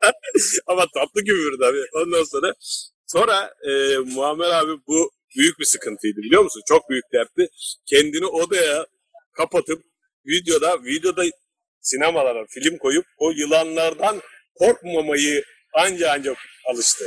Ama 0.67 0.85
tatlı 0.93 1.23
küfür 1.23 1.57
tabii. 1.59 1.85
Ondan 1.93 2.23
sonra 2.23 2.53
sonra 3.07 3.53
e, 3.69 3.97
Muammer 3.97 4.49
abi 4.49 4.71
bu 4.87 5.11
büyük 5.37 5.59
bir 5.59 5.65
sıkıntıydı 5.65 6.17
biliyor 6.17 6.43
musun? 6.43 6.61
Çok 6.67 6.89
büyük 6.89 7.05
dertti. 7.13 7.47
Kendini 7.85 8.25
odaya 8.25 8.85
kapatıp 9.37 9.83
videoda 10.25 10.83
videoda 10.83 11.23
sinemalara 11.81 12.45
film 12.49 12.77
koyup 12.77 13.05
o 13.17 13.31
yılanlardan 13.31 14.21
korkmamayı 14.55 15.43
anca 15.73 16.11
anca 16.11 16.35
alıştı. 16.73 17.05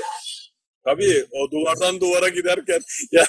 Tabii 0.88 1.26
o 1.30 1.50
duvardan 1.50 2.00
duvara 2.00 2.28
giderken 2.28 2.80
ya 3.12 3.26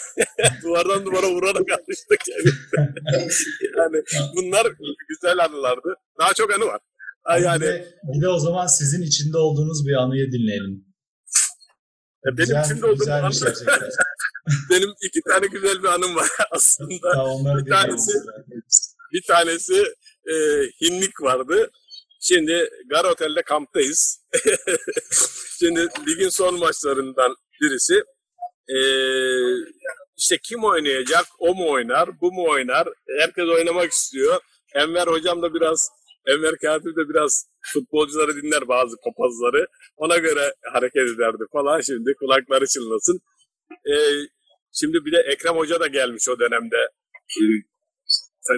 duvardan 0.64 1.06
duvara 1.06 1.30
vurarak 1.30 1.72
alıştık 1.72 2.22
yani. 2.28 2.50
yani 3.78 4.04
bunlar 4.36 4.68
güzel 5.10 5.46
anılardı. 5.46 5.96
Daha 6.20 6.34
çok 6.34 6.54
anı 6.54 6.66
var. 6.66 6.80
Ha, 7.24 7.38
Bir 7.38 7.44
Yani 7.44 7.62
de, 7.62 7.94
bir 8.04 8.22
de 8.22 8.28
o 8.28 8.40
zaman 8.40 8.68
sizin 8.68 9.02
içinde 9.02 9.38
olduğunuz 9.38 9.88
bir 9.88 9.94
anıyı 9.94 10.32
dinleyelim. 10.32 10.86
benim 12.26 12.36
Güzel- 12.38 12.64
şimdi 12.68 12.86
olduğum 12.86 13.12
anı, 13.12 13.22
gerçekten. 13.22 13.80
benim 14.72 14.90
iki 15.04 15.22
tane 15.22 15.48
güzel 15.48 15.84
bir 15.84 15.88
anım 15.88 16.16
var 16.16 16.30
aslında. 16.52 17.12
Tamam, 17.14 17.66
Bir 17.66 17.72
tanesi-. 17.72 18.20
Bir 19.14 19.24
tanesi 19.28 19.84
e, 20.32 20.34
hinlik 20.82 21.22
vardı. 21.22 21.72
Şimdi 22.22 22.70
Gar 22.90 23.06
Otel'de 23.06 23.42
kamptayız. 23.42 24.20
Şimdi 25.60 25.88
ligin 26.08 26.30
son 26.30 26.60
maçlarından 26.60 27.36
birisi. 27.62 28.04
E, 28.68 28.80
işte 30.18 30.38
kim 30.44 30.64
oynayacak? 30.64 31.26
O 31.40 31.56
mu 31.56 31.70
oynar? 31.70 32.22
Bu 32.22 32.32
mu 32.32 32.50
oynar? 32.50 32.88
Herkes 33.20 33.50
oynamak 33.50 33.92
istiyor. 33.92 34.40
Enver 34.76 35.08
hocam 35.08 35.42
da 35.42 35.54
biraz 35.54 35.90
Enver 36.28 36.56
Katip 36.62 36.98
de 36.98 37.10
biraz 37.10 37.46
futbolcuları 37.74 38.36
dinler 38.36 38.68
bazı 38.68 38.96
papazları. 39.04 39.68
Ona 39.98 40.18
göre 40.18 40.54
hareket 40.74 41.08
ederdi 41.16 41.44
falan. 41.52 41.82
Şimdi 41.82 42.14
kulakları 42.20 42.68
çınlasın. 42.68 43.20
E, 43.72 43.94
şimdi 44.72 44.98
bir 45.06 45.12
de 45.12 45.18
Ekrem 45.18 45.56
Hoca 45.56 45.80
da 45.80 45.88
gelmiş 45.88 46.30
o 46.30 46.40
dönemde. 46.40 46.78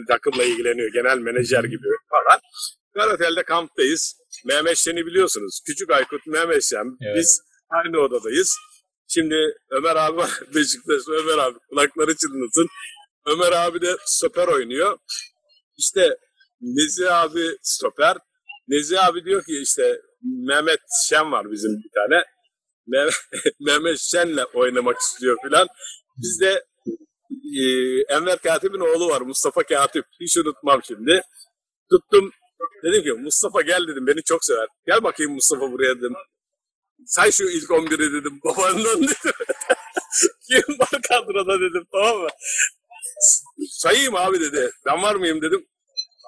Takımla 0.07 0.43
ilgileniyor. 0.43 0.93
Genel 0.93 1.17
menajer 1.17 1.63
gibi 1.63 1.87
falan. 2.09 2.39
Karatel'de 2.93 3.43
kamptayız. 3.43 4.15
Mehmet 4.45 4.77
Şen'i 4.77 5.05
biliyorsunuz. 5.05 5.61
Küçük 5.65 5.91
Aykut, 5.91 6.27
Mehmet 6.27 6.63
Şen. 6.63 6.97
Evet. 7.01 7.15
Biz 7.17 7.41
aynı 7.69 7.99
odadayız. 7.99 8.57
Şimdi 9.13 9.35
Ömer 9.69 9.95
abi 9.95 10.17
var. 10.17 10.39
Ömer 11.09 11.37
abi. 11.37 11.59
Kulakları 11.69 12.15
çınlasın. 12.17 12.67
Ömer 13.25 13.51
abi 13.51 13.81
de 13.81 13.97
stoper 14.05 14.47
oynuyor. 14.47 14.97
İşte 15.77 16.17
Nezi 16.61 17.11
abi 17.11 17.57
stoper. 17.61 18.17
Nezi 18.67 18.99
abi 18.99 19.25
diyor 19.25 19.45
ki 19.45 19.61
işte 19.61 20.01
Mehmet 20.21 20.79
Şen 21.09 21.31
var 21.31 21.51
bizim 21.51 21.71
bir 21.71 21.89
tane. 21.95 22.23
Mehmet, 23.59 23.99
Şen'le 23.99 24.45
oynamak 24.53 24.97
istiyor 24.99 25.37
filan. 25.45 25.67
Biz 26.17 26.41
de 26.41 26.63
e, 27.59 27.63
Enver 28.15 28.37
Katip'in 28.37 28.79
oğlu 28.79 29.09
var 29.09 29.21
Mustafa 29.21 29.63
Katip. 29.63 30.05
Hiç 30.21 30.37
unutmam 30.37 30.81
şimdi. 30.83 31.21
Tuttum. 31.91 32.31
Dedim 32.83 33.03
ki 33.03 33.11
Mustafa 33.11 33.61
gel 33.61 33.87
dedim 33.87 34.07
beni 34.07 34.23
çok 34.23 34.45
sever. 34.45 34.67
Gel 34.87 35.03
bakayım 35.03 35.33
Mustafa 35.33 35.71
buraya 35.71 35.97
dedim. 35.97 36.13
Say 37.05 37.31
şu 37.31 37.43
ilk 37.43 37.69
11'i 37.69 38.13
dedim 38.13 38.39
babandan 38.45 39.03
dedim. 39.03 39.33
Kim 40.47 40.79
var 40.79 41.01
kadroda 41.09 41.59
dedim 41.59 41.83
tamam 41.91 42.17
mı? 42.17 42.27
Sayayım 43.69 44.15
abi 44.15 44.39
dedi. 44.39 44.71
Ben 44.85 45.01
var 45.01 45.15
mıyım 45.15 45.41
dedim. 45.41 45.67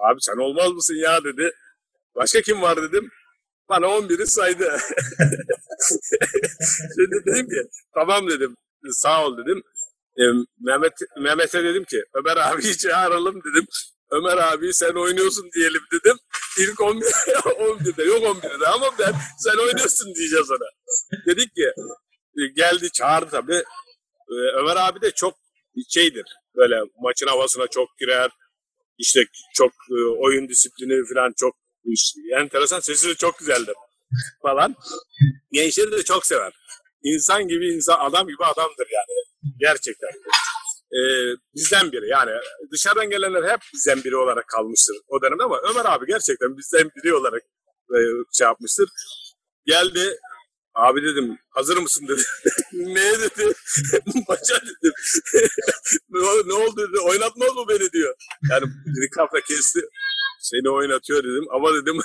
Abi 0.04 0.18
sen 0.22 0.38
olmaz 0.38 0.72
mısın 0.72 0.96
ya 0.96 1.24
dedi. 1.24 1.52
Başka 2.16 2.42
kim 2.42 2.62
var 2.62 2.84
dedim. 2.84 3.10
Bana 3.70 3.86
11'i 3.86 4.28
saydı. 4.28 4.78
Şimdi 6.96 7.26
dedim 7.26 7.50
ki 7.50 7.70
tamam 7.94 8.30
dedim. 8.30 8.56
Sağ 8.92 9.26
ol 9.26 9.38
dedim. 9.38 9.64
Mehmet 10.60 10.94
Mehmet'e 11.22 11.64
dedim 11.64 11.84
ki 11.84 12.04
Ömer 12.14 12.38
abiyi 12.38 12.78
çağıralım 12.78 13.36
dedim. 13.44 13.68
Ömer 14.18 14.38
abi 14.38 14.74
sen 14.74 14.94
oynuyorsun 14.94 15.50
diyelim 15.56 15.82
dedim. 15.94 16.18
İlk 16.60 16.82
11 16.82 17.06
11'de 17.06 18.04
yok 18.14 18.24
11'de 18.24 18.68
ama 18.68 18.90
ben 19.00 19.14
sen 19.40 19.58
oynuyorsun 19.58 20.16
diyeceğiz 20.16 20.52
ona. 20.52 20.70
Dedik 21.28 21.56
ki 21.56 21.72
e, 22.38 22.42
geldi 22.56 22.92
çağırdı 22.92 23.30
tabii. 23.32 23.64
E, 24.30 24.36
Ömer 24.60 24.76
abi 24.76 25.02
de 25.02 25.12
çok 25.12 25.34
şeydir. 25.90 26.26
Böyle 26.56 26.76
maçın 27.02 27.28
havasına 27.28 27.68
çok 27.68 27.88
girer. 28.00 28.32
İşte 28.98 29.20
çok 29.54 29.72
e, 29.72 29.96
oyun 30.26 30.50
disiplini 30.50 31.14
falan 31.14 31.34
çok 31.38 31.56
enteresan. 32.40 32.80
Sesi 32.80 33.10
de 33.10 33.16
çok 33.16 33.40
güzeldir 33.40 33.76
falan. 34.42 34.76
Gençleri 35.52 35.92
de 35.92 36.04
çok 36.04 36.26
sever. 36.26 36.54
İnsan 37.04 37.48
gibi 37.48 37.74
insan, 37.74 38.00
adam 38.00 38.28
gibi 38.28 38.46
adamdır 38.46 38.88
yani. 38.92 39.54
Gerçekten. 39.60 40.10
Ee, 40.94 41.36
bizden 41.56 41.92
biri 41.92 42.08
yani 42.10 42.32
dışarıdan 42.72 43.10
gelenler 43.10 43.52
hep 43.52 43.60
bizden 43.74 44.04
biri 44.04 44.16
olarak 44.18 44.48
kalmıştır 44.48 44.96
o 45.08 45.22
dönemde 45.22 45.44
ama 45.44 45.62
Ömer 45.72 45.86
abi 45.86 46.06
gerçekten 46.08 46.58
bizden 46.58 46.90
biri 46.96 47.14
olarak 47.14 47.42
e, 47.96 47.98
şey 48.38 48.46
yapmıştır. 48.46 48.90
Geldi 49.66 50.18
abi 50.76 51.04
dedim 51.04 51.38
hazır 51.50 51.78
mısın 51.78 52.08
dedi. 52.08 52.22
ne 52.74 53.20
dedi? 53.20 53.54
Maça 54.28 54.56
dedim. 54.62 54.94
ne, 56.10 56.22
ne 56.46 56.54
oldu 56.54 56.88
dedi. 56.88 57.00
Oynatmaz 57.00 57.56
mı 57.56 57.66
beni 57.70 57.92
diyor. 57.92 58.16
Yani 58.52 58.66
bir 58.86 59.18
hafta 59.18 59.42
kesti. 59.42 59.80
Seni 60.42 60.70
oynatıyor 60.70 61.24
dedim 61.24 61.46
ama 61.52 61.74
dedim 61.74 61.98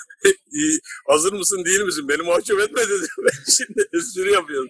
"İyi, 0.52 0.80
hazır 1.08 1.32
mısın 1.32 1.64
değil 1.64 1.80
misin? 1.80 2.08
Beni 2.08 2.22
mahcup 2.22 2.60
etme 2.60 2.82
dedim. 2.88 3.08
Ben 3.18 3.52
şimdi 3.56 3.88
espri 3.92 4.32
yapıyorum. 4.32 4.68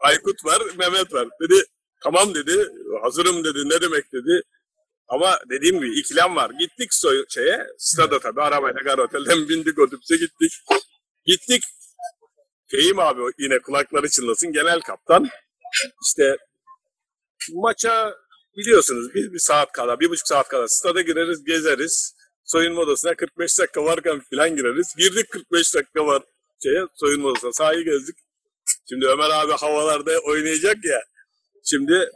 Aykut 0.00 0.44
var, 0.44 0.62
Mehmet 0.78 1.12
var. 1.12 1.28
Dedi 1.42 1.64
tamam 2.04 2.34
dedi. 2.34 2.68
Hazırım 3.02 3.44
dedi. 3.44 3.68
Ne 3.68 3.80
demek 3.80 4.12
dedi. 4.12 4.42
Ama 5.08 5.38
dediğim 5.50 5.80
gibi 5.80 5.98
ikilem 5.98 6.36
var. 6.36 6.50
Gittik 6.50 6.94
soy 6.94 7.24
şeye, 7.28 7.66
stada 7.78 8.18
tabii 8.18 8.42
arabayla 8.42 8.80
Gar 8.80 8.98
Otel'den 8.98 9.38
bindik 9.48 9.78
otobüse 9.78 10.16
gittik. 10.16 10.52
Gittik. 11.26 11.62
Fehim 12.70 12.98
abi 12.98 13.20
yine 13.38 13.58
kulakları 13.58 14.08
çınlasın 14.08 14.52
genel 14.52 14.80
kaptan. 14.80 15.28
İşte 16.06 16.36
maça 17.52 18.14
biliyorsunuz 18.56 19.14
bir, 19.14 19.32
bir 19.32 19.38
saat 19.38 19.72
kala, 19.72 20.00
bir 20.00 20.10
buçuk 20.10 20.28
saat 20.28 20.48
kala 20.48 20.68
stada 20.68 21.00
gireriz, 21.00 21.44
gezeriz. 21.44 22.14
Soyunma 22.44 22.80
odasına 22.80 23.14
45 23.14 23.58
dakika 23.58 23.84
varken 23.84 24.22
falan 24.30 24.56
gireriz. 24.56 24.94
Girdik 24.98 25.30
45 25.30 25.74
dakika 25.74 26.06
var 26.06 26.22
şeye, 26.62 26.82
soyunma 26.94 27.28
odasına. 27.28 27.52
Sahayı 27.52 27.84
gezdik. 27.84 28.16
Şimdi 28.88 29.06
Ömer 29.06 29.30
abi 29.30 29.52
havalarda 29.52 30.18
oynayacak 30.18 30.84
ya. 30.84 31.02
Şimdi 31.64 32.10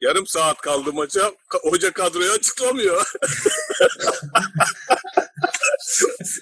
Yarım 0.00 0.26
saat 0.26 0.60
kaldı 0.60 0.92
maça. 0.92 1.32
Hoca 1.62 1.92
kadroyu 1.92 2.30
açıklamıyor. 2.30 3.12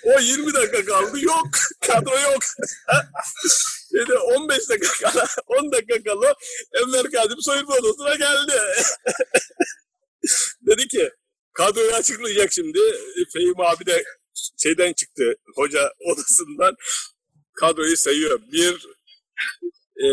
o 0.04 0.20
20 0.20 0.54
dakika 0.54 0.84
kaldı. 0.84 1.20
Yok. 1.20 1.48
Kadro 1.80 2.18
yok. 2.18 2.42
Dedi 3.94 4.12
15 4.12 4.68
dakika 4.68 5.10
kala, 5.10 5.26
10 5.46 5.72
dakika 5.72 6.02
kala 6.02 6.34
Enver 6.72 7.10
Kadim 7.10 7.38
soyunma 7.40 7.74
odasına 7.74 8.14
geldi. 8.14 8.52
Dedi 10.66 10.88
ki 10.88 11.10
kadroyu 11.52 11.94
açıklayacak 11.94 12.52
şimdi. 12.52 12.80
Fehim 13.32 13.60
abi 13.60 13.86
de 13.86 14.04
şeyden 14.62 14.92
çıktı 14.92 15.34
hoca 15.56 15.92
odasından 16.12 16.76
kadroyu 17.52 17.96
sayıyor. 17.96 18.40
Bir 18.52 18.86
e, 19.96 20.08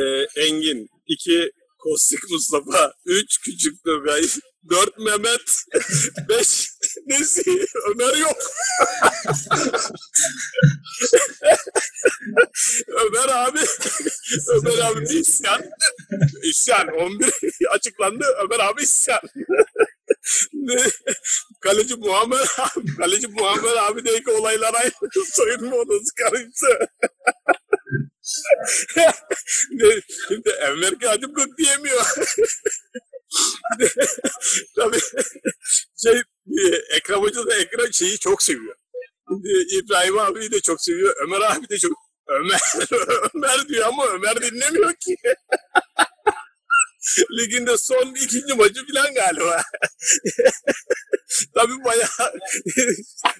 Engin, 0.45 0.89
iki 1.07 1.51
Kostik 1.83 2.29
Mustafa, 2.29 2.93
üç 3.05 3.41
Küçük 3.41 3.83
Turgay, 3.83 4.21
dört 4.69 4.97
Mehmet, 4.99 5.41
beş 6.29 6.69
Nesi, 7.07 7.65
Ömer 7.91 8.17
yok. 8.17 8.37
Ömer 12.87 13.29
abi, 13.29 13.59
Ömer 14.49 14.77
abi 14.77 15.01
bir 15.01 15.19
isyan. 15.19 15.61
İsyan, 16.43 16.87
11 16.87 17.33
açıklandı, 17.71 18.25
Ömer 18.43 18.59
abi 18.59 18.83
isyan. 18.83 19.21
Kaleci 21.61 21.95
Muhammed 21.95 22.47
abi, 22.57 22.95
Kaleci 22.97 23.27
Muhammed 23.27 23.77
abi 23.77 24.05
de 24.05 24.23
ki 24.23 24.31
olaylar 24.31 24.73
aynı. 24.73 24.91
Soyunma 25.31 25.75
odası 25.75 26.15
karıştı. 26.15 26.89
Şimdi 30.27 30.49
Enver 30.49 30.99
Kadim 30.99 31.33
gık 31.33 31.57
diyemiyor. 31.57 32.05
Tabii 34.75 34.99
şey, 36.03 36.21
Ekrem 36.95 37.19
Hoca 37.19 37.45
da 37.45 37.55
Ekrem 37.55 37.93
şeyi 37.93 38.19
çok 38.19 38.43
seviyor. 38.43 38.75
Şimdi 39.29 39.49
İbrahim 39.73 40.19
abi 40.19 40.51
de 40.51 40.61
çok 40.61 40.81
seviyor. 40.81 41.15
Ömer 41.23 41.41
abi 41.41 41.69
de 41.69 41.77
çok 41.77 41.91
Ömer, 42.27 42.59
Ömer 43.35 43.67
diyor 43.67 43.87
ama 43.87 44.07
Ömer 44.07 44.41
dinlemiyor 44.41 44.93
ki. 44.93 45.15
Liginde 47.39 47.77
son 47.77 48.15
ikinci 48.15 48.53
maçı 48.53 48.85
falan 48.93 49.13
galiba. 49.13 49.61
Tabii 51.55 51.83
bayağı 51.85 52.09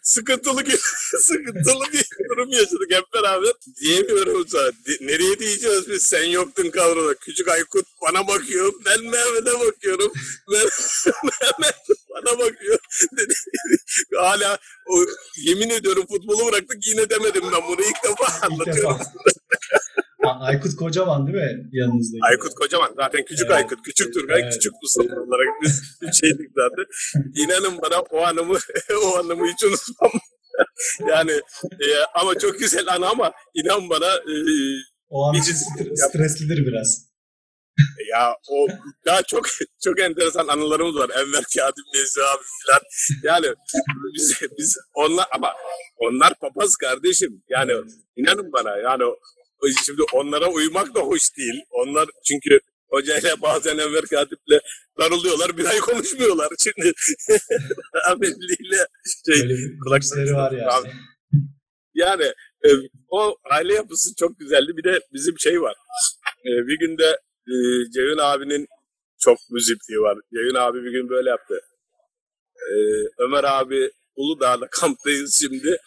sıkıntılı 0.03 0.65
bir, 0.65 0.79
sıkıntılı 1.19 1.83
bir 1.93 2.05
durum 2.29 2.51
yaşadık 2.51 2.91
hep 2.91 3.13
beraber. 3.13 3.53
Diyemiyorum 3.81 4.47
sana. 4.47 4.71
Nereye 5.01 5.39
diyeceğiz 5.39 5.89
biz? 5.89 6.03
Sen 6.03 6.23
yoktun 6.23 6.69
kadroda. 6.69 7.13
Küçük 7.13 7.47
Aykut 7.47 7.85
bana 8.01 8.27
bakıyor. 8.27 8.73
Ben 8.85 9.03
Mehmet'e 9.03 9.59
bakıyorum. 9.59 10.13
Mehmet 10.47 11.75
bana 12.09 12.39
bakıyor. 12.39 12.79
Hala 14.17 14.57
o, 14.87 15.05
yemin 15.37 15.69
ediyorum 15.69 16.05
futbolu 16.07 16.47
bıraktık 16.47 16.87
yine 16.87 17.09
demedim 17.09 17.43
ben 17.51 17.61
bunu 17.67 17.81
ilk 17.81 18.03
defa 18.03 18.45
anlatıyorum. 18.47 18.99
Aykut 20.23 20.75
Kocaman 20.75 21.27
değil 21.27 21.37
mi 21.37 21.69
yanınızdaki? 21.71 22.19
Aykut 22.29 22.53
kocaman. 22.55 22.93
Zaten 22.95 23.25
küçük 23.25 23.45
Evet. 23.47 23.55
Aykut, 23.57 23.81
küçük 23.83 24.13
Turgay, 24.13 24.41
Evet. 24.41 24.53
küçük 24.53 24.73
Mustafa 24.81 25.21
olarak 25.21 25.47
biz 25.63 25.81
şeydik 26.21 26.49
zaten. 26.55 26.85
İnanın 27.35 27.81
bana 27.81 27.99
o 28.01 28.21
anımı, 28.21 28.57
o 29.05 29.17
anımı 29.17 29.47
hiç 29.47 29.63
unutmam. 29.63 30.11
yani 31.09 31.31
e, 31.61 31.87
ama 32.13 32.35
çok 32.39 32.59
güzel 32.59 32.87
anı 32.93 33.09
ama 33.09 33.31
inan 33.53 33.89
bana 33.89 34.07
e, 34.15 34.33
O 35.09 35.25
an 35.29 35.33
için 35.35 35.53
stre- 35.53 36.09
streslidir 36.09 36.65
biraz. 36.67 37.11
ya 38.11 38.35
o 38.49 38.67
daha 39.05 39.21
çok 39.23 39.47
çok 39.83 39.99
enteresan 39.99 40.47
anılarımız 40.47 40.95
var. 40.95 41.09
Enver 41.09 41.43
Kadim 41.57 41.83
Mezi 41.93 42.21
abi 42.23 42.43
falan. 42.67 42.81
Yani 43.23 43.47
biz, 44.17 44.41
biz 44.57 44.77
onlar 44.93 45.25
ama 45.31 45.53
onlar 45.97 46.33
papaz 46.39 46.75
kardeşim. 46.75 47.43
Yani 47.49 47.71
inanın 48.15 48.51
bana 48.53 48.77
yani 48.77 49.03
şimdi 49.85 50.01
onlara 50.13 50.49
uymak 50.49 50.95
da 50.95 50.99
hoş 50.99 51.37
değil. 51.37 51.61
Onlar 51.69 52.09
çünkü 52.27 52.59
hocayla 52.89 53.41
bazen 53.41 53.77
Enver 53.77 54.05
Katip'le 54.05 54.59
darılıyorlar. 54.99 55.57
Bir 55.57 55.65
ay 55.65 55.79
konuşmuyorlar. 55.79 56.47
Şimdi 56.59 56.91
rahmetliyle 57.95 58.87
şey, 59.25 59.41
Böyle 59.41 59.53
bir 59.53 59.79
kulak 59.79 60.01
kursları 60.01 60.33
var 60.33 60.51
yani. 60.51 60.93
yani 61.93 62.23
e, 62.65 62.69
o 63.09 63.37
aile 63.51 63.73
yapısı 63.73 64.15
çok 64.15 64.39
güzeldi. 64.39 64.77
Bir 64.77 64.83
de 64.83 64.99
bizim 65.13 65.39
şey 65.39 65.61
var. 65.61 65.75
E, 66.45 66.49
bir 66.67 66.79
günde 66.79 67.17
e, 67.47 67.55
Ceyhun 67.93 68.17
abinin 68.17 68.67
çok 69.19 69.37
müziği 69.49 69.99
var. 70.01 70.17
Ceyhun 70.33 70.55
abi 70.55 70.83
bir 70.83 70.91
gün 70.91 71.09
böyle 71.09 71.29
yaptı. 71.29 71.61
E, 72.55 72.73
Ömer 73.17 73.43
abi 73.43 73.91
Uludağ'da 74.15 74.67
kamptayız 74.71 75.39
şimdi. 75.41 75.77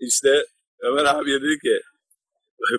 İşte 0.00 0.44
Ömer 0.80 1.04
abiye 1.04 1.42
dedi 1.42 1.58
ki 1.58 1.80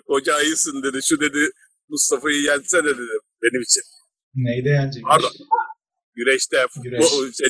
koca 0.06 0.34
ayısın 0.34 0.82
dedi. 0.82 0.98
Şu 1.02 1.20
dedi 1.20 1.50
Mustafa'yı 1.88 2.42
yensene 2.42 2.84
dedi 2.84 3.12
benim 3.42 3.62
için. 3.62 3.82
Neyde 4.34 4.68
yenecek? 4.68 5.02
Pardon. 5.04 5.30
Güreşte, 6.14 6.66
Güreş. 6.82 7.04
futbol, 7.04 7.32
şey, 7.32 7.48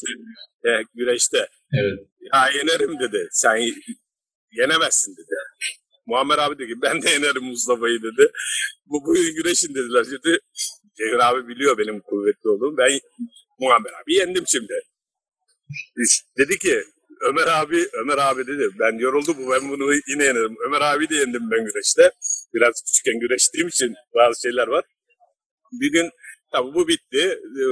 e, 0.65 0.83
güreşte. 0.95 1.49
Evet. 1.73 1.99
Ya 2.33 2.49
yenerim 2.49 3.01
dedi. 3.01 3.29
Sen 3.33 3.57
yenemezsin 4.53 5.13
dedi. 5.13 5.35
Muammer 6.07 6.39
abi 6.39 6.59
dedi 6.59 6.69
ki 6.69 6.83
ben 6.83 7.03
de 7.03 7.11
yenerim 7.11 7.45
Mustafa'yı 7.45 8.03
dedi. 8.03 8.33
Bu 8.87 9.05
bugün 9.07 9.35
güreşin 9.35 9.75
dediler. 9.75 10.05
Şimdi 10.05 10.39
Ceyhun 10.97 11.19
abi 11.19 11.49
biliyor 11.49 11.79
benim 11.79 12.01
kuvvetli 12.01 12.49
olduğumu. 12.49 12.77
Ben 12.79 13.01
Muammer 13.59 13.91
abi 14.03 14.15
yendim 14.15 14.45
şimdi. 14.47 14.81
Dedi 16.39 16.59
ki 16.59 16.85
Ömer 17.21 17.47
abi, 17.47 17.89
Ömer 17.93 18.19
abi 18.19 18.47
dedi 18.47 18.69
ben 18.81 18.99
yoruldu 18.99 19.37
bu 19.39 19.51
ben 19.51 19.69
bunu 19.71 19.95
yine 19.95 20.25
yenerim. 20.25 20.57
Ömer 20.67 20.81
abi 20.81 21.09
de 21.09 21.15
yendim 21.15 21.51
ben 21.51 21.65
güreşte. 21.65 22.13
Biraz 22.55 22.83
küçükken 22.87 23.21
güreştiğim 23.21 23.69
için 23.69 23.95
bazı 24.15 24.41
şeyler 24.43 24.67
var. 24.67 24.85
Bir 25.81 25.93
gün 25.93 26.11
tabii 26.53 26.75
bu 26.75 26.89
bitti. 26.89 27.39
Ee, 27.61 27.65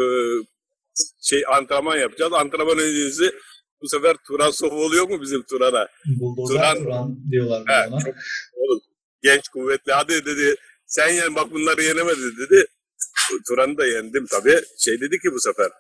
şey 1.22 1.42
antrenman 1.48 1.96
yapacağız. 1.96 2.32
Antrenman 2.32 2.78
öncesi 2.78 3.30
bu 3.82 3.88
sefer 3.88 4.16
Turan 4.26 4.50
Sofu 4.50 4.74
oluyor 4.76 5.08
mu 5.08 5.22
bizim 5.22 5.42
Turan'a? 5.42 5.88
Buldozer 6.20 6.56
Turan- 6.58 6.78
Turan 6.84 7.16
diyorlar 7.30 7.62
He, 7.68 7.88
ona. 7.88 8.00
çok 8.00 8.14
oğlum, 8.54 8.80
genç 9.22 9.48
kuvvetli 9.48 9.92
hadi 9.92 10.24
dedi 10.26 10.54
sen 10.86 11.08
yen 11.08 11.34
bak 11.34 11.50
bunları 11.52 11.82
yenemedi 11.82 12.20
dedi. 12.38 12.66
Turan'ı 13.48 13.78
da 13.78 13.86
yendim 13.86 14.26
tabii. 14.30 14.60
Şey 14.78 15.00
dedi 15.00 15.18
ki 15.18 15.32
bu 15.32 15.40
sefer 15.40 15.70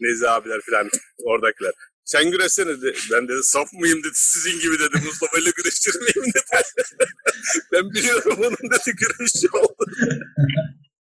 Nezi 0.00 0.28
abiler 0.28 0.60
falan 0.70 0.90
oradakiler. 1.24 1.72
Sen 2.04 2.30
güreşsene 2.30 2.68
dedi. 2.68 2.94
Ben 3.12 3.28
dedi 3.28 3.42
saf 3.42 3.72
mıyım 3.72 3.98
dedi 3.98 4.14
sizin 4.14 4.60
gibi 4.60 4.74
dedi. 4.78 5.04
Mustafa 5.06 5.38
ile 5.38 5.50
güreşir 5.56 5.94
miyim 6.00 6.32
dedi. 6.34 6.62
ben 7.72 7.90
biliyorum 7.90 8.36
onun 8.38 8.70
dedi 8.72 8.90
güreşçi 8.96 9.48
oldu. 9.48 9.84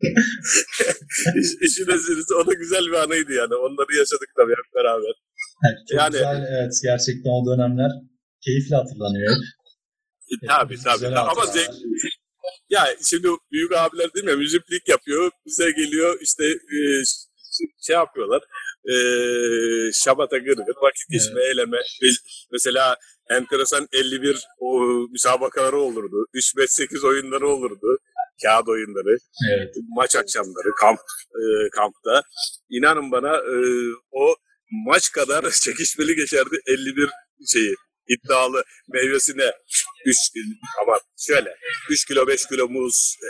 İş, 1.41 1.47
işin 1.61 1.87
esirisi 1.95 2.33
o 2.33 2.47
da 2.47 2.53
güzel 2.53 2.85
bir 2.85 2.93
anıydı 3.03 3.33
yani. 3.33 3.55
Onları 3.55 3.95
yaşadık 3.97 4.29
tabii 4.37 4.51
hep 4.51 4.75
beraber. 4.75 5.13
Evet, 5.65 5.77
çok 5.91 5.99
Yani- 5.99 6.11
güzel. 6.11 6.45
Evet 6.59 6.73
gerçekten 6.83 7.29
o 7.29 7.41
dönemler 7.49 7.91
keyifle 8.45 8.75
hatırlanıyor. 8.75 9.31
hep. 9.31 9.39
E, 10.43 10.47
tabii 10.47 10.77
tabii. 10.83 11.07
Ama 11.07 11.45
zevk, 11.45 11.69
Ya 12.69 12.87
şimdi 13.03 13.27
büyük 13.51 13.71
abiler 13.71 14.13
değil 14.13 14.25
mi 14.25 14.35
müziklik 14.35 14.89
yapıyor. 14.89 15.31
Bize 15.45 15.71
geliyor 15.71 16.17
işte 16.21 16.45
e, 16.45 16.79
şey 17.87 17.95
yapıyorlar. 17.95 18.41
E, 18.91 18.95
şabata 19.93 20.37
gırgır, 20.37 20.75
vakit 20.81 21.09
geçme, 21.11 21.43
eyleme. 21.43 21.77
Biz- 22.01 22.47
Mesela 22.51 22.97
enteresan 23.29 23.87
51 23.93 24.37
o 24.59 24.79
müsabakaları 25.11 25.77
olurdu. 25.77 26.25
3-5-8 26.33 27.03
oyunları 27.07 27.47
olurdu. 27.47 27.97
Kağıt 28.43 28.67
oyunları, 28.67 29.17
Evet. 29.53 29.75
maç 29.95 30.15
akşamları, 30.15 30.71
kamp 30.81 30.99
e, 31.35 31.69
kampta. 31.69 32.21
İnanın 32.69 33.11
bana 33.11 33.35
e, 33.37 33.55
o 34.11 34.35
maç 34.85 35.11
kadar 35.11 35.51
çekişmeli 35.63 36.15
geçerdi 36.15 36.55
51 36.67 37.09
şeyi 37.53 37.75
iddialı 38.07 38.63
meyvesine 38.87 39.51
3 40.05 40.17
ama 40.81 40.99
şöyle 41.17 41.55
3 41.89 42.05
kilo 42.05 42.27
5 42.27 42.45
kilo 42.45 42.69
muz 42.69 43.15
e, 43.23 43.27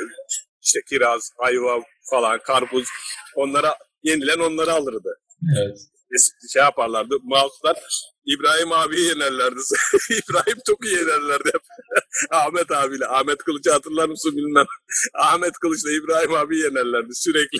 işte 0.61 0.79
kiraz, 0.89 1.31
ayva 1.37 1.83
falan 2.11 2.39
karpuz 2.43 2.87
onlara 3.35 3.75
yenilen 4.03 4.39
onları 4.39 4.71
alırdı. 4.73 5.19
Evet. 5.57 5.77
Şey 6.53 6.61
yaparlardı 6.61 7.15
mouse'lar 7.23 7.77
İbrahim 8.25 8.71
abiyi 8.71 9.07
yenerlerdi. 9.07 9.59
İbrahim 10.19 10.57
iyi 10.83 10.95
yenerlerdi 10.95 11.47
hep. 11.53 11.61
Ahmet 12.31 12.71
abiyle. 12.71 13.07
Ahmet 13.07 13.37
Kılıç'ı 13.37 13.71
hatırlar 13.71 14.09
mısın 14.09 14.31
bilmem. 14.35 14.65
Ahmet 15.13 15.53
Kılıç'la 15.53 15.91
İbrahim 15.91 16.33
abi 16.33 16.57
yenerlerdi 16.57 17.09
sürekli. 17.13 17.57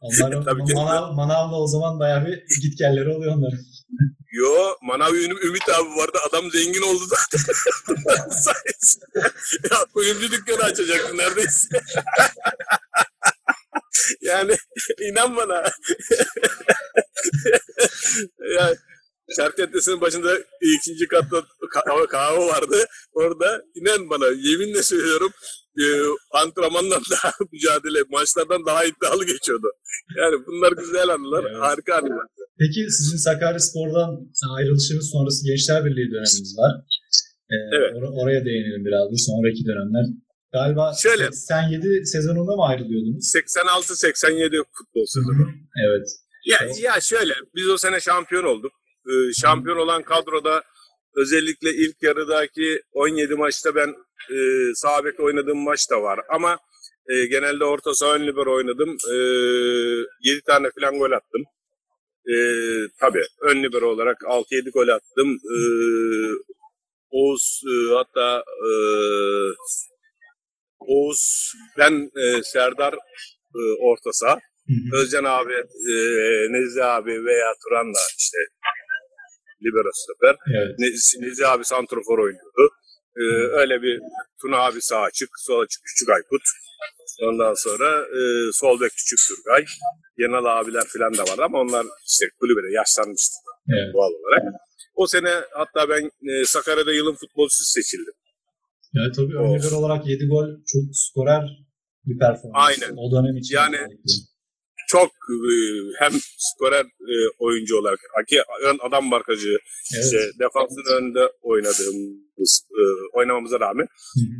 Onların 0.00 0.44
Tabii 0.44 0.64
ki. 0.64 0.74
manav, 0.74 1.12
manavla 1.12 1.56
o 1.56 1.66
zaman 1.66 2.00
bayağı 2.00 2.26
bir 2.26 2.60
gitgelleri 2.62 3.08
oluyor 3.08 3.36
onların. 3.36 3.58
Yo 4.32 4.74
Manav 4.82 5.14
Ümit 5.14 5.68
abi 5.68 5.88
vardı. 5.96 6.18
Adam 6.28 6.50
zengin 6.50 6.82
oldu 6.82 7.04
zaten. 7.06 7.40
Ya 9.70 9.78
kuyumcu 9.94 10.32
dükkanı 10.32 10.62
açacaktı 10.62 11.16
neredeyse. 11.16 11.68
yani 14.20 14.56
inan 15.10 15.36
bana. 15.36 15.64
yani 18.58 18.76
Şark 19.36 19.56
Caddesi'nin 19.58 20.00
başında 20.00 20.38
ikinci 20.76 21.06
katta 21.08 21.36
kahve, 21.74 22.06
kahve 22.06 22.38
vardı. 22.46 22.76
Orada 23.12 23.62
inan 23.74 24.10
bana 24.10 24.26
yeminle 24.26 24.82
söylüyorum 24.82 25.32
e, 25.82 25.84
antrenmandan 26.42 27.02
daha 27.14 27.30
mücadele, 27.52 28.00
maçlardan 28.10 28.66
daha 28.66 28.84
iddialı 28.84 29.24
geçiyordu. 29.32 29.68
Yani 30.20 30.34
bunlar 30.46 30.72
güzel 30.82 31.08
anılar, 31.08 31.44
Evet. 31.50 31.60
harika 31.64 31.94
anılar. 31.94 32.26
Peki 32.60 32.80
sizin 32.98 33.16
Sakaryaspor'dan 33.26 34.10
ayrılışınız 34.56 35.10
sonrası 35.12 35.46
Gençler 35.48 35.84
Birliği 35.84 36.08
döneminiz 36.14 36.52
var. 36.62 36.72
Ee, 37.52 37.56
Evet. 37.76 37.92
or- 37.96 38.14
oraya 38.22 38.40
değinelim 38.48 38.82
biraz 38.88 39.04
da 39.12 39.16
sonraki 39.28 39.62
dönemler. 39.70 40.06
Galiba 40.52 40.84
Şöyle. 41.02 41.24
87 41.32 42.06
sezonunda 42.14 42.52
mı 42.56 42.64
ayrılıyordunuz? 42.70 43.24
86-87 43.34 44.64
futbol 44.76 45.06
sezonu. 45.14 45.44
Evet. 45.86 46.06
Ya, 46.46 46.58
ya 46.80 47.00
şöyle, 47.00 47.34
biz 47.54 47.68
o 47.68 47.78
sene 47.78 48.00
şampiyon 48.00 48.44
olduk. 48.44 48.72
Ee, 49.06 49.32
şampiyon 49.40 49.76
olan 49.76 50.02
kadroda 50.02 50.62
özellikle 51.16 51.70
ilk 51.70 52.02
yarıdaki 52.02 52.82
17 52.92 53.34
maçta 53.34 53.74
ben 53.74 53.88
e, 54.30 54.36
sağ 54.74 55.04
bek 55.04 55.20
oynadığım 55.20 55.58
maç 55.58 55.90
da 55.90 56.02
var. 56.02 56.20
Ama 56.28 56.58
e, 57.08 57.26
genelde 57.26 57.64
orta 57.64 57.94
saha 57.94 58.14
ön 58.14 58.26
libero 58.26 58.54
oynadım. 58.54 58.96
E, 59.10 59.14
7 60.30 60.40
tane 60.46 60.70
falan 60.80 60.98
gol 60.98 61.10
attım. 61.12 61.42
E, 62.28 62.34
tabii 63.00 63.24
ön 63.40 63.62
libero 63.62 63.86
olarak 63.88 64.20
6-7 64.20 64.70
gol 64.70 64.88
attım. 64.88 65.30
E, 65.34 65.56
Oğuz 67.10 67.62
e, 67.66 67.94
hatta 67.94 68.44
e, 68.66 68.70
Oğuz, 70.78 71.52
ben 71.78 72.10
e, 72.16 72.42
Serdar 72.42 72.94
e, 73.54 73.60
orta 73.80 74.12
saha. 74.12 74.38
Özcan 74.98 75.24
abi, 75.24 75.52
e, 75.92 75.94
Nezih 76.52 76.86
abi 76.86 77.24
veya 77.24 77.48
Turan'la 77.62 78.00
işte 78.18 78.38
libero 79.64 79.90
stoper. 79.94 80.36
Evet. 80.56 80.74
Ne- 80.78 81.26
Nezih 81.26 81.50
abi 81.52 81.64
santrofor 81.64 82.18
oynuyordu. 82.18 82.64
E, 83.16 83.22
öyle 83.60 83.82
bir 83.82 84.00
Tuna 84.42 84.56
abi 84.56 84.80
sağ 84.82 85.00
açık, 85.00 85.28
sol 85.38 85.60
açık 85.60 85.80
Küçük 85.84 86.08
Aykut. 86.10 86.42
Ondan 87.22 87.54
sonra 87.54 87.88
e, 88.18 88.20
sol 88.52 88.80
bek 88.80 88.90
Küçük 88.96 89.18
Turgay. 89.28 89.64
Yenal 90.18 90.44
abiler 90.60 90.84
falan 90.94 91.14
da 91.18 91.22
vardı 91.30 91.42
ama 91.44 91.60
onlar 91.60 91.86
işte 92.06 92.24
kulübede 92.40 92.72
yaşlanmıştı 92.72 93.34
Evet. 93.68 93.94
doğal 93.94 94.10
olarak. 94.10 94.42
O 94.94 95.06
sene 95.06 95.30
hatta 95.52 95.88
ben 95.88 96.10
e, 96.30 96.44
Sakarya'da 96.44 96.92
yılın 96.92 97.14
futbolcusu 97.14 97.64
seçildim. 97.64 98.14
Yani 98.94 99.12
tabii 99.16 99.38
Of. 99.38 99.72
olarak 99.72 100.06
7 100.06 100.26
gol 100.28 100.46
çok 100.66 100.82
skorer 100.92 101.44
bir 102.06 102.18
performans. 102.18 102.68
Aynen. 102.68 102.94
O 102.96 103.12
dönem 103.12 103.36
için. 103.36 103.54
Yani- 103.56 103.76
özellikle. 103.76 104.30
Çok 104.92 105.12
e, 105.52 105.54
hem 105.98 106.12
skorer 106.38 106.84
e, 106.84 107.16
oyuncu 107.38 107.76
olarak, 107.76 107.98
ön 108.62 108.78
adam 108.88 109.04
markacı, 109.04 109.48
Evet. 109.48 110.04
İşte 110.04 110.30
defansın 110.40 110.84
önünde 110.96 111.32
oynadığımız, 111.42 112.62
e, 112.70 112.82
oynamamıza 113.12 113.60
rağmen 113.60 113.86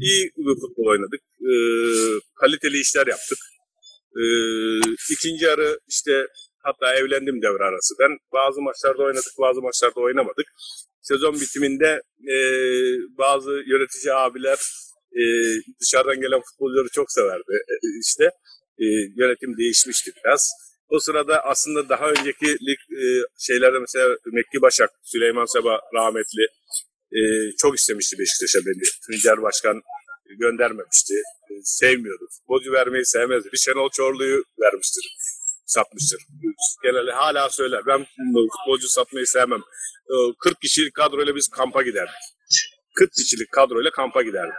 iyi 0.00 0.30
futbol 0.60 0.86
oynadık. 0.86 1.20
Kaliteli 2.40 2.80
işler 2.80 3.06
yaptık. 3.06 3.38
İkinci 5.10 5.44
yarı 5.44 5.80
işte 5.88 6.26
hatta 6.62 6.94
evlendim 6.94 7.42
devre 7.42 7.64
arası. 7.64 7.94
Ben 8.00 8.10
bazı 8.32 8.60
maçlarda 8.60 9.02
oynadık, 9.02 9.32
bazı 9.38 9.60
maçlarda 9.62 10.00
oynamadık. 10.00 10.46
Sezon 11.02 11.34
bitiminde 11.34 12.02
bazı 13.18 13.50
yönetici 13.50 14.14
abiler 14.14 14.58
e, 15.12 15.22
dışarıdan 15.80 16.20
gelen 16.20 16.40
futbolcuları 16.40 16.88
çok 16.92 17.12
severdi. 17.12 17.52
İşte 18.06 18.30
e, 18.80 18.86
yönetim 19.20 19.56
değişmişti 19.58 20.10
biraz. 20.16 20.50
O 20.88 20.98
sırada 21.00 21.40
aslında 21.44 21.88
daha 21.88 22.10
önceki 22.10 22.50
e, 23.02 23.04
şeylerde 23.38 23.78
mesela 23.78 24.16
Mekki 24.32 24.62
Başak, 24.62 24.90
Süleyman 25.02 25.52
Seba 25.54 25.80
rahmetli 25.94 26.44
e, 27.18 27.20
çok 27.58 27.78
istemişti 27.78 28.16
Beşiktaş'a 28.18 28.58
beni. 28.66 28.82
Tuncer 29.06 29.42
Başkan 29.42 29.82
göndermemişti. 30.38 31.14
E, 31.50 31.52
sevmiyordu. 31.64 32.24
Futbolcu 32.36 32.72
vermeyi 32.72 33.06
sevmezdi. 33.06 33.48
Bir 33.52 33.58
Şenol 33.58 33.90
Çorlu'yu 33.90 34.44
vermiştir. 34.62 35.16
Satmıştır. 35.66 36.20
Genelde 36.82 37.12
hala 37.12 37.50
söyler. 37.50 37.82
Ben 37.86 38.06
futbolcu 38.52 38.88
satmayı 38.88 39.26
sevmem. 39.26 39.62
E, 40.12 40.14
40 40.38 40.60
kişilik 40.60 40.94
kadroyla 40.94 41.36
biz 41.36 41.48
kampa 41.48 41.82
giderdik. 41.82 42.22
40 42.94 43.12
kişilik 43.12 43.52
kadroyla 43.52 43.90
kampa 43.90 44.22
giderdik. 44.22 44.54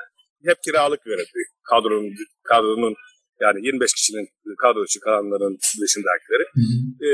Hep 0.46 0.58
kiralık 0.64 1.08
verirdi 1.08 1.40
kadronun, 1.72 2.14
kadronun 2.44 2.96
yani 3.42 3.66
25 3.66 3.94
kişinin 3.94 4.28
kadro 4.58 4.86
çıkaranların 4.86 5.58
dışındakileri. 5.82 6.44
Hı 6.54 6.62
hı. 6.62 7.06
Ee, 7.06 7.12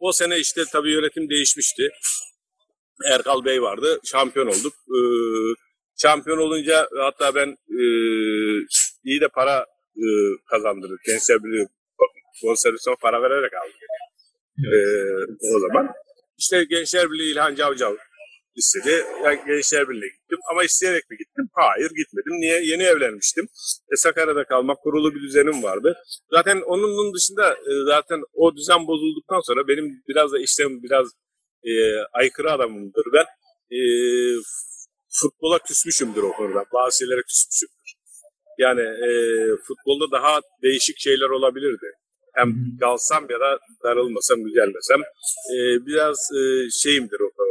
o 0.00 0.12
sene 0.12 0.38
işte 0.38 0.62
tabii 0.72 0.92
yönetim 0.92 1.30
değişmişti. 1.30 1.88
Erkal 3.12 3.44
Bey 3.44 3.62
vardı. 3.62 4.00
Şampiyon 4.04 4.46
olduk. 4.46 4.72
Ee, 4.88 4.98
şampiyon 6.02 6.38
olunca 6.38 6.88
hatta 6.98 7.34
ben 7.34 7.48
e, 7.80 7.82
iyi 9.04 9.20
de 9.20 9.28
para 9.28 9.66
e, 9.96 10.06
kazandırdık. 10.50 11.00
Gençler 11.06 11.44
Birliği 11.44 11.66
bonservisine 12.42 12.94
para 13.00 13.22
vererek 13.22 13.52
aldık. 13.54 13.76
Ee, 14.58 15.56
o 15.56 15.60
zaman. 15.60 15.88
İşte 16.38 16.64
Gençler 16.64 17.10
Birliği 17.10 17.32
İlhan 17.32 17.54
Cavcav 17.54 17.94
istedi. 18.56 19.04
Yani 19.24 19.40
Gençler 19.46 19.88
Birliği'ne 19.88 20.06
gittim. 20.06 20.38
Ama 20.50 20.64
isteyerek 20.64 21.10
mi 21.10 21.16
gittim? 21.16 21.48
Hayır 21.52 21.90
gitmedim. 22.00 22.34
Niye? 22.40 22.60
Yeni 22.64 22.82
evlenmiştim. 22.82 23.46
E, 23.92 23.96
Sakarya'da 23.96 24.44
kalmak, 24.44 24.78
kurulu 24.82 25.14
bir 25.14 25.22
düzenim 25.22 25.62
vardı. 25.62 25.96
Zaten 26.30 26.60
onun 26.66 27.14
dışında 27.14 27.52
e, 27.52 27.72
zaten 27.86 28.20
o 28.34 28.56
düzen 28.56 28.86
bozulduktan 28.86 29.40
sonra 29.40 29.68
benim 29.68 30.02
biraz 30.08 30.32
da 30.32 30.38
işlem 30.38 30.82
biraz 30.82 31.06
e, 31.64 31.72
aykırı 32.12 32.52
adamımdır 32.52 33.06
ben. 33.12 33.26
E, 33.76 33.78
futbola 35.20 35.58
küsmüşümdür 35.58 36.22
o 36.22 36.32
konuda. 36.32 36.64
Bazı 36.74 36.98
şeylere 36.98 37.22
küsmüşümdür. 37.22 37.90
Yani 38.58 38.80
e, 38.80 39.10
futbolda 39.66 40.10
daha 40.12 40.40
değişik 40.62 40.98
şeyler 40.98 41.28
olabilirdi. 41.28 41.86
Hem 42.34 42.54
kalsam 42.80 43.26
ya 43.30 43.40
da 43.40 43.58
darılmasam, 43.84 44.44
güzelmesem. 44.44 45.00
E, 45.54 45.56
biraz 45.86 46.18
e, 46.40 46.40
şeyimdir 46.70 47.20
o 47.20 47.30
konularda. 47.36 47.45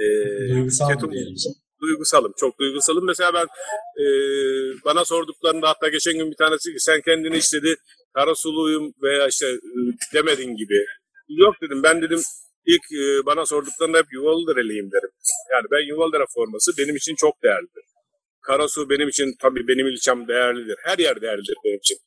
E, 0.00 0.04
Duygusal 0.54 0.88
ketum- 0.90 1.12
duygusalım. 1.82 2.32
Çok 2.36 2.58
duygusalım. 2.60 3.06
Mesela 3.06 3.34
ben 3.34 3.46
e, 4.02 4.04
bana 4.84 5.04
sorduklarında 5.04 5.68
hatta 5.68 5.88
geçen 5.88 6.14
gün 6.14 6.30
bir 6.30 6.36
tanesi 6.36 6.70
sen 6.78 7.00
kendini 7.00 7.36
istedi 7.36 7.74
Karasuluyum 8.14 8.92
veya 9.02 9.26
işte 9.28 9.46
e, 9.46 9.78
demedin 10.14 10.56
gibi. 10.56 10.84
Yok 11.28 11.54
dedim 11.62 11.82
ben 11.82 12.02
dedim 12.02 12.20
ilk 12.66 12.84
e, 13.00 13.26
bana 13.26 13.46
sorduklarında 13.46 13.98
hep 13.98 14.06
Yuvalıdereliyim 14.12 14.90
derim. 14.92 15.10
Yani 15.52 15.66
ben 15.72 15.88
Yuvalıdere 15.88 16.24
forması 16.34 16.72
benim 16.78 16.96
için 16.96 17.14
çok 17.14 17.42
değerlidir. 17.42 17.84
Karasu 18.42 18.90
benim 18.90 19.08
için 19.08 19.34
tabii 19.42 19.68
benim 19.68 19.86
ilçem 19.86 20.28
değerlidir. 20.28 20.76
Her 20.84 20.98
yer 20.98 21.20
değerlidir 21.20 21.54
benim 21.64 21.78
için. 21.78 21.98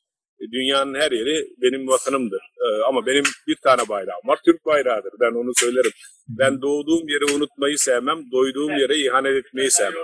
E, 0.42 0.44
Dünyanın 0.52 0.96
her 0.96 1.12
yeri 1.12 1.48
benim 1.62 1.88
vatanımdır. 1.88 2.42
E, 2.66 2.68
ama 2.88 3.06
benim 3.06 3.24
bir 3.48 3.56
tane 3.64 3.90
bayrağım 3.90 4.22
var. 4.28 4.40
Türk 4.46 4.66
bayrağıdır. 4.66 5.12
Ben 5.20 5.32
onu 5.42 5.52
söylerim. 5.56 5.92
Ben 6.28 6.62
doğduğum 6.62 7.08
yeri 7.08 7.26
unutmayı 7.36 7.78
sevmem. 7.78 8.32
Doyduğum 8.32 8.78
yere 8.78 8.98
ihanet 8.98 9.46
etmeyi 9.46 9.72
sevmem. 9.72 10.04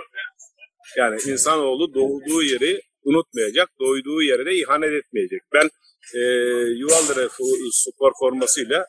Yani 0.98 1.20
insanoğlu 1.26 1.94
doğduğu 1.94 2.42
yeri 2.42 2.80
unutmayacak. 3.04 3.68
Doyduğu 3.80 4.22
yere 4.22 4.46
de 4.46 4.54
ihanet 4.54 4.92
etmeyecek. 4.92 5.40
Ben 5.54 5.68
e, 6.14 6.20
Yuvaldere 6.82 7.24
fu- 7.26 7.68
spor 7.72 8.12
formasıyla 8.20 8.86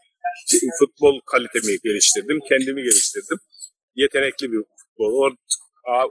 futbol 0.80 1.20
kalitemi 1.32 1.78
geliştirdim. 1.84 2.40
Kendimi 2.50 2.84
geliştirdim. 2.84 3.38
Yetenekli 3.96 4.52
bir 4.52 4.58
futbol. 4.58 5.12
Or- 5.24 5.38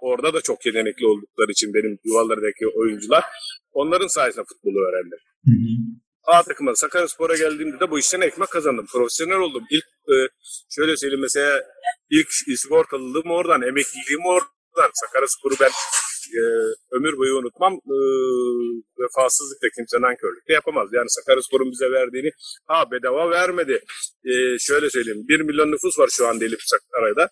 orada 0.00 0.34
da 0.34 0.40
çok 0.40 0.66
yetenekli 0.66 1.06
oldukları 1.06 1.50
için 1.50 1.74
benim 1.74 1.98
Yuvaldere'deki 2.04 2.66
oyuncular 2.68 3.24
onların 3.72 4.06
sayesinde 4.06 4.44
futbolu 4.44 4.78
öğrendim. 4.88 5.18
Hı 5.44 5.50
hı. 5.52 5.76
A 6.24 6.42
takıma 6.42 6.74
Sakaryaspor'a 6.74 7.36
geldiğimde 7.36 7.80
de 7.80 7.90
bu 7.90 7.98
işten 7.98 8.20
ekmek 8.20 8.50
kazandım. 8.50 8.86
Profesyonel 8.92 9.36
oldum. 9.38 9.64
İlk 9.70 9.84
e, 9.84 10.16
şöyle 10.70 10.96
söyleyeyim 10.96 11.22
mesela 11.22 11.62
ilk 12.10 12.28
sigortalılığım 12.58 13.30
oradan, 13.30 13.62
emekliliğim 13.62 14.24
oradan. 14.26 14.90
Sakaryaspor'u 14.94 15.54
ben 15.60 15.70
e, 16.38 16.40
ömür 16.96 17.16
boyu 17.16 17.36
unutmam. 17.38 17.72
E, 17.74 17.96
vefasızlık 19.02 19.62
da 19.62 19.66
kimse 19.76 20.00
nankörlük 20.00 20.48
de 20.48 20.52
yapamaz. 20.52 20.88
Yani 20.92 21.10
Sakaryaspor'un 21.10 21.70
bize 21.72 21.90
verdiğini 21.90 22.30
ha 22.66 22.90
bedava 22.90 23.30
vermedi. 23.30 23.80
E, 24.24 24.58
şöyle 24.58 24.90
söyleyeyim 24.90 25.24
1 25.28 25.40
milyon 25.40 25.72
nüfus 25.72 25.98
var 25.98 26.08
şu 26.12 26.26
an 26.28 26.36
Elif 26.40 26.60
Sakarya'da. 26.62 27.28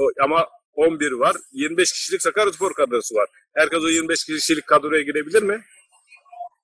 O- 0.00 0.24
ama 0.24 0.46
11 0.72 1.12
var. 1.12 1.36
25 1.52 1.92
kişilik 1.92 2.22
Sakaryaspor 2.22 2.74
kadrosu 2.74 3.14
var. 3.14 3.28
Herkes 3.54 3.82
o 3.84 3.88
25 3.88 4.24
kişilik 4.24 4.66
kadroya 4.66 5.02
girebilir 5.02 5.42
mi? 5.42 5.64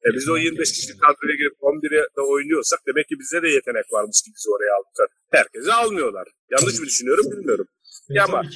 E 0.07 0.09
biz 0.14 0.28
o 0.28 0.36
25 0.36 0.72
kişilik 0.72 1.00
kadroya 1.00 1.36
girip 1.36 1.52
11'e 1.61 2.02
de 2.16 2.20
oynuyorsak 2.20 2.80
demek 2.86 3.09
ki 3.09 3.14
bizde 3.20 3.42
de 3.42 3.48
yetenek 3.48 3.92
varmış 3.92 4.22
ki 4.24 4.30
bizi 4.36 4.50
oraya 4.50 4.72
aldılar. 4.78 5.09
Herkesi 5.30 5.72
almıyorlar. 5.72 6.28
Yanlış 6.50 6.80
mı 6.80 6.86
düşünüyorum 6.86 7.24
bilmiyorum. 7.32 7.66
E, 8.11 8.14
Ya 8.14 8.26
tabii 8.26 8.36
ama-. 8.36 8.50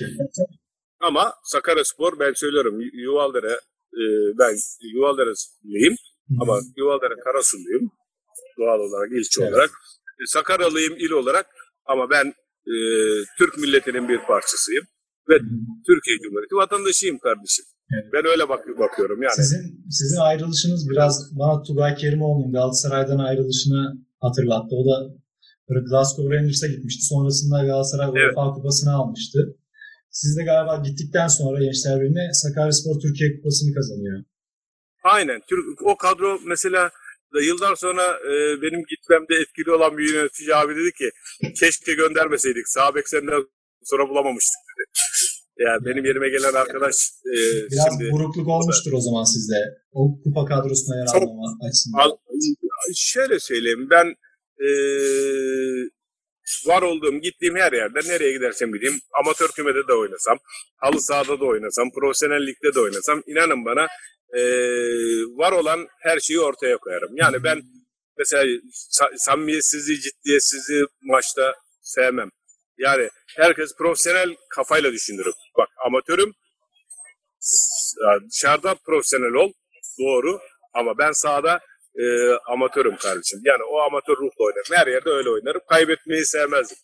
Ama 1.00 1.34
Sakaryaspor 1.44 2.18
ben 2.18 2.32
söylüyorum 2.32 2.80
Yu- 2.80 3.00
Yuvaldere 3.02 3.52
e, 4.00 4.02
ben 4.38 4.54
Yuvaldere'liyim 4.94 5.96
ama 6.40 6.60
Yuvaldere 6.76 7.14
Karasulluyum. 7.24 7.90
doğal 8.58 8.80
olarak 8.80 9.12
ilçe 9.12 9.42
Evet. 9.42 9.52
olarak. 9.52 9.70
E, 10.22 10.26
Sakaryalıyım 10.26 10.94
il 10.98 11.10
olarak 11.10 11.46
ama 11.84 12.10
ben 12.10 12.26
e, 12.66 12.74
Türk 13.38 13.58
milletinin 13.58 14.08
bir 14.08 14.18
parçasıyım. 14.18 14.84
Türkiye 15.86 16.16
Cumhuriyeti 16.22 16.54
vatandaşıyım 16.54 17.18
kardeşim. 17.18 17.64
Evet. 17.94 18.04
Ben 18.14 18.26
öyle 18.32 18.48
bak 18.48 18.60
bakıyorum 18.78 19.22
yani. 19.22 19.34
Sizin 19.36 19.62
sizin 19.90 20.20
ayrılışınız 20.20 20.88
biraz 20.90 21.38
bana 21.38 21.62
Tugay 21.62 21.94
Kerimoğlu'nun 21.94 22.52
Galatasaray'dan 22.52 23.18
ayrılışını 23.18 23.82
hatırlattı. 24.20 24.76
O 24.80 24.82
da 24.90 24.96
Glasgow 25.88 26.36
Rangers'a 26.36 26.66
gitmişti. 26.66 27.02
Sonrasında 27.04 27.64
Galatasaray 27.64 28.08
Evet. 28.08 28.36
UEFA 28.36 28.52
Kupası'nı 28.54 28.92
almıştı. 28.94 29.56
Siz 30.10 30.36
de 30.38 30.44
galiba 30.44 30.76
gittikten 30.86 31.28
sonra 31.28 31.64
Gençler 31.64 32.00
Birliği'ne 32.00 32.32
Sakaryaspor 32.32 33.00
Türkiye 33.00 33.36
Kupası'nı 33.36 33.74
kazanıyor. 33.74 34.24
Aynen. 35.04 35.40
O 35.84 35.96
kadro 35.96 36.38
mesela 36.44 36.90
yıllar 37.42 37.76
sonra 37.76 38.02
e, 38.02 38.62
benim 38.62 38.82
gitmemde 38.92 39.34
etkili 39.42 39.70
olan 39.70 39.98
bir 39.98 40.14
yönetici 40.14 40.54
abi 40.54 40.76
dedi 40.76 40.92
ki 40.92 41.10
keşke 41.60 41.94
göndermeseydik. 41.94 42.68
Sağ 42.68 42.94
bek 42.94 43.08
senden 43.08 43.42
sonra 43.84 44.08
bulamamıştık 44.08 44.60
dedi. 44.68 44.84
Yani 45.66 45.84
benim 45.86 46.04
yerime 46.04 46.28
gelen 46.28 46.54
arkadaş 46.62 46.94
e, 47.26 47.34
Biraz 47.70 47.86
şimdi 47.88 48.10
burukluk 48.12 48.48
olmuştur 48.48 48.92
o 48.92 49.00
zaman 49.00 49.24
sizde. 49.24 49.54
O 49.92 50.22
kupa 50.22 50.44
kadrosuna 50.44 50.96
yer 50.96 51.06
almama 51.06 51.58
açısından. 51.68 51.98
Şöyle 52.96 53.38
söyleyeyim 53.40 53.88
ben 53.90 54.06
e, 54.66 54.68
var 56.66 56.82
olduğum 56.82 57.18
gittiğim 57.20 57.56
her 57.56 57.72
yerde 57.72 57.98
nereye 58.08 58.32
gidersem 58.32 58.72
gideyim 58.72 59.00
amatör 59.20 59.48
kümede 59.48 59.88
de 59.88 59.92
oynasam 59.92 60.38
halı 60.76 61.00
sahada 61.00 61.40
da 61.40 61.44
oynasam 61.44 61.90
profesyonel 61.92 62.46
ligde 62.46 62.74
de 62.74 62.80
oynasam 62.80 63.22
inanın 63.26 63.64
bana 63.64 63.86
e, 64.38 64.40
var 65.40 65.52
olan 65.52 65.86
her 66.02 66.18
şeyi 66.20 66.40
ortaya 66.40 66.76
koyarım. 66.76 67.16
Yani 67.16 67.44
ben 67.44 67.62
mesela 68.18 68.42
sa- 68.98 69.14
samimiyetsizliği 69.16 70.00
ciddiyetsizliği 70.00 70.84
maçta 71.02 71.54
sevmem. 71.82 72.30
Yani 72.78 73.08
herkes 73.36 73.76
profesyonel 73.78 74.36
kafayla 74.50 74.92
düşünürüm. 74.92 75.32
Bak 75.58 75.68
amatörüm 75.86 76.34
dışarıda 78.30 78.74
profesyonel 78.74 79.34
ol 79.34 79.52
doğru 80.00 80.40
ama 80.74 80.98
ben 80.98 81.12
sahada 81.12 81.60
e, 81.98 82.04
amatörüm 82.52 82.96
kardeşim. 82.96 83.40
Yani 83.44 83.62
o 83.72 83.78
amatör 83.78 84.16
ruhla 84.16 84.44
oynarım. 84.44 84.72
Her 84.72 84.86
yerde 84.86 85.10
öyle 85.10 85.30
oynarım. 85.30 85.60
Kaybetmeyi 85.68 86.24
sevmezdim. 86.24 86.76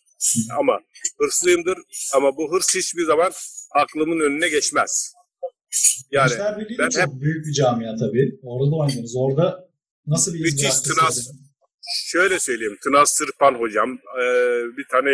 Ama 0.59 0.79
hırslıyımdır. 1.19 1.77
Ama 2.15 2.37
bu 2.37 2.51
hırs 2.51 2.75
hiçbir 2.75 3.05
zaman 3.05 3.31
aklımın 3.71 4.19
önüne 4.19 4.49
geçmez. 4.49 5.13
Yani 6.11 6.31
ben 6.79 6.89
çok 6.89 7.21
büyük 7.21 7.45
bir 7.45 7.53
camia 7.53 7.95
tabii. 7.95 8.39
Orada 8.43 8.71
da 8.71 8.75
oynadınız. 8.75 9.15
Orada 9.17 9.69
nasıl 10.07 10.33
bir 10.33 10.39
Müthiş 10.39 10.79
Tınas. 10.79 11.31
şöyle 12.05 12.39
söyleyeyim. 12.39 12.77
Tınaz 12.83 13.09
Sırpan 13.09 13.53
hocam, 13.55 13.89
e, 13.93 14.23
bir 14.77 14.85
tane 14.91 15.09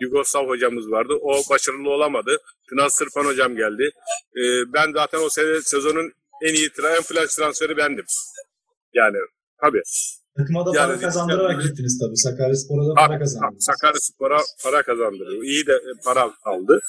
Yugoslav 0.00 0.48
hocamız 0.48 0.90
vardı. 0.90 1.14
O 1.22 1.32
başarılı 1.50 1.90
olamadı. 1.90 2.38
Tınaz 2.68 2.94
Sırpan 2.94 3.24
hocam 3.24 3.56
geldi. 3.56 3.90
E, 4.36 4.42
ben 4.72 4.92
zaten 4.92 5.20
o 5.20 5.28
sene 5.28 5.60
sezonun 5.62 6.12
en 6.42 6.54
iyi 6.54 6.70
en 6.96 7.02
flash 7.02 7.34
transferi 7.34 7.76
bendim. 7.76 8.04
Yani 8.94 9.16
tabii. 9.62 9.82
Takıma 10.36 10.66
da 10.66 10.70
Yani 10.74 10.90
para 10.90 11.00
kazandırarak 11.00 11.62
gittiniz 11.62 11.98
tabii. 11.98 12.16
Sakaryaspor'a 12.16 12.88
da 12.88 12.94
para 12.94 13.18
kazandınız. 13.18 13.64
Sakarya 13.64 14.00
Spor'a 14.00 14.40
para 14.64 14.82
kazandırıyor. 14.82 15.42
İyi 15.42 15.66
de 15.66 15.72
e, 15.72 15.90
para 16.04 16.30
aldı. 16.44 16.80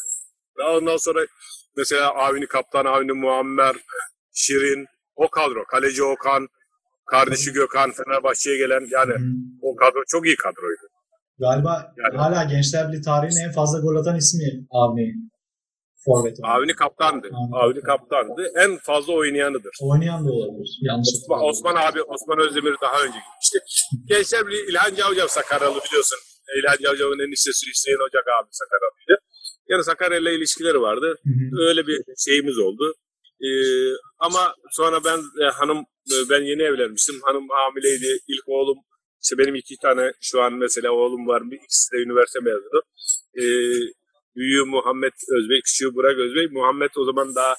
Daha 0.58 0.78
ondan 0.78 0.98
sonra 0.98 1.26
mesela 1.78 2.10
Avni 2.10 2.48
Kaptan, 2.48 2.86
Avni 2.86 3.14
Muammer, 3.14 3.76
Şirin, 4.34 4.86
o 5.16 5.30
kadro. 5.30 5.66
Kaleci 5.66 6.04
Okan, 6.04 6.48
kardeşi 7.06 7.54
Gökhan, 7.54 7.92
Fenerbahçe'ye 7.92 8.58
gelen 8.58 8.88
yani 8.92 9.14
Hı. 9.14 9.20
o 9.62 9.76
kadro 9.76 10.04
çok 10.08 10.26
iyi 10.26 10.36
kadroydu. 10.36 10.88
Galiba 11.40 11.94
Yani- 11.98 12.18
hala 12.18 12.44
Gençler 12.44 12.88
Birliği 12.88 13.02
tarihinin 13.02 13.48
en 13.48 13.52
fazla 13.52 13.80
gol 13.80 13.96
atan 13.96 14.18
ismi 14.18 14.48
Avni. 14.72 15.08
Forvet. 16.06 16.38
Avni 16.44 16.74
kaptandı. 16.74 17.28
Avni 17.34 17.56
Avni 17.64 17.82
kaptandı. 17.82 18.42
En 18.64 18.78
fazla 18.78 19.14
oynayanıdır. 19.14 19.74
Oynayan 19.82 20.28
da 20.28 20.32
olabilir. 20.32 20.70
Yanlış 20.82 21.10
Osman. 21.16 21.40
Osman 21.50 21.76
abi, 21.76 22.02
Osman 22.02 22.40
Özdemir 22.46 22.76
daha 22.82 22.98
önce 23.04 23.18
gitmişti. 23.28 23.58
Gençler 24.12 24.48
Birliği 24.48 24.66
İlhan 24.70 24.96
Cavcav 24.96 25.28
Sakaryalı 25.28 25.80
biliyorsun. 25.86 26.20
İlhan 26.60 26.78
Cavcav'ın 26.84 27.20
eniştesi 27.28 27.64
Hüseyin 27.72 28.02
Ocak 28.08 28.26
abi 28.38 28.50
Sakaryalıydı. 28.62 29.16
Yani 29.70 29.84
Sakarya 29.84 30.18
ile 30.20 30.36
ilişkileri 30.38 30.82
vardı. 30.82 31.08
Hı 31.26 31.30
hı. 31.30 31.68
Öyle 31.68 31.88
bir 31.88 31.98
şeyimiz 32.26 32.58
oldu. 32.58 32.86
Ee, 33.46 33.50
ama 34.20 34.56
sonra 34.72 34.98
ben 35.08 35.20
e, 35.44 35.46
hanım 35.60 35.80
e, 36.14 36.16
ben 36.30 36.42
yeni 36.52 36.62
evlenmiştim. 36.70 37.16
Hanım 37.28 37.46
hamileydi. 37.50 38.20
İlk 38.28 38.44
oğlum 38.48 38.78
işte 39.24 39.38
benim 39.38 39.56
iki 39.56 39.76
tane 39.78 40.12
şu 40.22 40.42
an 40.42 40.54
mesela 40.54 40.92
oğlum 40.92 41.28
var. 41.28 41.42
Bir 41.52 41.60
ikisi 41.66 41.92
de 41.92 41.98
üniversite 41.98 42.40
mezunu. 42.40 42.82
Ee, 43.40 43.44
büyüğü 44.36 44.66
Muhammed 44.66 45.16
Özbey, 45.38 45.62
küçüğü 45.66 45.96
Burak 45.96 46.18
Özbey. 46.18 46.48
Muhammed 46.52 46.90
o 46.98 47.06
zaman 47.06 47.36
daha 47.36 47.54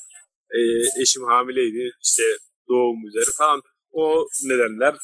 e, 0.56 0.60
eşim 1.02 1.22
hamileydi. 1.22 1.90
İşte 2.04 2.22
doğum 2.68 3.06
üzeri 3.08 3.30
falan. 3.38 3.62
O 3.92 4.26
nedenler 4.44 4.94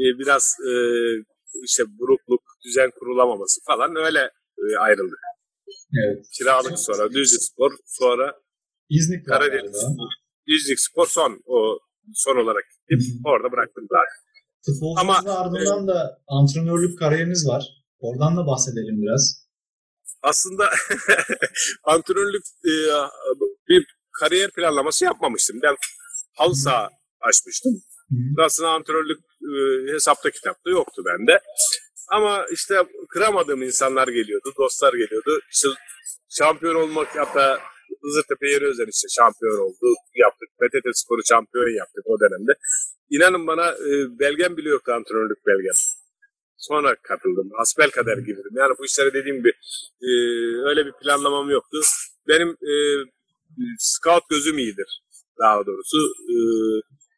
e, 0.00 0.04
biraz 0.18 0.56
e, 0.68 0.72
işte 1.64 1.82
burukluk, 1.98 2.42
düzen 2.64 2.90
kurulamaması 2.98 3.60
falan 3.66 3.96
öyle 3.96 4.30
e, 4.58 4.76
ayrıldık. 4.78 5.18
Evet. 6.04 6.26
Kiralık 6.38 6.78
sonra 6.78 7.12
Düzce 7.12 7.38
Spor, 7.38 7.72
sonra 7.86 8.34
İznik 8.88 9.26
Karadeniz 9.26 9.72
galiba. 9.72 10.02
Düzlük 10.48 10.80
Spor 10.80 11.06
son 11.06 11.42
o 11.46 11.78
son 12.14 12.36
olarak 12.36 12.64
gittim. 12.70 13.22
Orada 13.24 13.52
bıraktım 13.52 13.86
zaten. 13.90 14.29
Futbolculuğun 14.66 14.96
Ama- 15.00 15.34
ardından 15.36 15.88
da 15.88 16.18
antrenörlük 16.28 16.98
kariyeriniz 16.98 17.48
var. 17.48 17.64
Oradan 17.98 18.36
da 18.36 18.46
bahsedelim 18.46 19.02
biraz. 19.02 19.46
Aslında 20.22 20.70
antrenörlük 21.84 22.44
e, 22.64 22.72
bir 23.68 23.86
kariyer 24.12 24.50
planlaması 24.50 25.04
yapmamıştım. 25.04 25.56
Ben 25.62 25.76
halı 26.36 26.54
saha 26.54 26.88
açmıştım. 27.20 27.82
Aslında 28.44 28.68
antrenörlük 28.70 29.18
e, 29.42 29.92
hesapta 29.92 30.30
kitapta 30.30 30.70
yoktu 30.70 31.02
bende. 31.06 31.40
Ama 32.12 32.46
işte 32.52 32.74
kıramadığım 33.08 33.62
insanlar 33.62 34.08
geliyordu, 34.08 34.52
dostlar 34.58 34.92
geliyordu. 34.92 35.40
İşte 35.52 35.68
şampiyon 36.28 36.74
olmak 36.74 37.08
hatta 37.16 37.60
Hızırtepe 38.02 38.46
yeri 38.50 38.66
özel 38.66 38.88
işte 38.88 39.08
şampiyon 39.18 39.58
oldu, 39.66 39.86
yaptık. 40.24 40.48
PTT 40.60 40.86
Spor'u 41.00 41.22
şampiyon 41.32 41.76
yaptık 41.82 42.04
o 42.12 42.20
dönemde. 42.20 42.52
İnanın 43.10 43.46
bana 43.46 43.66
e, 43.70 43.90
belgem 44.22 44.56
bile 44.56 44.68
yoktu 44.68 44.92
antrenörlük 44.92 45.46
belgem. 45.46 45.78
Sonra 46.56 46.96
katıldım. 47.02 47.48
Asbel 47.62 47.90
kader 47.90 48.18
girdim. 48.18 48.54
Yani 48.60 48.74
bu 48.78 48.84
işlere 48.84 49.14
dediğim 49.14 49.36
gibi 49.38 49.52
e, 50.02 50.10
öyle 50.68 50.86
bir 50.86 50.92
planlamam 51.02 51.50
yoktu. 51.50 51.80
Benim 52.28 52.48
e, 52.48 52.74
scout 53.78 54.28
gözüm 54.30 54.58
iyidir 54.58 55.02
daha 55.40 55.66
doğrusu. 55.66 55.98
E, 56.32 56.36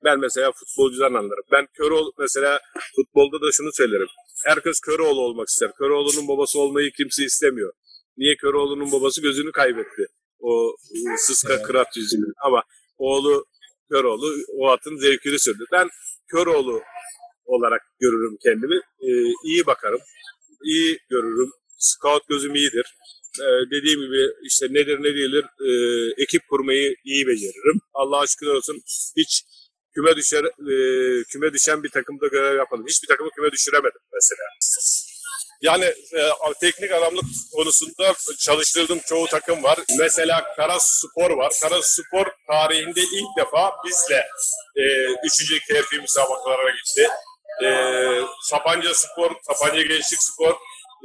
ben 0.05 0.19
mesela 0.21 0.53
futbolcudan 0.53 1.15
anlarım. 1.15 1.45
Ben 1.53 1.67
Köroğlu 1.75 2.13
mesela 2.19 2.61
futbolda 2.97 3.47
da 3.47 3.53
şunu 3.53 3.71
söylerim. 3.73 4.07
Herkes 4.45 4.81
Köroğlu 4.81 5.21
olmak 5.21 5.49
ister. 5.49 5.71
Köroğlu'nun 5.79 6.29
babası 6.29 6.59
olmayı 6.61 6.91
kimse 6.93 7.25
istemiyor. 7.25 7.73
Niye 8.17 8.37
Köroğlu'nun 8.37 8.93
babası 8.93 9.23
gözünü 9.23 9.53
kaybetti? 9.53 10.07
O 10.43 10.77
e, 10.95 11.17
sıska 11.17 11.63
kırat 11.63 11.97
yüzünden. 11.97 12.33
Ama 12.45 12.63
oğlu 12.99 13.45
Köroğlu 13.91 14.35
o 14.59 14.69
atın 14.69 14.97
zevkini 14.97 15.39
sürdü. 15.39 15.65
Ben 15.73 15.89
Köroğlu 16.29 16.83
olarak 17.45 17.83
görürüm 18.01 18.37
kendimi. 18.43 18.77
E, 18.77 19.09
iyi 19.45 19.67
bakarım. 19.67 20.01
iyi 20.65 20.99
görürüm. 21.11 21.51
Scout 21.79 22.29
gözüm 22.29 22.55
iyidir. 22.55 22.97
E, 23.41 23.47
dediğim 23.71 24.01
gibi 24.01 24.23
işte 24.43 24.67
nedir 24.71 24.99
ne 24.99 25.15
değildir 25.15 25.45
e, 25.69 25.71
ekip 26.23 26.43
kurmayı 26.49 26.95
iyi 27.05 27.27
beceririm. 27.27 27.81
Allah 27.95 28.27
şükürler 28.27 28.55
olsun 28.55 28.83
hiç 29.17 29.43
küme 29.95 30.17
düşer 30.17 30.45
e, 30.45 30.77
küme 31.25 31.53
düşen 31.53 31.83
bir 31.83 31.89
takımda 31.89 32.27
görev 32.27 32.57
yapmadım. 32.57 32.87
Hiçbir 32.89 33.09
takımı 33.09 33.31
küme 33.37 33.53
düşüremedim 33.53 34.01
mesela. 34.13 34.47
Yani 35.63 35.85
e, 35.85 36.21
teknik 36.61 36.93
adamlık 36.93 37.25
konusunda 37.53 38.15
çalıştırdığım 38.39 39.01
çoğu 39.01 39.27
takım 39.27 39.63
var. 39.63 39.79
Mesela 39.99 40.55
Karas 40.57 41.01
Spor 41.03 41.31
var. 41.31 41.53
Karas 41.63 41.87
Spor 41.87 42.27
tarihinde 42.47 43.01
ilk 43.01 43.37
defa 43.39 43.73
bizle 43.87 44.27
e, 44.77 44.85
üçüncü 45.27 45.59
TFF 45.61 45.93
müsabakalarına 46.01 46.71
gitti. 46.71 47.09
E, 47.65 47.69
Sapanca 48.43 48.95
Spor, 48.95 49.31
Sapanca 49.43 49.83
Gençlik 49.83 50.23
Spor 50.23 50.53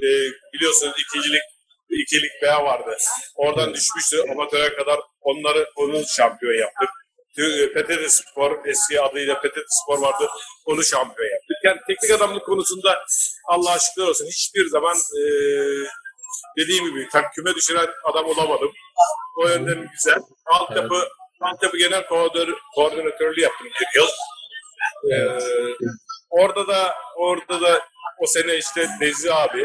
e, 0.04 0.08
biliyorsunuz 0.54 0.94
ikincilik 1.00 1.42
ikilik 1.90 2.32
B 2.42 2.48
vardı. 2.48 2.98
Oradan 3.36 3.74
düşmüştü 3.74 4.18
amatöre 4.32 4.76
kadar 4.76 5.00
onları 5.22 5.68
onun 5.76 6.04
şampiyon 6.04 6.54
yaptık. 6.54 6.90
Tü- 7.38 7.74
PTT 7.74 8.12
Spor 8.12 8.66
eski 8.66 9.02
adıyla 9.02 9.40
PTT 9.42 9.58
Spor 9.70 10.00
vardı. 10.02 10.30
Onu 10.66 10.84
şampiyon 10.84 11.30
yaptık. 11.30 11.47
Yani 11.68 11.80
teknik 11.88 12.12
adamlık 12.12 12.46
konusunda 12.46 13.06
Allah'a 13.48 13.80
şükürler 13.80 14.08
olsun 14.08 14.26
hiçbir 14.26 14.70
zaman 14.70 14.98
e, 14.98 15.22
dediğim 16.58 16.86
gibi 16.86 17.08
küme 17.36 17.56
düşüren 17.56 17.88
adam 18.04 18.26
olamadım. 18.26 18.72
O 19.38 19.48
yönden 19.48 19.88
güzel. 19.94 20.20
Altyapı, 20.46 21.08
altyapı 21.42 21.78
genel 21.78 22.08
koordinatör, 22.08 22.54
koordinatörlüğü 22.76 23.42
yaptım 23.42 23.68
bir 23.68 24.00
yıl. 24.00 24.08
E, 25.12 25.16
orada 26.30 26.68
da 26.68 26.96
orada 27.16 27.62
da 27.62 27.82
o 28.20 28.28
sene 28.28 28.58
işte 28.58 28.88
Nezi 29.02 29.34
abi, 29.34 29.62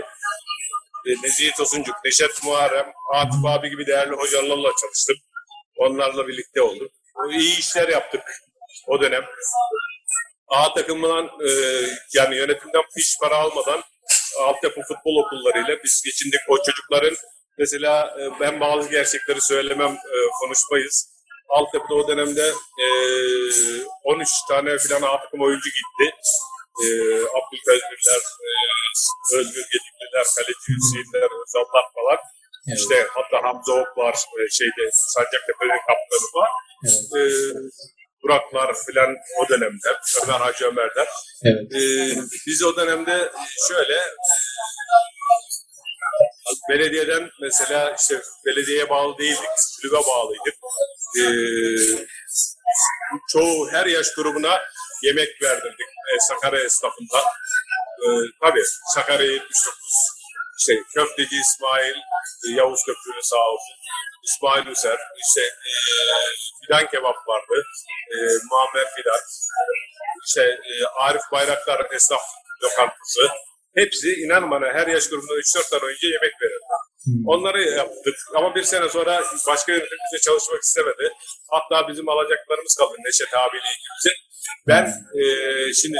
e, 1.06 1.10
Nezihe 1.22 1.52
Tosuncuk, 1.56 1.96
Neşet 2.04 2.44
Muharrem, 2.44 2.92
Atıf 3.14 3.44
abi 3.44 3.70
gibi 3.70 3.86
değerli 3.86 4.12
hocalarla 4.12 4.70
çalıştım. 4.80 5.16
Onlarla 5.76 6.28
birlikte 6.28 6.62
olduk. 6.62 6.92
İyi 7.30 7.58
işler 7.58 7.88
yaptık 7.88 8.22
o 8.86 9.00
dönem. 9.00 9.24
A 10.52 10.74
takımından 10.74 11.24
e, 11.26 11.50
yani 12.14 12.36
yönetimden 12.36 12.82
hiç 12.98 13.18
para 13.20 13.36
almadan 13.36 13.82
altyapı 14.40 14.80
futbol 14.80 15.16
okullarıyla 15.24 15.76
biz 15.84 16.02
geçindik. 16.04 16.40
O 16.48 16.56
çocukların 16.66 17.16
mesela 17.58 18.16
e, 18.20 18.40
ben 18.40 18.60
bazı 18.60 18.90
gerçekleri 18.90 19.40
söylemem 19.40 19.92
e, 19.92 20.16
konuşmayız. 20.40 21.12
Altyapıda 21.48 21.94
o 21.94 22.08
dönemde 22.08 22.52
e, 22.82 22.86
13 24.04 24.28
tane 24.48 24.78
falan 24.78 25.02
A 25.02 25.20
takım 25.22 25.40
oyuncu 25.40 25.70
gitti. 25.78 26.16
E, 26.82 26.86
Abdülkadirler, 27.38 28.22
e, 28.46 28.50
Özgür 29.36 29.64
Gedigliler, 29.72 30.26
Kaleci 30.36 30.68
Hüseyinler, 30.68 31.30
Özallar 31.42 31.86
falan. 31.96 32.18
Evet. 32.68 32.78
İşte 32.78 33.06
hatta 33.14 33.48
Hamza 33.48 33.72
Ok 33.72 33.98
var, 33.98 34.14
e, 34.14 34.50
şeyde 34.50 34.90
Sancaktepe'nin 34.92 35.78
kaptanı 35.88 36.28
var. 36.40 36.50
Evet. 37.16 37.32
E, 37.32 38.01
Buraklar 38.22 38.74
filan 38.86 39.16
o 39.38 39.48
dönemde, 39.48 39.88
Ömer 40.22 40.40
Hacı 40.40 40.66
Ömer'ler. 40.66 41.08
Evet. 41.44 41.72
E, 41.74 41.82
biz 42.46 42.62
o 42.62 42.76
dönemde 42.76 43.32
şöyle 43.68 44.00
belediyeden 46.68 47.30
mesela 47.40 47.96
işte 48.00 48.22
belediyeye 48.46 48.90
bağlı 48.90 49.18
değildik, 49.18 49.50
kulübe 49.82 50.06
bağlıydık. 50.08 50.54
E, 51.18 51.24
çoğu 53.28 53.70
her 53.70 53.86
yaş 53.86 54.14
grubuna 54.14 54.60
yemek 55.02 55.42
verdirdik 55.42 55.88
e, 56.14 56.20
Sakarya 56.20 56.64
esnafında. 56.64 57.18
E, 58.02 58.06
tabii 58.40 58.62
Sakarya 58.94 59.30
79 59.30 60.12
işte 60.62 60.82
Köfteci 60.94 61.36
İsmail, 61.36 61.96
e, 62.44 62.46
Yavuz 62.58 62.80
Köprülü 62.86 63.22
sağ 63.22 63.44
olsun, 63.52 63.76
İsmail 64.22 64.66
Üser, 64.66 64.98
işte 65.22 65.40
e, 65.40 65.74
Fidan 66.60 66.90
Kebap 66.90 67.16
vardı, 67.28 67.66
e, 68.12 68.16
Muammer 68.50 68.86
Fidan, 68.96 69.20
işte 70.26 70.42
e, 70.42 70.84
Arif 71.00 71.22
Bayraktar 71.32 71.86
esnaf 71.94 72.22
lokantası. 72.62 73.22
Hepsi 73.74 74.08
inan 74.24 74.50
bana 74.50 74.66
her 74.66 74.86
yaş 74.86 75.08
grubunda 75.08 75.32
3-4 75.32 75.70
tane 75.70 75.82
önce 75.82 76.06
yemek 76.06 76.34
verirdi. 76.42 76.64
Hmm. 77.04 77.26
Onları 77.26 77.62
yaptık 77.62 78.16
ama 78.34 78.54
bir 78.54 78.62
sene 78.62 78.88
sonra 78.88 79.24
başka 79.48 79.72
yönetim 79.72 79.98
bize 80.12 80.20
çalışmak 80.22 80.62
istemedi. 80.62 81.12
Hatta 81.50 81.88
bizim 81.88 82.08
alacaklarımız 82.08 82.74
kaldı 82.78 82.94
Neşet 83.06 83.34
abiyle 83.34 83.64
ilgili. 83.74 84.14
Ben 84.68 84.84
e, 85.20 85.24
şimdi 85.82 85.98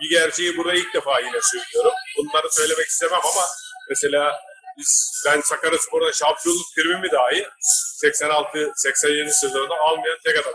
bir 0.00 0.10
gerçeği 0.10 0.56
burada 0.56 0.74
ilk 0.74 0.94
defa 0.94 1.20
yine 1.20 1.40
söylüyorum. 1.52 1.92
Bunları 2.18 2.52
söylemek 2.52 2.86
istemem 2.86 3.20
ama 3.22 3.44
mesela 3.88 4.40
biz, 4.78 5.22
ben 5.26 5.40
Sakaryaspor'da 5.40 6.12
şampiyonluk 6.12 6.66
primimi 6.76 7.10
dahi 7.12 7.48
86-87 8.02 9.30
sezonunda 9.30 9.74
almayan 9.74 10.18
tek 10.24 10.38
adam. 10.38 10.52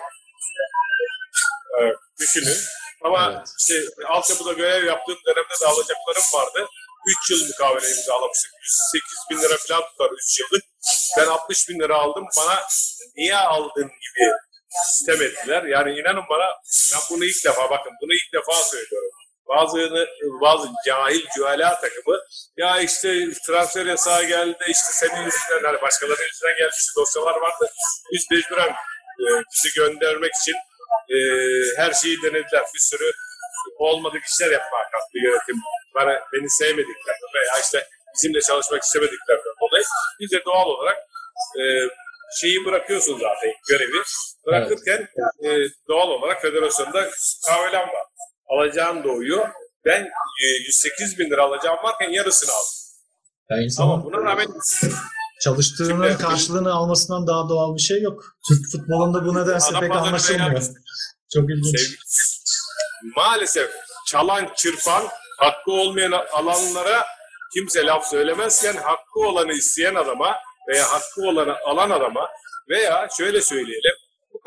Evet, 1.82 1.95
düşünün. 2.20 2.57
Ama 3.03 3.34
Evet. 3.38 3.47
işte 3.59 3.74
altyapıda 4.07 4.53
görev 4.53 4.86
yaptığım 4.86 5.18
dönemde 5.26 5.53
de 5.61 5.65
alacaklarım 5.65 6.24
vardı. 6.34 6.68
3 7.24 7.32
yıl 7.32 7.47
mukavele 7.47 7.88
imzalamıştık. 7.88 8.51
108 8.93 9.18
bin 9.30 9.38
lira 9.41 9.57
falan 9.57 9.84
tutar 9.89 10.11
3 10.11 10.39
yıllık. 10.39 10.63
Ben 11.18 11.26
60 11.26 11.70
bin 11.70 11.80
lira 11.80 11.95
aldım. 11.95 12.26
Bana 12.38 12.63
niye 13.18 13.36
aldın 13.36 13.84
gibi 13.84 14.32
sistem 14.86 15.22
ettiler. 15.22 15.63
Yani 15.63 15.99
inanın 15.99 16.24
bana 16.30 16.45
ben 16.93 17.01
bunu 17.09 17.26
ilk 17.26 17.45
defa 17.45 17.70
bakın 17.70 17.93
bunu 18.01 18.13
ilk 18.13 18.34
defa 18.34 18.53
söylüyorum. 18.63 19.11
Bazı 19.49 20.07
bazı 20.41 20.67
cahil 20.85 21.25
cüela 21.35 21.81
takımı 21.81 22.19
ya 22.57 22.79
işte 22.79 23.31
transfer 23.47 23.85
yasağı 23.85 24.23
geldi 24.23 24.57
işte 24.67 24.91
senin 24.91 25.25
yüzünden 25.25 25.63
hani 25.63 25.81
başkalarının 25.81 26.25
yüzünden 26.25 26.57
gelmiş 26.57 26.95
dosyalar 26.97 27.35
vardı. 27.35 27.71
Biz 28.13 28.25
mecburen 28.31 28.69
e, 29.19 29.25
bizi 29.53 29.75
göndermek 29.75 30.31
için 30.41 30.55
e, 31.09 31.17
her 31.77 31.93
şeyi 31.93 32.21
denediler. 32.23 32.63
Bir 32.73 32.79
sürü 32.79 33.11
olmadık 33.77 34.21
işler 34.25 34.51
yapmaya 34.51 34.83
kalktı 34.91 35.17
yönetim. 35.23 35.55
Bana, 35.95 36.21
beni 36.33 36.49
sevmediklerden 36.49 37.29
veya 37.35 37.59
işte 37.61 37.87
bizimle 38.15 38.41
çalışmak 38.41 38.83
istemediklerden 38.83 39.53
dolayı 39.61 39.83
biz 40.19 40.31
de 40.31 40.45
doğal 40.45 40.65
olarak 40.65 40.97
e, 41.59 41.63
şeyi 42.41 42.65
bırakıyorsun 42.65 43.19
zaten 43.19 43.53
görevi. 43.69 44.03
Bırakırken 44.45 45.07
e, 45.45 45.49
doğal 45.87 46.09
olarak 46.09 46.41
federasyonda 46.41 47.09
kahvelem 47.47 47.87
var. 47.87 48.05
Alacağım 48.47 49.03
doğuyor. 49.03 49.47
Ben 49.85 50.01
e, 50.43 50.45
108 50.67 51.19
bin 51.19 51.29
lira 51.29 51.43
alacağım 51.43 51.77
varken 51.83 52.09
yarısını 52.09 52.51
aldım. 52.51 52.69
Yani 53.49 53.63
insanın 53.63 53.89
Ama 53.89 54.03
buna 54.05 54.17
rağmen 54.17 54.47
çalıştığının 55.41 56.07
Şimdi- 56.09 56.21
karşılığını 56.23 56.73
almasından 56.73 57.27
daha 57.27 57.49
doğal 57.49 57.75
bir 57.75 57.81
şey 57.81 58.01
yok. 58.01 58.23
Türk 58.47 58.71
futbolunda 58.71 59.25
bu 59.25 59.35
nedense 59.35 59.79
pek 59.79 59.91
anlaşılmıyor. 59.91 60.61
Çok 61.33 61.49
ilginç. 61.49 61.79
sevgili- 61.79 61.97
maalesef 63.15 63.69
çalan, 64.07 64.49
çırpan, 64.57 65.03
hakkı 65.39 65.71
olmayan 65.71 66.11
alanlara 66.11 67.05
kimse 67.53 67.85
laf 67.85 68.07
söylemezken 68.09 68.73
hakkı 68.77 69.19
olanı 69.19 69.53
isteyen 69.53 69.95
adama 69.95 70.35
veya 70.69 70.91
hakkı 70.91 71.21
olanı 71.21 71.55
alan 71.65 71.89
adama 71.89 72.27
veya 72.69 73.07
şöyle 73.17 73.41
söyleyelim 73.41 73.93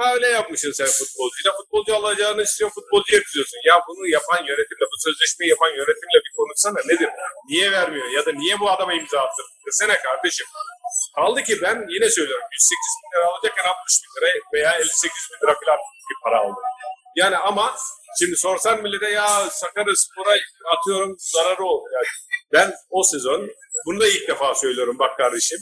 mukavele 0.00 0.28
yapmışsın 0.28 0.72
sen 0.72 0.86
futbolcuyla. 0.86 1.52
Futbolcu 1.58 1.96
alacağını 1.96 2.42
istiyorsun, 2.42 2.74
futbolcuya 2.80 3.22
kızıyorsun. 3.22 3.58
Ya 3.64 3.74
bunu 3.88 4.08
yapan 4.08 4.40
yönetimle, 4.50 4.86
bu 4.92 4.96
sözleşmeyi 5.04 5.50
yapan 5.50 5.68
yönetimle 5.68 6.18
bir 6.24 6.32
konuşsana 6.36 6.80
nedir? 6.90 7.10
Niye 7.48 7.72
vermiyor? 7.72 8.06
Ya 8.16 8.26
da 8.26 8.32
niye 8.32 8.60
bu 8.60 8.70
adama 8.70 8.92
imza 8.94 9.18
attın? 9.20 9.46
Desene 9.66 9.96
kardeşim. 10.06 10.46
Kaldı 11.16 11.42
ki 11.42 11.62
ben 11.62 11.76
yine 11.94 12.10
söylüyorum 12.10 12.46
108 12.52 12.76
bin 13.00 13.08
lira 13.12 13.26
alacakken 13.30 13.64
60 13.64 14.00
bin 14.02 14.10
lira 14.16 14.28
veya 14.54 14.72
58 14.78 15.02
bin 15.30 15.46
lira 15.46 15.54
falan 15.64 15.78
bir 16.10 16.16
para 16.24 16.38
aldım. 16.40 16.64
Yani 17.16 17.36
ama 17.36 17.76
şimdi 18.18 18.36
sorsan 18.36 18.82
millete 18.82 19.10
ya 19.10 19.50
Sakaryaspor'a 19.50 20.34
atıyorum 20.74 21.16
zararı 21.18 21.64
oldu. 21.64 21.84
Yani 21.94 22.06
ben 22.52 22.74
o 22.90 23.02
sezon 23.02 23.50
bunu 23.86 24.00
da 24.00 24.06
ilk 24.08 24.28
defa 24.28 24.54
söylüyorum 24.54 24.98
bak 24.98 25.16
kardeşim. 25.18 25.58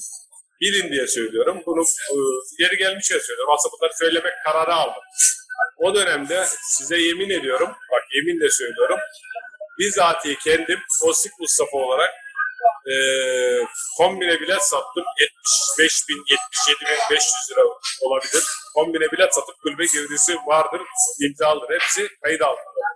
Bilin 0.61 0.93
diye 0.93 1.07
söylüyorum. 1.07 1.63
Bunu 1.67 1.83
e, 1.83 2.17
yeri 2.59 2.77
gelmiş 2.77 3.11
ya 3.11 3.21
söylüyorum. 3.21 3.55
Aslında 3.55 3.73
bunları 3.73 3.97
söylemek 3.99 4.33
kararı 4.45 4.75
aldım. 4.75 5.03
O 5.77 5.95
dönemde 5.95 6.45
size 6.63 6.97
yemin 6.97 7.31
ediyorum, 7.31 7.69
bak 7.69 8.03
yeminle 8.15 8.51
söylüyorum. 8.51 8.99
Bizatihi 9.79 10.37
kendim 10.39 10.79
Osik 11.03 11.33
Mustafa 11.41 11.77
olarak 11.77 12.11
e, 12.91 12.95
kombine 13.97 14.41
bilet 14.41 14.63
sattım. 14.63 15.05
75 15.79 16.09
bin, 16.09 16.17
77 16.17 16.81
bin 16.81 17.17
500 17.17 17.33
lira 17.51 17.65
olabilir. 18.01 18.45
Kombine 18.75 19.13
bilet 19.13 19.35
satıp 19.35 19.55
kulübe 19.63 19.85
girdisi 19.93 20.37
vardır, 20.47 20.81
imzalıdır. 21.21 21.75
Hepsi 21.81 22.09
kayıt 22.23 22.43
altında. 22.43 22.89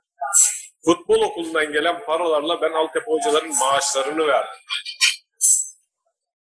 Futbol 0.84 1.22
okulundan 1.22 1.72
gelen 1.72 2.04
paralarla 2.04 2.60
ben 2.62 2.72
altyapı 2.72 3.10
hocaların 3.10 3.58
maaşlarını 3.58 4.26
verdim. 4.26 4.60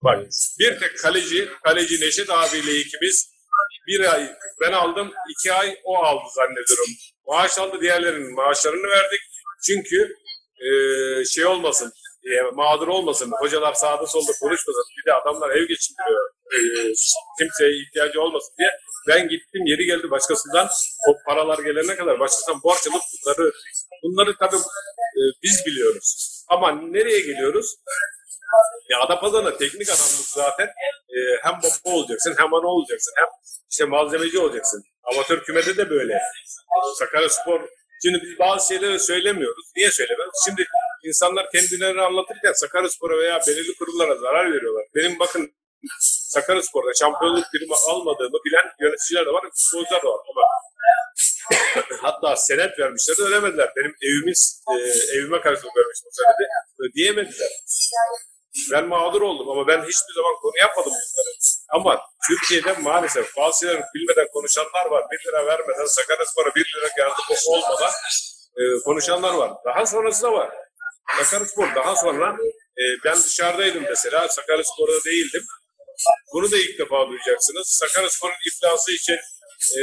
Bak 0.04 0.26
bir 0.60 0.80
tek 0.80 0.98
kaleci, 0.98 1.48
kaleci 1.64 2.00
Neşet 2.00 2.30
abiyle 2.30 2.72
ikimiz 2.80 3.30
bir 3.86 4.14
ay 4.14 4.32
ben 4.60 4.72
aldım, 4.72 5.12
iki 5.30 5.52
ay 5.52 5.78
o 5.84 5.96
aldı 5.96 6.24
zannediyorum. 6.34 6.86
Maaş 7.26 7.58
aldı, 7.58 7.80
diğerlerinin 7.80 8.34
maaşlarını 8.34 8.88
verdik. 8.88 9.20
Çünkü 9.66 10.14
eee, 10.62 11.24
şey 11.24 11.44
olmasın, 11.46 11.92
e, 12.24 12.42
mağdur 12.54 12.88
olmasın, 12.88 13.32
hocalar 13.40 13.74
sağda 13.74 14.06
solda 14.06 14.32
konuşmasın, 14.40 14.84
bir 14.98 15.10
de 15.10 15.14
adamlar 15.14 15.50
ev 15.50 15.64
geçindiriyor, 15.68 16.30
eee, 16.52 16.92
kimseye 17.38 17.72
ihtiyacı 17.82 18.20
olmasın 18.20 18.52
diye. 18.58 18.70
Ben 19.08 19.28
gittim, 19.28 19.62
yeri 19.66 19.84
geldi 19.86 20.10
başkasından, 20.10 20.68
o 21.08 21.16
paralar 21.26 21.58
gelene 21.58 21.96
kadar 21.96 22.20
başkasından 22.20 22.62
borç 22.62 22.86
alıp 22.86 23.02
bunları. 23.26 23.52
Bunları 24.02 24.36
tabii 24.38 24.56
e, 25.18 25.20
biz 25.42 25.62
biliyoruz. 25.66 26.40
Ama 26.48 26.72
nereye 26.72 27.20
geliyoruz? 27.20 27.66
Ya 28.90 29.00
Adapazarı'nda 29.00 29.56
teknik 29.56 29.88
adamlık 29.88 30.26
zaten 30.26 30.66
e, 31.14 31.18
hem 31.42 31.52
baba 31.52 31.96
olacaksın 31.96 32.34
hem 32.38 32.54
ana 32.54 32.66
olacaksın 32.66 33.12
hem 33.16 33.26
işte 33.70 33.84
malzemeci 33.84 34.38
olacaksın. 34.38 34.82
Amatör 35.12 35.44
kümede 35.44 35.76
de 35.76 35.90
böyle. 35.90 36.18
Sakaryaspor 36.98 37.60
Şimdi 38.02 38.18
biz 38.22 38.38
bazı 38.38 38.68
şeyleri 38.68 39.00
söylemiyoruz. 39.00 39.66
Niye 39.76 39.90
söylemiyoruz? 39.90 40.34
Şimdi 40.46 40.66
insanlar 41.04 41.50
kendilerini 41.50 42.00
anlatırken 42.00 42.52
Sakaryaspor'a 42.52 43.18
veya 43.18 43.40
belirli 43.46 43.74
kurumlara 43.78 44.16
zarar 44.16 44.52
veriyorlar. 44.52 44.84
Benim 44.94 45.18
bakın 45.18 45.52
Sakaryaspor'da 46.34 46.90
şampiyonluk 47.00 47.44
primi 47.52 47.74
almadığımı 47.88 48.38
bilen 48.44 48.66
yöneticiler 48.80 49.26
de 49.26 49.30
var, 49.30 49.42
futbolcular 49.54 50.02
da 50.02 50.08
var. 50.08 50.20
Ama 50.30 50.42
hatta 52.02 52.36
senet 52.36 52.78
vermişler 52.78 53.16
de 53.16 53.22
ödemediler. 53.22 53.72
Benim 53.76 53.94
evimiz, 54.02 54.62
e, 54.70 54.76
evime 55.16 55.40
karşılık 55.40 55.76
vermiş 55.76 55.98
bu 56.04 56.10
senedi. 56.12 56.48
Ödeyemediler. 56.78 57.50
Ben 58.72 58.88
mağdur 58.88 59.22
oldum 59.22 59.50
ama 59.50 59.66
ben 59.66 59.78
hiçbir 59.78 60.14
zaman 60.14 60.34
konu 60.42 60.58
yapmadım 60.58 60.92
bunları. 60.92 61.36
Ama 61.68 62.00
Türkiye'de 62.28 62.72
maalesef 62.72 63.36
bazı 63.36 63.60
şeyleri 63.60 63.82
bilmeden 63.94 64.26
konuşanlar 64.32 64.86
var. 64.90 65.04
Bir 65.10 65.28
lira 65.28 65.46
vermeden 65.46 65.86
Sakaryaspor'a 65.86 66.54
bir 66.54 66.72
lira 66.76 66.88
yardımı 66.98 67.38
olmadan 67.46 67.92
e, 68.56 68.62
konuşanlar 68.84 69.34
var. 69.34 69.52
Daha 69.64 69.86
sonrası 69.86 70.22
da 70.22 70.32
var. 70.32 70.50
Sakaryaspor 71.18 71.74
daha 71.74 71.96
sonra 71.96 72.36
e, 72.78 72.84
ben 73.04 73.16
dışarıdaydım 73.16 73.84
mesela. 73.88 74.28
Sakaryaspor'da 74.28 75.04
değildim. 75.04 75.44
Bunu 76.32 76.50
da 76.50 76.56
ilk 76.56 76.78
defa 76.78 77.08
duyacaksınız. 77.08 77.68
Sakaryaspor'un 77.68 78.34
iflası 78.48 78.92
için 78.92 79.18
e, 79.78 79.82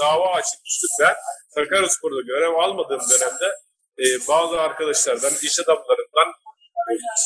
dava 0.00 0.32
açmıştık 0.32 0.90
ben. 1.00 1.14
Sakaryaspor'da 1.54 2.20
görev 2.20 2.54
almadığım 2.54 3.00
dönemde 3.10 3.46
e, 3.98 4.04
bazı 4.28 4.60
arkadaşlardan, 4.60 5.32
iş 5.42 5.60
adamlarından 5.60 6.32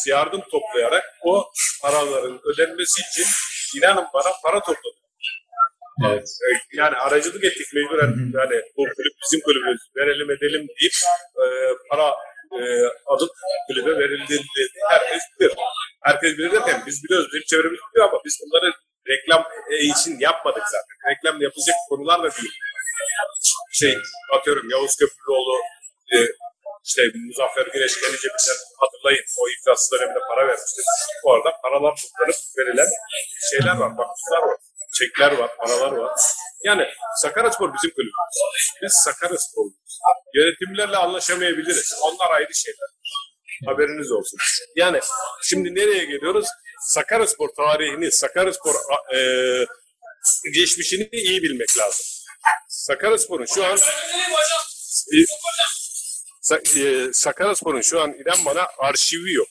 yardım 0.06 0.42
toplayarak 0.50 1.04
o 1.24 1.50
paraların 1.82 2.40
ödenmesi 2.44 3.02
için 3.10 3.26
inanın 3.78 4.06
bana 4.14 4.32
para 4.44 4.60
topladım. 4.60 5.00
Evet. 6.06 6.28
Yani 6.72 6.96
aracılık 6.96 7.44
ettik 7.44 7.66
mecburen 7.74 8.12
yani 8.38 8.62
bu 8.76 8.82
kulüp 8.96 9.14
bizim 9.22 9.40
kulübümüz 9.40 9.80
verelim 9.96 10.30
edelim 10.30 10.68
deyip 10.80 10.92
e, 11.42 11.44
para 11.90 12.14
e, 12.58 12.60
alıp 13.06 13.30
kulübe 13.68 13.98
verildiğini 13.98 14.44
herkes 14.90 15.22
bilir. 15.40 15.52
Herkes 16.02 16.38
bilir 16.38 16.52
derken 16.52 16.82
biz 16.86 17.04
biliyoruz, 17.04 17.28
bizim 17.32 17.46
çevremiz 17.46 17.80
biliyor 17.90 18.08
ama 18.08 18.20
biz 18.24 18.40
bunları 18.42 18.72
reklam 19.08 19.44
için 19.70 20.18
yapmadık 20.18 20.62
zaten. 20.64 20.96
Reklam 21.10 21.42
yapılacak 21.42 21.76
konular 21.88 22.18
da 22.18 22.30
değil. 22.36 22.52
Şey, 23.72 23.94
atıyorum 24.36 24.70
Yavuz 24.70 24.96
Köprülüoğlu 24.96 25.56
e, 26.14 26.16
işte 26.84 27.02
Muzaffer 27.26 27.66
Güneş 27.72 27.94
gelince 28.00 28.28
bizden 28.36 28.58
hatırlayın 28.82 29.24
o 29.40 29.42
iflas 29.48 29.92
döneminde 29.92 30.20
para 30.28 30.48
vermişti. 30.48 30.82
Bu 31.24 31.34
arada 31.34 31.50
paralar 31.62 31.94
toplanıp 32.02 32.40
verilen 32.58 32.90
şeyler 33.50 33.76
var, 33.82 33.90
vakıflar 34.00 34.42
var, 34.48 34.56
çekler 34.98 35.32
var, 35.38 35.50
paralar 35.56 35.92
var. 35.92 36.12
Yani 36.64 36.84
Sakaryaspor 37.22 37.74
bizim 37.74 37.90
kulübümüz. 37.90 38.38
Biz 38.82 38.92
Sakaryaspor'uz. 39.04 39.72
Yönetimlerle 40.34 40.96
anlaşamayabiliriz. 40.96 41.94
Onlar 42.02 42.30
ayrı 42.30 42.54
şeyler. 42.54 42.88
Haberiniz 43.66 44.12
olsun. 44.12 44.38
Yani 44.76 45.00
şimdi 45.42 45.74
nereye 45.74 46.04
geliyoruz? 46.04 46.46
Sakaryaspor 46.80 47.48
tarihini, 47.48 48.12
Sakaryaspor 48.12 48.74
e, 49.14 49.20
geçmişini 50.54 51.08
iyi 51.12 51.42
bilmek 51.42 51.78
lazım. 51.78 52.06
Sakaryaspor'un 52.68 53.46
şu 53.54 53.64
an 53.64 53.78
Sakaryaspor'un 57.12 57.80
şu 57.80 58.00
an 58.00 58.12
inan 58.12 58.38
bana 58.46 58.66
arşivi 58.78 59.32
yok. 59.32 59.48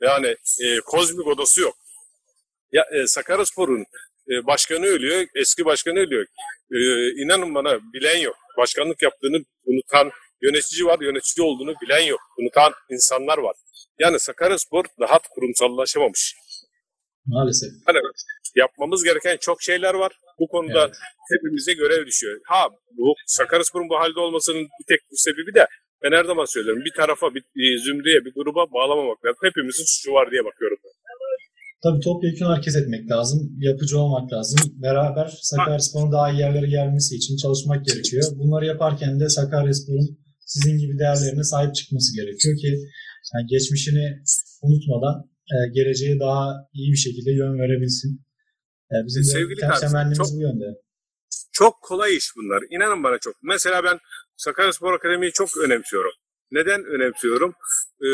Yani 0.00 0.36
e, 0.64 0.80
kozmik 0.80 1.26
odası 1.26 1.60
yok. 1.60 1.76
Ya 2.72 2.84
e, 2.92 3.06
Sakaryaspor'un 3.06 3.84
e, 4.30 4.46
başkanı 4.46 4.86
ölüyor, 4.86 5.26
eski 5.34 5.64
başkanı 5.64 5.98
ölüyor. 5.98 6.26
E, 6.72 6.78
inanın 7.22 7.54
bana 7.54 7.78
bilen 7.92 8.18
yok. 8.18 8.36
Başkanlık 8.58 9.02
yaptığını 9.02 9.44
unutan 9.64 10.10
yönetici 10.42 10.86
var, 10.86 10.98
yönetici 11.00 11.46
olduğunu 11.46 11.74
bilen 11.82 12.00
yok. 12.00 12.20
Unutan 12.38 12.72
insanlar 12.90 13.38
var. 13.38 13.56
Yani 13.98 14.20
Sakaryaspor 14.20 14.84
daha 15.00 15.18
kurumsallaşamamış. 15.18 16.34
Maalesef. 17.26 17.70
Hani 17.86 17.98
yapmamız 18.56 19.04
gereken 19.04 19.36
çok 19.36 19.62
şeyler 19.62 19.94
var. 19.94 20.12
Bu 20.38 20.48
konuda 20.48 20.84
Evet. 20.84 20.96
hepimize 21.32 21.72
görev 21.72 22.06
düşüyor. 22.06 22.40
Ha 22.44 22.68
bu 22.90 23.14
Sakaryaspor'un 23.26 23.88
bu 23.88 24.00
halde 24.00 24.20
olmasının 24.20 24.62
bir 24.62 24.84
tek 24.88 25.00
bu 25.10 25.14
sebebi 25.16 25.54
de 25.54 25.66
ben 26.04 26.12
her 26.18 26.24
zaman 26.24 26.46
söylüyorum. 26.54 26.82
Bir 26.88 26.94
tarafa, 27.00 27.26
bir, 27.34 27.44
zümreye, 27.86 28.24
bir 28.24 28.32
gruba 28.34 28.62
bağlamamak 28.76 29.18
lazım. 29.24 29.42
Hepimizin 29.48 29.84
suçu 29.92 30.10
var 30.12 30.30
diye 30.30 30.44
bakıyorum. 30.44 30.78
ben. 30.84 30.94
Tabii 31.84 32.00
topyekun 32.00 32.46
hareket 32.46 32.76
etmek 32.76 33.10
lazım. 33.10 33.38
Yapıcı 33.68 33.98
olmak 33.98 34.32
lazım. 34.32 34.58
Beraber 34.86 35.28
Sakaryaspor'un 35.50 36.12
daha 36.12 36.30
iyi 36.30 36.40
yerlere 36.40 36.68
gelmesi 36.76 37.16
için 37.16 37.36
çalışmak 37.36 37.80
gerekiyor. 37.86 38.24
Bunları 38.38 38.66
yaparken 38.66 39.20
de 39.20 39.28
Sakaryaspor'un 39.28 40.08
sizin 40.40 40.78
gibi 40.78 40.98
değerlerine 40.98 41.44
sahip 41.52 41.74
çıkması 41.74 42.16
gerekiyor 42.16 42.56
ki 42.62 42.70
yani 43.34 43.46
geçmişini 43.46 44.06
unutmadan 44.62 45.16
e, 45.52 45.56
geleceğe 45.76 46.20
daha 46.20 46.42
iyi 46.72 46.92
bir 46.92 47.02
şekilde 47.06 47.30
yön 47.30 47.58
verebilsin. 47.62 48.10
E, 48.92 48.96
bizim 49.06 49.22
de 49.22 49.26
Sevgili 49.26 49.60
kardeşim, 49.60 49.88
temennimiz 49.88 50.36
bu 50.36 50.40
yönde. 50.40 50.68
Çok 51.52 51.82
kolay 51.82 52.16
iş 52.16 52.26
bunlar. 52.36 52.60
İnanın 52.70 53.04
bana 53.04 53.18
çok. 53.18 53.34
Mesela 53.42 53.84
ben 53.84 53.98
Sakaryaspor 54.36 54.92
Akademi'yi 54.92 55.32
çok 55.32 55.58
önemsiyorum. 55.58 56.12
Neden 56.50 56.84
önemsiyorum? 56.84 57.54
Ee, 58.00 58.08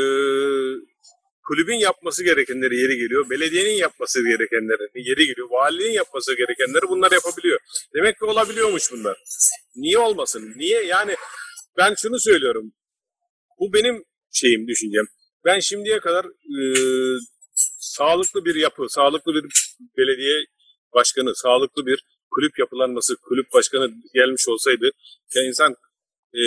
kulübün 1.48 1.76
yapması 1.76 2.24
gerekenleri 2.24 2.76
yeri 2.76 2.96
geliyor. 2.96 3.30
Belediyenin 3.30 3.70
yapması 3.70 4.22
gerekenleri 4.22 5.08
yeri 5.08 5.26
geliyor. 5.26 5.50
Valiliğin 5.50 5.92
yapması 5.92 6.36
gerekenleri 6.36 6.88
bunlar 6.88 7.12
yapabiliyor. 7.12 7.60
Demek 7.94 8.18
ki 8.18 8.24
olabiliyormuş 8.24 8.92
bunlar. 8.92 9.16
Niye 9.76 9.98
olmasın? 9.98 10.52
Niye? 10.56 10.82
Yani 10.82 11.16
ben 11.76 11.94
şunu 11.98 12.20
söylüyorum. 12.20 12.72
Bu 13.58 13.72
benim 13.72 14.04
şeyim, 14.32 14.68
düşüncem. 14.68 15.04
Ben 15.44 15.58
şimdiye 15.58 16.00
kadar 16.00 16.24
e, 16.24 16.62
sağlıklı 17.78 18.44
bir 18.44 18.54
yapı, 18.54 18.86
sağlıklı 18.88 19.34
bir 19.34 19.74
belediye 19.98 20.44
başkanı, 20.94 21.36
sağlıklı 21.36 21.86
bir 21.86 22.04
kulüp 22.30 22.58
yapılanması, 22.58 23.16
kulüp 23.16 23.52
başkanı 23.52 23.90
gelmiş 24.14 24.48
olsaydı 24.48 24.90
ya 25.34 25.42
insan 25.48 25.74
e, 26.34 26.42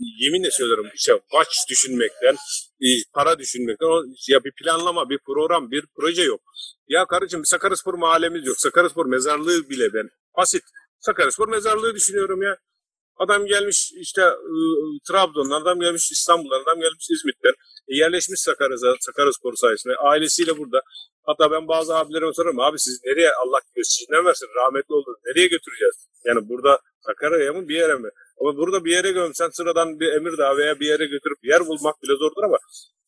yeminle 0.00 0.50
söylüyorum 0.50 0.86
işte 0.94 1.12
maç 1.32 1.48
düşünmekten, 1.70 2.36
para 3.14 3.38
düşünmekten 3.38 3.86
ya 4.28 4.44
bir 4.44 4.52
planlama, 4.52 5.10
bir 5.10 5.18
program, 5.26 5.70
bir 5.70 5.84
proje 5.96 6.22
yok. 6.22 6.40
Ya 6.88 7.06
karıcığım 7.06 7.44
Sakaryaspor 7.44 7.94
mahallemiz 7.94 8.46
yok. 8.46 8.56
Sakaryaspor 8.58 9.06
mezarlığı 9.06 9.70
bile 9.70 9.94
ben. 9.94 10.08
Basit. 10.36 10.62
Sakaryaspor 11.00 11.48
mezarlığı 11.48 11.94
düşünüyorum 11.94 12.42
ya. 12.42 12.56
Adam 13.16 13.46
gelmiş 13.46 13.92
işte 14.00 14.22
e, 14.22 14.56
Trabzon'dan, 15.08 15.60
adam 15.62 15.80
gelmiş 15.80 16.12
İstanbul'dan, 16.12 16.62
adam 16.62 16.80
gelmiş 16.80 17.06
İzmit'ten. 17.10 17.52
E, 17.88 17.96
yerleşmiş 17.96 18.40
Sakarya, 18.40 18.76
Sakaryaspor 19.00 19.54
sayesinde. 19.54 19.94
Ailesiyle 19.96 20.58
burada. 20.58 20.80
Hatta 21.22 21.50
ben 21.50 21.68
bazı 21.68 21.96
abilerime 21.96 22.32
sorarım. 22.32 22.60
Abi 22.60 22.78
siz 22.78 23.00
nereye 23.04 23.30
Allah 23.32 23.60
gösterişinden 23.76 24.24
versin 24.24 24.48
rahmetli 24.56 24.94
oldunuz. 24.94 25.18
Nereye 25.26 25.46
götüreceğiz? 25.46 26.08
Yani 26.24 26.48
burada 26.48 26.80
Sakarya'ya 27.06 27.52
mı 27.52 27.68
bir 27.68 27.74
yere 27.74 27.94
mi? 27.94 28.08
Ama 28.40 28.56
burada 28.56 28.84
bir 28.84 28.92
yere 28.92 29.12
gömsen 29.12 29.48
sıradan 29.48 30.00
bir 30.00 30.12
Emirdağ 30.12 30.56
veya 30.56 30.80
bir 30.80 30.86
yere 30.86 31.06
götürüp 31.06 31.38
yer 31.42 31.66
bulmak 31.66 32.02
bile 32.02 32.12
zordur 32.16 32.42
ama 32.44 32.58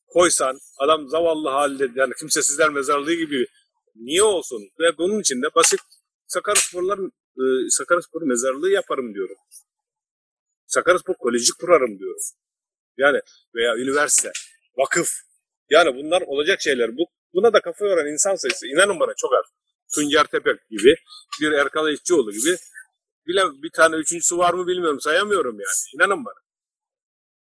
koysan 0.08 0.58
adam 0.78 1.08
zavallı 1.08 1.48
halde 1.48 1.88
yani 1.94 2.12
kimsesizler 2.18 2.70
mezarlığı 2.70 3.14
gibi 3.14 3.46
niye 3.94 4.22
olsun? 4.22 4.62
Ve 4.80 4.98
bunun 4.98 5.20
için 5.20 5.42
de 5.42 5.46
basit 5.54 5.80
Sakaryasporların 6.26 7.12
e, 7.36 7.44
Sakaryaspor 7.70 8.22
mezarlığı 8.22 8.70
yaparım 8.70 9.14
diyorum. 9.14 9.36
Sakaryaspor 10.66 11.14
Koleji 11.14 11.52
kurarım 11.60 11.98
diyorum. 11.98 12.22
Yani 12.96 13.20
veya 13.54 13.76
üniversite, 13.76 14.32
vakıf. 14.78 15.10
Yani 15.70 15.96
bunlar 15.96 16.22
olacak 16.22 16.60
şeyler. 16.60 16.96
Bu, 16.96 17.02
buna 17.34 17.52
da 17.52 17.60
kafa 17.60 17.86
yoran 17.86 18.06
insan 18.06 18.34
sayısı 18.34 18.66
inanın 18.66 19.00
bana 19.00 19.12
çok 19.16 19.34
az. 19.34 19.44
Tuncer 19.94 20.24
Tepek 20.24 20.68
gibi, 20.70 20.94
bir 21.40 21.52
Erkal 21.52 21.92
İşçioğlu 21.92 22.32
gibi. 22.32 22.56
Bile 23.30 23.62
bir 23.62 23.70
tane 23.70 23.96
üçüncüsü 23.96 24.38
var 24.38 24.54
mı 24.54 24.66
bilmiyorum 24.66 25.00
sayamıyorum 25.00 25.60
yani. 25.60 25.74
İnanın 25.94 26.24
bana. 26.24 26.40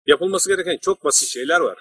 Yapılması 0.06 0.48
gereken 0.48 0.78
çok 0.82 1.04
basit 1.04 1.28
şeyler 1.28 1.60
var. 1.60 1.78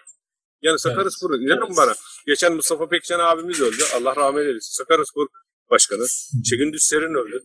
Yani 0.61 0.79
Sakaryaspor'un 0.79 1.41
inanın 1.41 1.77
bana. 1.77 1.95
Geçen 2.27 2.53
Mustafa 2.53 2.89
Pekcan 2.89 3.19
abimiz 3.19 3.61
öldü. 3.61 3.83
Allah 3.95 4.15
rahmet 4.15 4.47
eylesin. 4.47 4.77
Sakaryaspor 4.77 5.27
başkanı. 5.69 6.05
Çekin 6.49 6.77
Serin 6.77 7.13
öldü. 7.13 7.41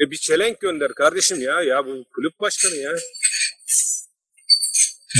E 0.00 0.10
bir 0.10 0.16
çelenk 0.16 0.60
gönder 0.60 0.94
kardeşim 0.94 1.40
ya. 1.40 1.62
Ya 1.62 1.86
bu 1.86 2.04
kulüp 2.14 2.40
başkanı 2.40 2.74
ya. 2.74 2.90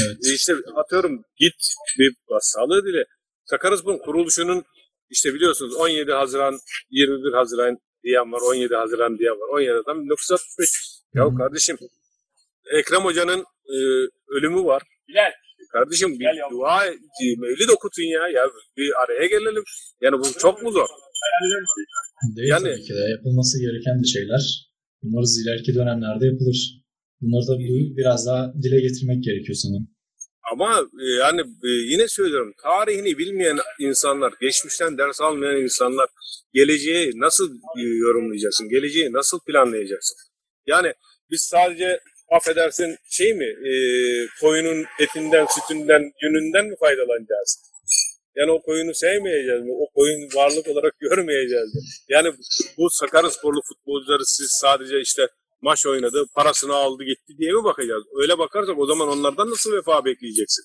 Evet. 0.00 0.16
E 0.26 0.34
işte 0.34 0.54
atıyorum 0.74 1.24
git 1.36 1.54
bir 1.98 2.16
sağlığı 2.40 2.84
dile. 2.86 3.04
Sakaryaspor'un 3.44 3.98
kuruluşunun 3.98 4.64
işte 5.10 5.34
biliyorsunuz 5.34 5.74
17 5.74 6.12
Haziran 6.12 6.58
21 6.90 7.32
Haziran 7.32 7.78
diyen 8.06 8.32
var 8.32 8.40
17 8.50 8.74
Haziran 8.74 9.18
diyen 9.18 9.36
var 9.40 9.48
17 9.54 9.70
Haziran 9.72 10.02
1965. 10.02 10.70
Ya 11.14 11.24
kardeşim 11.40 11.76
Ekrem 12.78 13.02
Hoca'nın 13.08 13.40
e, 13.74 13.76
ölümü 14.36 14.60
var. 14.64 14.82
Bilal. 15.08 15.32
Kardeşim 15.72 16.10
bir 16.20 16.34
yavrum. 16.40 16.58
dua 16.58 16.78
mevlid 17.42 17.68
okutun 17.76 18.02
ya. 18.16 18.22
Ya 18.36 18.42
bir 18.76 18.90
araya 19.02 19.26
gelelim. 19.26 19.64
Yani 20.02 20.16
bu 20.22 20.26
çok 20.38 20.62
mu 20.62 20.70
zor? 20.72 20.88
Değil 22.36 22.48
Yani- 22.48 22.62
tabii 22.68 22.82
ki 22.82 22.94
de. 22.98 23.04
Yapılması 23.16 23.54
gereken 23.60 23.96
de 24.02 24.06
şeyler. 24.16 24.42
Umarız 25.02 25.32
ileriki 25.42 25.74
dönemlerde 25.74 26.26
yapılır. 26.26 26.58
Bunları 27.20 27.46
da 27.50 27.54
biraz 27.98 28.26
daha 28.26 28.54
dile 28.62 28.80
getirmek 28.80 29.24
gerekiyor 29.24 29.56
sanırım. 29.62 29.86
Ama 30.56 30.88
e, 31.02 31.04
yani 31.04 31.40
e, 31.40 31.68
yine 31.68 32.08
söylüyorum 32.08 32.52
tarihini 32.62 33.18
bilmeyen 33.18 33.58
insanlar, 33.78 34.32
geçmişten 34.40 34.98
ders 34.98 35.20
almayan 35.20 35.62
insanlar 35.62 36.08
geleceği 36.52 37.12
nasıl 37.16 37.54
e, 37.54 37.82
yorumlayacaksın? 37.82 38.68
Geleceği 38.68 39.12
nasıl 39.12 39.40
planlayacaksın? 39.40 40.16
Yani 40.66 40.92
biz 41.30 41.40
sadece 41.40 42.00
affedersin 42.30 42.96
şey 43.10 43.34
mi 43.34 43.44
e, 43.44 43.72
koyunun 44.40 44.84
etinden, 45.00 45.46
sütünden, 45.46 46.12
yününden 46.22 46.66
mi 46.66 46.76
faydalanacağız? 46.80 47.72
Yani 48.36 48.50
o 48.50 48.62
koyunu 48.62 48.94
sevmeyeceğiz 48.94 49.62
mi? 49.62 49.72
O 49.72 49.90
koyun 49.94 50.20
varlık 50.34 50.68
olarak 50.68 50.94
görmeyeceğiz 51.00 51.74
mi? 51.74 51.80
Yani 52.08 52.32
bu 52.78 52.90
Sakaryasporlu 52.90 53.60
futbolcuları 53.68 54.26
siz 54.26 54.58
sadece 54.60 55.00
işte 55.00 55.28
maç 55.62 55.86
oynadı, 55.86 56.24
parasını 56.34 56.74
aldı 56.74 57.04
gitti 57.04 57.38
diye 57.38 57.52
mi 57.52 57.64
bakacağız? 57.64 58.04
Öyle 58.22 58.38
bakarsak 58.38 58.78
o 58.78 58.86
zaman 58.86 59.08
onlardan 59.08 59.50
nasıl 59.50 59.72
vefa 59.72 60.04
bekleyeceksin? 60.04 60.64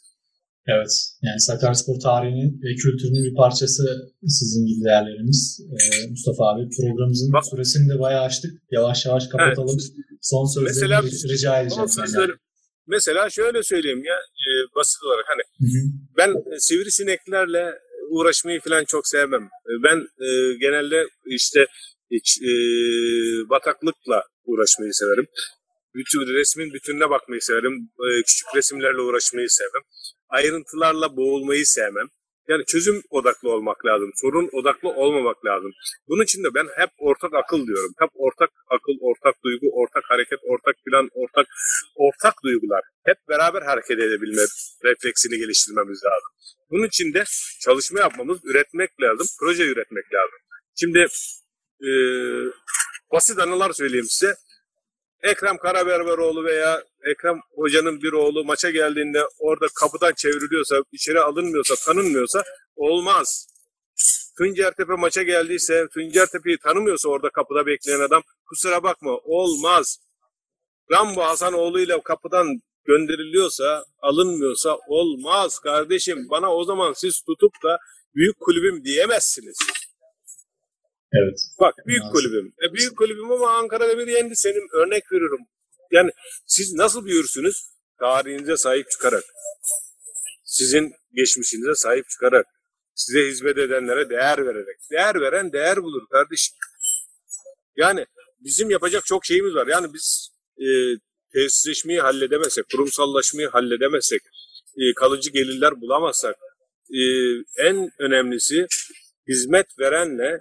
Evet. 0.68 0.94
Yani 1.22 1.40
Sakaryaspor 1.40 2.00
tarihinin 2.00 2.62
ve 2.64 2.76
kültürünün 2.76 3.24
bir 3.32 3.36
parçası 3.36 3.84
sizin 4.28 4.66
gibi 4.66 4.84
değerlerimiz. 4.86 5.60
Ee, 5.72 6.10
Mustafa 6.10 6.44
abi 6.52 6.62
programımızın 6.78 7.34
Bak- 7.34 7.46
süresini 7.46 7.90
de 7.94 8.00
bayağı 8.00 8.24
açtık. 8.24 8.52
Yavaş 8.72 9.06
yavaş 9.06 9.28
kapatalım. 9.28 9.78
Son 10.22 10.46
sözlerimi 10.46 10.70
Mesela- 10.82 11.00
ri- 11.02 11.30
rica 11.34 11.62
edeceğim. 11.62 11.88
Son 11.90 11.96
senden. 11.96 12.08
sözleri- 12.08 12.38
Mesela 12.88 13.30
şöyle 13.30 13.64
söyleyeyim 13.64 14.04
ya 14.04 14.16
e, 14.16 14.50
basit 14.76 15.04
olarak 15.04 15.26
hani 15.28 15.42
Hı 15.60 15.78
hı. 15.78 15.82
ben 16.18 16.30
e, 16.56 16.60
sivrisineklerle 16.60 17.66
uğraşmayı 18.10 18.60
falan 18.62 18.84
çok 18.86 19.08
sevmem. 19.08 19.44
E, 19.44 19.72
Ben 19.84 19.98
e, 20.26 20.28
genelde 20.60 21.08
işte 21.26 21.66
hiç, 22.12 22.38
e, 22.42 22.52
bataklıkla 23.50 24.24
uğraşmayı 24.46 24.94
severim. 24.94 25.28
Bütün 25.96 26.20
resmin 26.20 26.74
bütününe 26.74 27.10
bakmayı 27.10 27.42
severim. 27.42 27.74
E, 28.06 28.24
küçük 28.28 28.48
resimlerle 28.56 29.02
uğraşmayı 29.02 29.50
sevmem. 29.50 29.84
Ayrıntılarla 30.30 31.18
boğulmayı 31.18 31.66
sevmem. 31.66 32.08
Yani 32.48 32.66
çözüm 32.66 33.02
odaklı 33.10 33.50
olmak 33.50 33.86
lazım. 33.86 34.12
Sorun 34.16 34.50
odaklı 34.52 34.90
olmamak 34.90 35.46
lazım. 35.46 35.72
Bunun 36.08 36.24
için 36.24 36.44
de 36.44 36.48
ben 36.56 36.68
hep 36.82 36.90
ortak 36.98 37.34
akıl 37.34 37.68
diyorum. 37.68 37.94
Hep 38.00 38.10
ortak 38.14 38.50
akıl, 38.70 38.96
ortak 39.02 39.36
duygu, 39.44 39.68
ortak 39.74 40.04
hareket, 40.10 40.40
ortak 40.44 40.76
plan, 40.86 41.10
ortak 41.14 41.48
ortak 41.96 42.34
duygular. 42.44 42.84
Hep 43.06 43.18
beraber 43.30 43.62
hareket 43.62 44.00
edebilme 44.00 44.42
refleksini 44.84 45.38
geliştirmemiz 45.38 46.04
lazım. 46.04 46.32
Bunun 46.72 46.88
için 46.88 47.14
de 47.14 47.24
çalışma 47.62 48.00
yapmamız, 48.00 48.40
üretmek 48.44 49.02
lazım, 49.02 49.28
proje 49.40 49.64
üretmek 49.64 50.06
lazım. 50.14 50.40
Şimdi 50.80 51.00
e, 51.88 51.90
basit 53.14 53.40
anılar 53.40 53.74
söyleyeyim 53.74 54.08
size. 54.10 54.36
Ekrem 55.24 55.58
Karaberberoğlu 55.58 56.44
veya 56.46 56.84
Ekrem 57.12 57.40
Hoca'nın 57.56 58.02
bir 58.02 58.12
oğlu 58.12 58.44
maça 58.46 58.70
geldiğinde 58.70 59.24
orada 59.40 59.68
kapıdan 59.76 60.14
çevriliyorsa, 60.14 60.76
içeri 60.92 61.20
alınmıyorsa, 61.20 61.76
tanınmıyorsa 61.86 62.44
olmaz. 62.76 63.48
Tuncertepe 64.38 64.94
maça 64.94 65.24
geldiyse, 65.24 65.88
Tuncertepe'yi 65.94 66.58
tanımıyorsa 66.58 67.10
orada 67.10 67.30
kapıda 67.30 67.66
bekleyen 67.66 68.00
adam 68.00 68.24
kusura 68.46 68.84
bakma 68.84 69.18
olmaz. 69.24 69.98
Rambo 70.92 71.22
Hasanoğlu 71.22 71.80
ile 71.80 72.02
kapıdan 72.04 72.48
gönderiliyorsa, 72.86 73.86
alınmıyorsa 74.02 74.78
olmaz 74.88 75.60
kardeşim. 75.60 76.30
Bana 76.30 76.56
o 76.56 76.64
zaman 76.64 76.94
siz 76.94 77.22
tutup 77.22 77.52
da 77.64 77.78
büyük 78.16 78.40
kulübüm 78.40 78.84
diyemezsiniz. 78.84 79.58
Evet. 81.14 81.40
Bak 81.60 81.76
büyük 81.88 82.04
Lazım. 82.04 82.14
kulübüm. 82.14 82.54
E, 82.64 82.74
büyük 82.74 82.98
kulübüm 82.98 83.32
ama 83.32 83.58
Ankara'da 83.58 83.98
bir 83.98 84.08
yendi 84.08 84.36
senin 84.36 84.68
örnek 84.74 85.12
veriyorum. 85.12 85.40
Yani 85.92 86.12
siz 86.46 86.74
nasıl 86.74 87.06
büyürsünüz? 87.06 87.72
Tarihinize 88.00 88.58
sahip 88.58 88.92
çıkarak. 88.92 89.24
Sizin 90.44 90.94
geçmişinize 91.14 91.76
sahip 91.76 92.10
çıkarak. 92.10 92.46
Size 92.96 93.28
hizmet 93.28 93.58
edenlere 93.58 94.10
değer 94.10 94.46
vererek. 94.46 94.78
Değer 94.92 95.22
veren 95.22 95.54
değer 95.54 95.84
bulur 95.84 96.08
kardeşim. 96.12 96.58
Yani 97.76 98.06
bizim 98.40 98.70
yapacak 98.70 99.06
çok 99.06 99.26
şeyimiz 99.26 99.56
var. 99.56 99.68
Yani 99.68 99.94
biz 99.94 100.30
e, 100.58 100.68
tesisleşmeyi 101.34 102.00
halledemezsek, 102.00 102.66
kurumsallaşmayı 102.72 103.48
halledemezsek, 103.48 104.22
e, 104.78 104.94
kalıcı 104.94 105.32
gelirler 105.32 105.82
bulamazsak, 105.82 106.36
e, 106.90 107.02
en 107.58 107.92
önemlisi 108.00 108.68
hizmet 109.28 109.80
verenle 109.80 110.40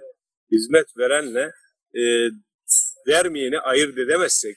hizmet 0.51 0.97
verenle 0.97 1.51
e, 1.95 2.03
vermeyeni 3.07 3.59
ayırt 3.59 3.97
edemezsek 3.97 4.55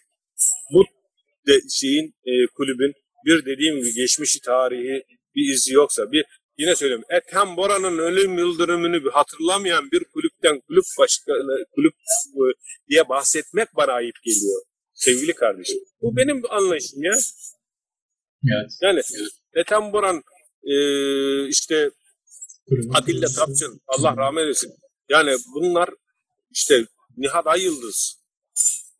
bu 0.72 0.84
de, 1.46 1.60
şeyin 1.70 2.14
e, 2.24 2.32
kulübün 2.54 2.92
bir 3.26 3.44
dediğim 3.44 3.76
gibi 3.78 3.94
geçmişi 3.94 4.40
tarihi 4.40 5.04
bir 5.34 5.54
izi 5.54 5.72
yoksa 5.74 6.12
bir 6.12 6.24
yine 6.58 6.76
söyleyeyim 6.76 7.04
Ethem 7.10 7.56
Bora'nın 7.56 7.98
ölüm 7.98 8.38
yıldırımını 8.38 9.04
bir 9.04 9.10
hatırlamayan 9.10 9.90
bir 9.90 10.04
kulüpten 10.04 10.60
kulüp 10.60 10.84
başkanı 10.98 11.64
kulüp 11.74 11.94
e, 12.36 12.44
diye 12.88 13.08
bahsetmek 13.08 13.68
bana 13.76 13.92
ayıp 13.92 14.16
geliyor 14.24 14.62
sevgili 14.94 15.32
kardeşim. 15.34 15.78
Bu 16.00 16.16
benim 16.16 16.42
anlayışım 16.50 17.02
ya. 17.02 17.14
Evet. 18.52 18.70
Yani 18.82 19.00
Ethem 19.54 19.92
Boran 19.92 20.22
e, 20.62 20.74
işte 21.48 21.90
Atilla. 22.94 23.26
Tapçın 23.36 23.80
Allah 23.86 24.16
rahmet 24.16 24.42
eylesin. 24.42 24.72
Yani 25.08 25.36
bunlar 25.54 25.90
işte 26.50 26.84
Nihat 27.16 27.46
Ayıldız. 27.46 28.24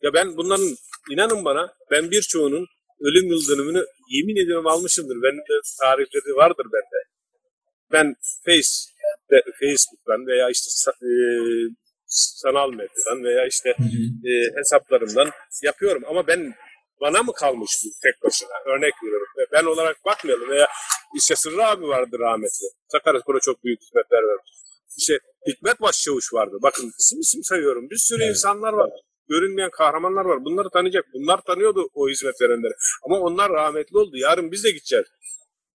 Ya 0.01 0.13
ben 0.13 0.37
bunların 0.37 0.75
inanın 1.11 1.45
bana 1.45 1.73
ben 1.91 2.11
birçoğunun 2.11 2.67
ölüm 2.99 3.27
yıldönümünü 3.27 3.85
yemin 4.09 4.43
ediyorum 4.43 4.67
almışımdır. 4.67 5.15
Benim 5.23 5.37
de 5.37 5.61
tarihleri 5.81 6.35
vardır 6.35 6.65
bende. 6.73 6.99
Ben 7.91 8.15
Face, 8.45 8.69
de, 9.31 9.41
Facebook'tan 9.59 10.27
veya 10.27 10.49
işte 10.49 10.91
e, 10.91 11.09
sanal 12.07 12.69
medyadan 12.69 13.23
veya 13.23 13.47
işte 13.47 13.69
e, 14.29 14.31
hesaplarımdan 14.57 15.31
yapıyorum. 15.63 16.03
Ama 16.07 16.27
ben 16.27 16.53
bana 17.01 17.23
mı 17.23 17.33
kalmış 17.33 17.71
bu 17.85 17.89
tek 18.03 18.23
başına? 18.23 18.49
Örnek 18.65 18.93
veriyorum. 19.03 19.27
Ve 19.37 19.45
Ben 19.51 19.65
olarak 19.65 20.05
bakmayalım 20.05 20.49
veya 20.49 20.67
işte 21.15 21.35
Sırrı 21.35 21.65
abi 21.65 21.87
vardı 21.87 22.17
rahmetli. 22.19 22.67
Sakaryaspor'a 22.87 23.39
çok 23.39 23.63
büyük 23.63 23.81
hizmetler 23.81 24.23
vermiş. 24.23 24.51
İşte 24.97 25.13
Hikmet 25.47 25.81
Başçavuş 25.81 26.33
vardı. 26.33 26.57
Bakın 26.63 26.91
isim 26.99 27.19
isim 27.19 27.43
sayıyorum. 27.43 27.89
Bir 27.89 27.97
sürü 27.97 28.23
Evet. 28.23 28.29
insanlar 28.29 28.73
var. 28.73 28.89
Görünmeyen 29.29 29.69
kahramanlar 29.71 30.25
var. 30.25 30.45
Bunları 30.45 30.69
tanıyacak. 30.69 31.05
Bunlar 31.13 31.41
tanıyordu 31.41 31.89
o 31.93 32.09
hizmet 32.09 32.41
verenleri. 32.41 32.73
Ama 33.05 33.19
onlar 33.19 33.51
rahmetli 33.51 33.97
oldu. 33.97 34.17
Yarın 34.17 34.51
biz 34.51 34.63
de 34.63 34.71
gideceğiz. 34.71 35.05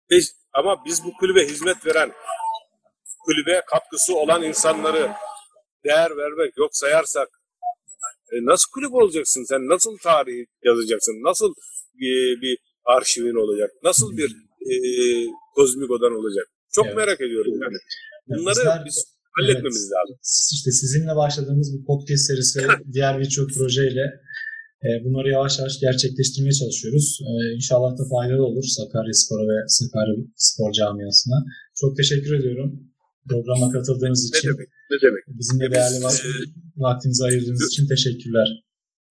Biz- 0.10 0.36
ama 0.54 0.86
biz 0.86 1.04
bu 1.06 1.12
kulübe 1.20 1.46
hizmet 1.46 1.86
veren, 1.86 2.12
kulübe 3.26 3.62
katkısı 3.68 4.16
olan 4.16 4.44
insanları 4.44 5.12
değer 5.86 6.18
vermek 6.18 6.58
yok 6.58 6.70
sayarsak 6.74 7.28
e, 8.32 8.36
nasıl 8.46 8.72
kulüp 8.72 8.94
olacaksın 8.94 9.44
sen? 9.50 9.68
Nasıl 9.68 9.98
tarih 9.98 10.46
yazacaksın? 10.64 11.14
Nasıl 11.24 11.50
e, 11.96 12.10
bir 12.42 12.58
arşivin 12.86 13.36
olacak? 13.36 13.72
Nasıl 13.84 14.18
bir 14.18 14.30
e, 14.72 14.74
kozmik 15.56 15.92
odan 15.92 16.12
olacak? 16.14 16.48
Çok 16.72 16.86
Evet. 16.86 16.98
merak 16.98 17.22
ediyorum 17.22 17.54
yani. 17.62 17.78
Bunları 18.30 18.60
Bizler- 18.60 18.86
biz 18.86 18.98
halletmemiz 19.38 19.86
lazım. 19.96 20.16
işte 20.58 20.72
sizinle 20.72 21.16
başladığımız 21.16 21.68
bu 21.76 21.86
podcast 21.86 22.24
serisi 22.28 22.60
ve 22.60 22.68
diğer 22.94 23.20
birçok 23.20 23.48
projeyle 23.54 24.06
e, 24.86 24.90
bunları 25.04 25.30
yavaş 25.32 25.60
yavaş 25.60 25.80
gerçekleştirmeye 25.80 26.52
çalışıyoruz. 26.62 27.20
E, 27.30 27.32
inşallah 27.56 27.92
da 28.00 28.04
faydalı 28.14 28.44
olur 28.46 28.64
Sakarya 28.78 29.14
Spor'a 29.22 29.46
ve 29.52 29.58
Sakarya 29.68 30.16
Spor 30.36 30.72
camiasına. 30.80 31.38
Çok 31.82 31.98
teşekkür 31.98 32.34
ediyorum 32.40 32.70
programa 33.30 33.72
katıldığınız 33.72 34.22
Ne 34.34 34.38
için. 34.38 34.48
demek? 34.50 34.68
Ne 34.92 34.98
demek? 35.06 35.24
Bizimle 35.40 35.72
değerli 35.72 35.96
vak- 36.06 36.26
e, 36.28 36.32
vaktinizi 36.78 37.24
ayırdığınız 37.24 37.68
için 37.72 37.88
teşekkürler. 37.88 38.48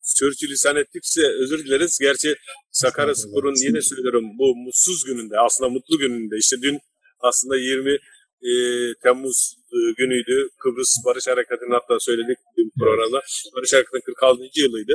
Sürçülisan 0.02 0.76
ettikse 0.76 1.20
özür 1.42 1.64
dileriz. 1.66 1.98
Gerçi 2.00 2.34
Sakarya 2.72 3.14
Spor'un 3.14 3.54
yine 3.66 3.80
söylüyorum 3.82 4.24
bu 4.38 4.56
mutsuz 4.56 5.04
gününde 5.04 5.34
aslında 5.46 5.70
mutlu 5.70 5.98
gününde 5.98 6.34
işte 6.38 6.56
dün 6.62 6.78
aslında 7.20 7.56
20 7.56 7.96
e, 8.48 8.52
Temmuz 9.02 9.38
e, 9.76 9.78
günüydü. 9.98 10.36
Kıbrıs 10.62 10.92
Barış 11.06 11.26
Harekatı'nın 11.26 11.74
hatta 11.78 11.94
söyledik 12.00 12.38
dün 12.56 12.70
programda. 12.80 13.20
Barış 13.54 13.72
Harekatı'nın 13.72 14.06
46. 14.06 14.42
yılıydı. 14.64 14.94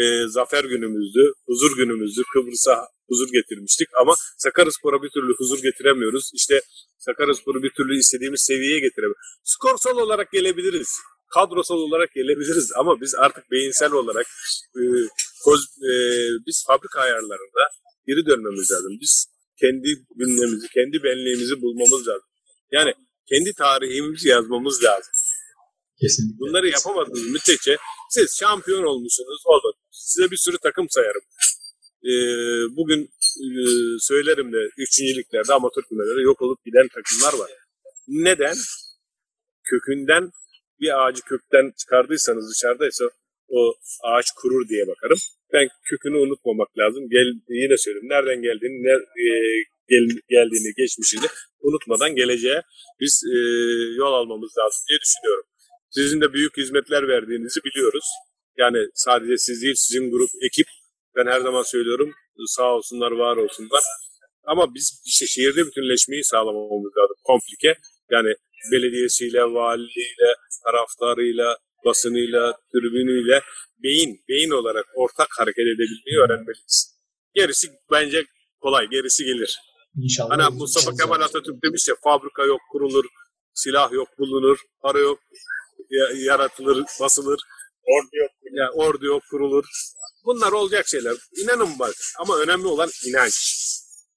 E, 0.00 0.02
zafer 0.28 0.64
günümüzdü, 0.64 1.32
huzur 1.46 1.76
günümüzdü. 1.76 2.22
Kıbrıs'a 2.32 2.76
huzur 3.08 3.28
getirmiştik 3.32 3.88
ama 4.00 4.14
Sakaryaspor'a 4.38 5.02
bir 5.02 5.10
türlü 5.10 5.32
huzur 5.38 5.62
getiremiyoruz. 5.62 6.30
İşte 6.34 6.60
Sakaryaspor'u 6.98 7.62
bir 7.62 7.72
türlü 7.76 7.98
istediğimiz 7.98 8.40
seviyeye 8.50 8.80
getiremiyoruz. 8.80 9.28
Skorsal 9.44 9.96
olarak 9.98 10.32
gelebiliriz. 10.32 10.90
Kadrosal 11.34 11.80
olarak 11.86 12.10
gelebiliriz 12.14 12.72
ama 12.80 13.00
biz 13.00 13.14
artık 13.14 13.50
beyinsel 13.50 13.92
olarak 13.92 14.26
e, 14.78 14.82
koz- 15.44 15.76
e, 15.90 15.92
biz 16.46 16.64
fabrika 16.66 17.00
ayarlarında 17.00 17.62
geri 18.06 18.26
dönmemiz 18.26 18.70
lazım. 18.72 18.92
Biz 19.00 19.26
kendi 19.60 19.88
gündemimizi, 20.16 20.68
kendi 20.74 21.02
benliğimizi 21.04 21.62
bulmamız 21.62 22.08
lazım. 22.08 22.29
Yani 22.72 22.92
kendi 23.28 23.52
tarihimizi 23.54 24.28
yazmamız 24.28 24.84
lazım. 24.84 25.12
Kesinlikle. 26.00 26.38
Bunları 26.38 26.68
yapamadığınız 26.68 27.26
müddetçe 27.26 27.76
siz 28.10 28.38
şampiyon 28.40 28.82
olmuşsunuz, 28.82 29.42
olmadınız. 29.44 29.86
Size 29.90 30.30
bir 30.30 30.36
sürü 30.36 30.56
takım 30.62 30.86
sayarım. 30.90 31.22
Ee, 32.04 32.12
bugün 32.76 33.02
e, 33.46 33.50
söylerim 34.00 34.52
de 34.52 34.68
üçüncülüklerde, 34.78 35.52
amatör 35.52 35.82
kümmelerde 35.82 36.22
yok 36.22 36.42
olup 36.42 36.64
giden 36.64 36.88
takımlar 36.88 37.38
var. 37.38 37.50
Neden? 38.08 38.56
Kökünden 39.64 40.30
bir 40.80 40.90
ağacı 41.00 41.22
kökten 41.22 41.72
çıkardıysanız 41.80 42.50
dışarıdaysa 42.50 43.04
o 43.48 43.74
ağaç 44.02 44.26
kurur 44.36 44.68
diye 44.68 44.86
bakarım. 44.86 45.18
Ben 45.52 45.68
kökünü 45.84 46.16
unutmamak 46.16 46.78
lazım. 46.78 47.08
Gel, 47.10 47.28
yine 47.48 47.76
söyleyeyim. 47.76 48.08
Nereden 48.08 48.42
geldiğini, 48.42 48.78
ne, 48.86 48.94
e, 49.26 49.28
gel- 49.92 50.20
geldiğini, 50.34 50.70
geçmişini 50.76 51.26
unutmadan 51.66 52.14
geleceğe 52.16 52.62
biz 53.00 53.22
e, 53.34 53.38
yol 54.02 54.12
almamız 54.12 54.52
lazım 54.58 54.82
diye 54.88 54.98
düşünüyorum. 55.04 55.44
Sizin 55.90 56.20
de 56.20 56.32
büyük 56.32 56.56
hizmetler 56.56 57.08
verdiğinizi 57.08 57.60
biliyoruz. 57.64 58.06
Yani 58.58 58.78
sadece 58.94 59.38
siz 59.38 59.62
değil, 59.62 59.74
sizin 59.76 60.10
grup, 60.10 60.30
ekip. 60.46 60.66
Ben 61.16 61.26
her 61.26 61.40
zaman 61.40 61.62
söylüyorum. 61.62 62.12
Sağ 62.46 62.74
olsunlar, 62.76 63.10
var 63.10 63.36
olsunlar. 63.36 63.82
Ama 64.44 64.74
biz 64.74 65.02
işte 65.06 65.26
şehirde 65.26 65.66
bütünleşmeyi 65.66 66.24
sağlamamız 66.24 66.92
lazım. 66.98 67.16
Komplike. 67.24 67.74
Yani 68.10 68.34
belediyesiyle, 68.72 69.42
valiliğiyle, 69.42 70.34
taraftarıyla, 70.64 71.56
basınıyla, 71.84 72.58
tribünüyle 72.72 73.40
beyin, 73.82 74.20
beyin 74.28 74.50
olarak 74.50 74.86
ortak 74.94 75.28
hareket 75.38 75.66
edebilmeyi 75.66 76.18
öğrenmeliyiz. 76.24 76.96
Gerisi 77.34 77.68
bence 77.92 78.24
kolay, 78.60 78.86
gerisi 78.90 79.24
gelir. 79.24 79.58
İnşallah. 79.96 80.38
Hani 80.38 80.56
Mustafa 80.56 80.96
Kemal 80.96 81.20
Atatürk 81.20 81.62
demiş 81.64 81.88
ya 81.88 81.94
fabrika 82.04 82.44
yok 82.44 82.60
kurulur, 82.72 83.04
silah 83.54 83.92
yok 83.92 84.08
bulunur, 84.18 84.58
para 84.82 84.98
yok 84.98 85.18
ya- 85.90 86.24
yaratılır, 86.24 86.84
basılır, 87.00 87.40
ordu 87.82 88.16
yok, 88.16 88.30
ya, 88.52 88.70
ordu 88.74 89.06
yok 89.06 89.22
kurulur. 89.30 89.64
Bunlar 90.24 90.52
olacak 90.52 90.88
şeyler. 90.88 91.16
İnanın 91.42 91.78
bak 91.78 91.94
ama 92.18 92.38
önemli 92.38 92.66
olan 92.66 92.90
inanç 93.06 93.34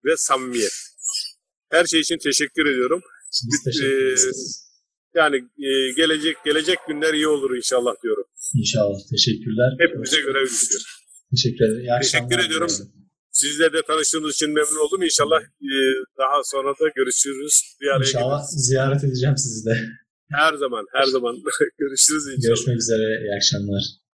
ve 0.05 0.17
samimiyet. 0.17 0.73
Her 1.71 1.85
şey 1.85 1.99
için 1.99 2.17
teşekkür 2.23 2.65
ediyorum. 2.65 3.01
Biz 3.31 3.63
teşekkür 3.65 4.27
Ee. 4.27 4.33
Yani 5.15 5.35
e, 5.37 5.91
gelecek 5.95 6.37
gelecek 6.45 6.77
günler 6.87 7.13
iyi 7.13 7.27
olur 7.27 7.55
inşallah 7.57 7.93
diyorum. 8.03 8.25
İnşallah. 8.55 8.97
Teşekkürler. 9.11 9.69
Hepimize 9.79 10.21
görev 10.21 10.45
düşüyor. 10.45 10.81
Teşekkür 11.31 11.65
ederim. 11.65 11.85
İyi 11.85 12.01
Teşekkür 12.01 12.39
ediyorum. 12.45 12.69
diliyorum. 12.69 13.02
Sizle 13.41 13.73
de 13.73 13.81
tanıştığımız 13.87 14.31
için 14.35 14.49
memnun 14.57 14.85
oldum. 14.85 15.01
İnşallah 15.03 15.39
e, 15.41 15.73
daha 16.21 16.37
sonra 16.43 16.69
da 16.79 16.85
görüşürüz. 16.95 17.55
Bir 17.81 17.87
araya 17.87 18.07
İnşallah 18.07 18.39
geliriz. 18.39 18.65
ziyaret 18.67 19.03
edeceğim 19.03 19.37
sizi 19.37 19.65
de. 19.69 19.75
Her 20.31 20.53
zaman, 20.53 20.85
her 20.93 21.03
zaman 21.15 21.35
görüşürüz 21.81 22.23
inşallah. 22.27 22.47
Görüşmek 22.47 22.77
üzere. 22.77 23.05
İyi 23.23 23.35
akşamlar. 23.37 23.83